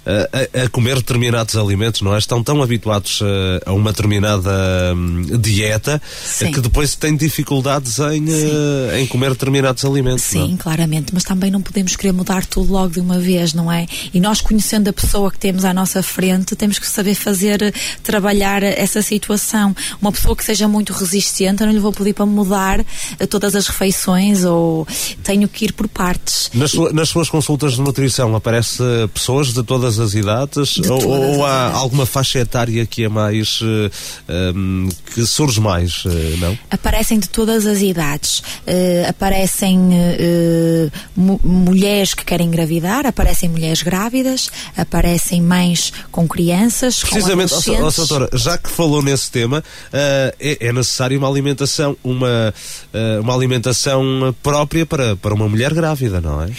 a, 0.06 0.60
a, 0.62 0.64
a 0.64 0.70
comer 0.70 0.96
determinados 0.96 1.56
alimentos, 1.56 2.02
não 2.02 2.16
é? 2.16 2.18
Estão 2.18 2.44
tão 2.44 2.62
habituados 2.62 3.22
uh, 3.22 3.26
a 3.66 3.74
uma 3.74 3.92
determinada 3.92 4.52
um, 4.96 5.22
dieta 5.40 6.02
Sim. 6.24 6.52
que 6.52 6.62
depois 6.62 6.96
têm 6.96 7.16
dificuldades 7.16 8.00
em, 8.00 8.26
uh, 8.26 8.96
em 8.98 9.08
comer 9.08 9.32
determinados 9.32 9.86
alimentos. 9.86 10.24
Sim, 10.24 10.51
não? 10.52 10.58
claramente, 10.58 11.14
mas 11.14 11.24
também 11.24 11.52
não 11.52 11.62
podemos 11.62 11.96
querer 11.96 12.12
mudar 12.14 12.46
tudo 12.46 12.72
logo 12.72 12.94
de 12.94 13.00
uma 13.00 13.20
vez, 13.20 13.54
não 13.54 13.72
é? 13.72 13.88
E 14.14 14.20
nós 14.20 14.42
conhecendo 14.42 14.90
a 14.90 14.94
pessoa 14.94 15.32
que 15.32 15.38
temos 15.38 15.66
à 15.66 15.74
nossa 15.74 16.02
frente, 16.04 16.56
temos 16.56 16.80
que 16.80 16.88
saber 16.88 17.16
fazer, 17.16 17.74
trabalhar 18.04 18.64
essa 18.64 19.02
situação. 19.02 19.76
Uma 20.02 20.12
pessoa 20.12 20.36
que 20.36 20.44
seja 20.44 20.68
muito 20.68 20.94
resistente, 20.94 21.62
eu 21.62 21.68
não 21.68 21.74
lhe 21.74 21.80
vou 21.80 21.92
pedir 21.92 22.14
para 22.14 22.26
mudar 22.26 22.80
eh, 23.20 23.26
todas 23.26 23.56
as 23.56 23.68
refeições 23.68 24.44
ou 24.44 24.88
tenho 25.24 25.48
que 25.48 25.66
ir 25.66 25.74
por 25.74 25.88
partes. 25.88 26.50
Nas, 26.54 26.72
sua, 26.72 26.92
nas 26.94 27.10
suas 27.10 27.30
consultas 27.30 27.74
de 27.74 27.82
nutrição 27.82 28.36
aparece 28.36 28.84
pessoas 29.14 29.54
de 29.54 29.64
todas 29.64 30.00
as 30.00 30.14
idades 30.14 30.70
de 30.70 30.90
ou, 30.90 31.08
ou 31.08 31.46
há 31.46 31.72
alguma 31.72 32.06
faixa 32.06 32.40
etária 32.40 32.86
que 32.86 33.04
é 33.04 33.10
mais 33.10 33.62
uh, 33.62 33.92
eh, 34.28 34.54
um, 34.56 34.90
que 35.14 35.26
surge 35.26 35.60
mais, 35.60 36.06
uh, 36.06 36.10
não? 36.40 36.58
Aparecem 36.70 37.20
de 37.20 37.30
todas 37.30 37.66
as 37.66 37.82
idades. 37.82 38.40
Uh, 38.40 39.10
aparecem 39.10 39.92
mulheres 41.16 42.14
que 42.14 42.24
querem 42.26 42.48
engravidar, 42.48 43.06
aparecem 43.06 43.50
mulheres 43.50 43.82
grávidas, 43.82 44.50
aparecem 44.76 45.42
mães 45.42 45.92
com 46.12 46.28
crianças. 46.28 47.00
Precisamente, 47.02 47.54
com 47.54 47.72
oh, 47.72 47.92
doutora, 47.92 48.30
já 48.34 48.58
que 48.58 48.70
falou 48.70 49.02
nesse 49.02 49.32
tema, 49.32 49.64
é, 49.92 50.58
é 50.60 50.74
necessário 50.74 51.18
uma 51.18 51.28
alimentação, 51.30 51.98
uma, 52.04 52.54
uma 53.22 53.36
alimentação 53.36 54.36
própria 54.42 54.86
para, 54.86 55.16
para 55.16 55.34
uma 55.34 55.48
mulher 55.48 55.74
grávida, 55.74 56.22
não 56.22 56.42
é? 56.42 56.50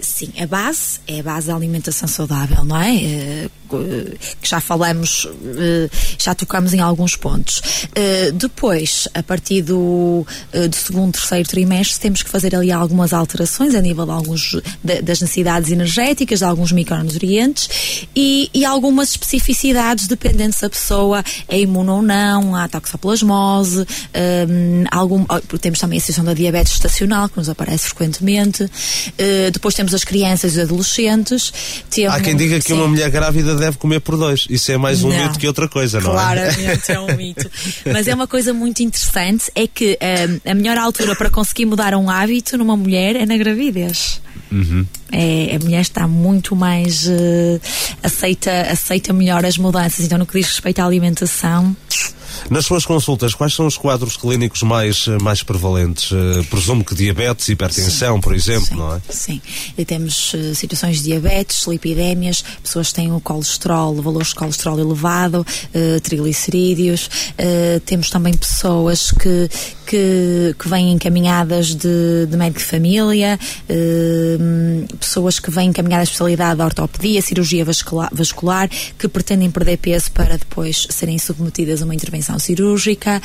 sim, 0.00 0.32
a 0.40 0.46
base 0.46 1.00
é 1.06 1.20
a 1.20 1.22
base 1.22 1.46
da 1.48 1.54
alimentação 1.54 2.08
saudável, 2.08 2.64
não 2.64 2.80
é? 2.80 3.48
que 3.68 4.48
já 4.48 4.60
falamos, 4.60 5.28
eh, 5.44 5.88
já 6.18 6.34
tocamos 6.34 6.72
em 6.72 6.80
alguns 6.80 7.16
pontos. 7.16 7.60
Eh, 7.94 8.30
depois, 8.32 9.08
a 9.14 9.22
partir 9.22 9.62
do, 9.62 10.26
eh, 10.52 10.68
do 10.68 10.76
segundo, 10.76 11.12
terceiro 11.12 11.48
trimestre, 11.48 12.00
temos 12.00 12.22
que 12.22 12.30
fazer 12.30 12.54
ali 12.54 12.70
algumas 12.86 13.12
alterações 13.12 13.74
a 13.74 13.80
nível 13.80 14.04
de 14.06 14.12
alguns, 14.12 14.56
das 14.82 15.20
necessidades 15.20 15.70
energéticas, 15.70 16.38
de 16.38 16.44
alguns 16.44 16.70
micronutrientes 16.72 18.06
e, 18.14 18.48
e 18.54 18.64
algumas 18.64 19.10
especificidades, 19.10 20.06
dependendo 20.06 20.54
se 20.54 20.64
a 20.64 20.70
pessoa 20.70 21.24
é 21.48 21.58
imune 21.58 21.90
ou 21.90 22.02
não, 22.02 22.54
há 22.54 22.68
toxoplasmose, 22.68 23.80
um, 23.80 24.84
algum, 24.90 25.24
temos 25.60 25.78
também 25.78 25.98
a 25.98 26.00
situação 26.00 26.24
da 26.24 26.32
diabetes 26.32 26.74
estacional, 26.74 27.28
que 27.28 27.36
nos 27.36 27.48
aparece 27.48 27.88
frequentemente. 27.88 28.62
Uh, 28.62 29.50
depois 29.52 29.74
temos 29.74 29.92
as 29.92 30.04
crianças 30.04 30.54
e 30.54 30.58
os 30.58 30.64
adolescentes. 30.64 31.52
Temos, 31.90 32.14
há 32.14 32.20
quem 32.20 32.36
diga 32.36 32.58
que 32.58 32.68
sim. 32.68 32.74
uma 32.74 32.86
mulher 32.86 33.10
grávida 33.10 33.56
deve 33.56 33.76
comer 33.78 34.00
por 34.00 34.16
dois. 34.16 34.46
Isso 34.48 34.70
é 34.70 34.76
mais 34.76 35.02
um 35.02 35.08
não, 35.08 35.16
mito 35.16 35.38
que 35.38 35.46
outra 35.46 35.68
coisa, 35.68 36.00
não 36.00 36.12
claramente 36.12 36.60
é? 36.60 36.76
Claramente 36.86 36.92
é 36.92 37.00
um 37.00 37.16
mito. 37.16 37.50
Mas 37.92 38.06
é 38.06 38.14
uma 38.14 38.26
coisa 38.26 38.52
muito 38.52 38.82
interessante, 38.82 39.50
é 39.54 39.66
que 39.66 39.98
um, 40.00 40.50
a 40.50 40.54
melhor 40.54 40.78
altura 40.78 41.16
para 41.16 41.28
conseguir 41.28 41.66
mudar 41.66 41.94
um 41.94 42.08
hábito 42.08 42.56
numa 42.56 42.75
mulher 42.76 43.16
é 43.16 43.26
na 43.26 43.36
gravidez. 43.36 44.20
Uhum. 44.50 44.86
É, 45.10 45.56
a 45.56 45.58
mulher 45.58 45.80
está 45.80 46.06
muito 46.06 46.54
mais 46.54 47.06
uh, 47.06 47.60
aceita, 48.02 48.50
aceita 48.70 49.12
melhor 49.12 49.44
as 49.44 49.58
mudanças. 49.58 50.04
Então, 50.04 50.18
no 50.18 50.26
que 50.26 50.38
diz 50.38 50.48
respeito 50.48 50.80
à 50.80 50.84
alimentação, 50.84 51.76
nas 52.50 52.64
suas 52.64 52.86
consultas, 52.86 53.34
quais 53.34 53.54
são 53.54 53.66
os 53.66 53.76
quadros 53.76 54.16
clínicos 54.16 54.62
mais, 54.62 55.06
eh, 55.08 55.18
mais 55.20 55.42
prevalentes? 55.42 56.10
Uh, 56.12 56.44
presumo 56.48 56.84
que 56.84 56.94
diabetes, 56.94 57.48
hipertensão, 57.48 58.16
sim, 58.16 58.20
por 58.20 58.34
exemplo, 58.34 58.66
sim, 58.66 58.74
não 58.76 58.94
é? 58.94 59.00
Sim. 59.08 59.40
E 59.76 59.84
temos 59.84 60.32
uh, 60.34 60.54
situações 60.54 60.98
de 60.98 61.04
diabetes, 61.04 61.66
lipidémias, 61.66 62.44
pessoas 62.62 62.88
que 62.88 62.94
têm 62.94 63.12
o 63.12 63.20
colesterol, 63.20 64.00
valores 64.00 64.28
de 64.28 64.34
colesterol 64.36 64.78
elevado, 64.78 65.40
uh, 65.40 66.00
triglicerídeos. 66.00 67.10
temos 67.84 68.10
também 68.10 68.36
pessoas 68.36 69.10
que, 69.10 69.48
que, 69.86 70.54
que 70.58 70.68
vêm 70.68 70.92
encaminhadas 70.92 71.74
de, 71.74 72.26
de 72.28 72.36
médico 72.36 72.60
de 72.60 72.66
família, 72.66 73.38
pessoas 74.98 75.38
que 75.38 75.50
vêm 75.50 75.68
encaminhadas 75.68 76.08
de 76.08 76.14
especialidade 76.14 76.56
de 76.56 76.62
ortopedia, 76.62 77.22
cirurgia 77.22 77.64
vascular, 77.64 78.10
vascular, 78.12 78.68
que 78.98 79.08
pretendem 79.08 79.50
perder 79.50 79.78
peso 79.78 80.10
para 80.12 80.36
depois 80.36 80.86
serem 80.90 81.18
submetidas 81.18 81.82
a 81.82 81.84
uma 81.84 81.94
intervenção 81.94 82.38
cirúrgica 82.38 83.20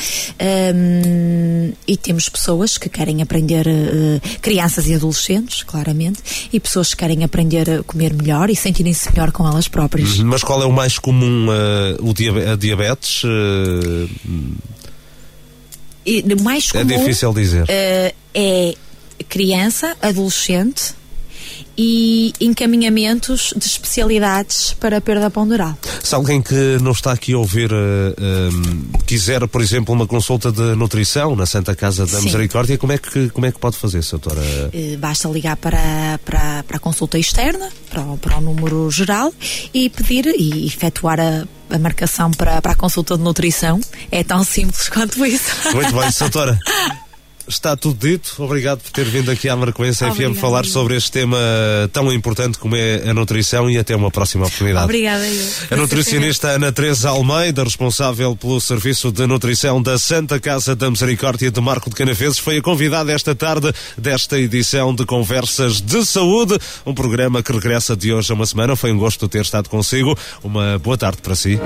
um, 0.75 1.71
e 1.87 1.97
temos 1.97 2.29
pessoas 2.29 2.77
que 2.77 2.89
querem 2.89 3.21
aprender, 3.21 3.67
uh, 3.67 4.39
crianças 4.41 4.87
e 4.87 4.93
adolescentes, 4.93 5.63
claramente, 5.63 6.21
e 6.51 6.59
pessoas 6.59 6.93
que 6.93 6.97
querem 6.97 7.23
aprender 7.23 7.69
a 7.69 7.83
comer 7.83 8.13
melhor 8.13 8.49
e 8.49 8.55
sentirem-se 8.55 9.09
melhor 9.11 9.31
com 9.31 9.47
elas 9.47 9.67
próprias. 9.67 10.19
Uhum. 10.19 10.25
Mas 10.25 10.43
qual 10.43 10.61
é 10.61 10.65
o 10.65 10.71
mais 10.71 10.99
comum, 10.99 11.47
uh, 11.47 12.09
o 12.09 12.57
diabetes? 12.57 13.23
Uh... 13.23 14.09
Mais 16.41 16.69
é 16.73 16.79
comum, 16.79 16.93
é 16.93 16.97
difícil 16.97 17.33
dizer. 17.33 17.65
é 17.69 18.75
criança, 19.29 19.95
adolescente, 20.01 20.95
e 21.77 22.33
encaminhamentos 22.39 23.53
de 23.55 23.65
especialidades 23.65 24.73
para 24.73 24.97
a 24.97 25.01
perda 25.01 25.29
ponderal. 25.29 25.77
Se 26.03 26.13
alguém 26.13 26.41
que 26.41 26.77
não 26.81 26.91
está 26.91 27.11
aqui 27.11 27.33
a 27.33 27.37
ouvir 27.37 27.71
uh, 27.71 27.75
uh, 27.75 28.99
quiser, 29.05 29.47
por 29.47 29.61
exemplo, 29.61 29.93
uma 29.93 30.05
consulta 30.05 30.51
de 30.51 30.75
nutrição 30.75 31.35
na 31.35 31.45
Santa 31.45 31.75
Casa 31.75 32.05
da 32.05 32.19
Sim. 32.19 32.25
Misericórdia, 32.25 32.77
como 32.77 32.93
é 32.93 32.97
que, 32.97 33.29
como 33.29 33.45
é 33.45 33.51
que 33.51 33.59
pode 33.59 33.77
fazer, 33.77 34.03
doutora? 34.03 34.41
Uh, 34.41 34.97
basta 34.97 35.27
ligar 35.29 35.55
para, 35.57 36.19
para, 36.25 36.63
para 36.63 36.77
a 36.77 36.79
consulta 36.79 37.17
externa, 37.17 37.69
para 37.89 38.01
o, 38.01 38.17
para 38.17 38.37
o 38.37 38.41
número 38.41 38.91
geral 38.91 39.33
e 39.73 39.89
pedir 39.89 40.27
e 40.27 40.67
efetuar 40.67 41.19
a 41.19 41.45
a 41.75 41.79
marcação 41.79 42.31
para, 42.31 42.61
para 42.61 42.71
a 42.71 42.75
consulta 42.75 43.17
de 43.17 43.23
nutrição. 43.23 43.79
É 44.11 44.23
tão 44.23 44.43
simples 44.43 44.89
quanto 44.89 45.25
isso. 45.25 45.51
Muito 45.73 45.93
bem, 45.93 46.09
doutora. 46.19 46.59
Está 47.47 47.75
tudo 47.75 48.07
dito. 48.07 48.35
Obrigado 48.39 48.79
por 48.79 48.91
ter 48.91 49.05
vindo 49.05 49.31
aqui 49.31 49.49
à 49.49 49.55
Marcoense 49.55 50.03
FM 50.05 50.37
falar 50.39 50.65
sobre 50.65 50.95
este 50.95 51.11
tema 51.11 51.37
tão 51.91 52.11
importante 52.11 52.57
como 52.57 52.75
é 52.75 53.09
a 53.09 53.13
nutrição 53.13 53.69
e 53.69 53.77
até 53.77 53.95
uma 53.95 54.11
próxima 54.11 54.45
oportunidade. 54.45 54.85
Obrigada, 54.85 55.27
eu. 55.27 55.47
A 55.71 55.75
nutricionista 55.75 56.49
Ana 56.49 56.71
Teresa 56.71 57.09
Almeida, 57.09 57.63
responsável 57.63 58.35
pelo 58.35 58.59
Serviço 58.59 59.11
de 59.11 59.25
Nutrição 59.27 59.81
da 59.81 59.97
Santa 59.97 60.39
Casa 60.39 60.75
da 60.75 60.89
Misericórdia 60.89 61.51
de 61.51 61.61
Marco 61.61 61.89
de 61.89 61.95
Canaveses, 61.95 62.39
foi 62.39 62.57
a 62.57 62.61
convidada 62.61 63.11
esta 63.11 63.35
tarde 63.35 63.73
desta 63.97 64.39
edição 64.39 64.93
de 64.93 65.05
Conversas 65.05 65.81
de 65.81 66.05
Saúde, 66.05 66.57
um 66.85 66.93
programa 66.93 67.43
que 67.43 67.51
regressa 67.51 67.95
de 67.95 68.13
hoje 68.13 68.31
a 68.31 68.35
uma 68.35 68.45
semana. 68.45 68.75
Foi 68.75 68.91
um 68.91 68.97
gosto 68.97 69.27
ter 69.27 69.41
estado 69.41 69.69
consigo. 69.69 70.17
Uma 70.43 70.77
boa 70.79 70.97
tarde 70.97 71.21
para 71.21 71.35
si. 71.35 71.59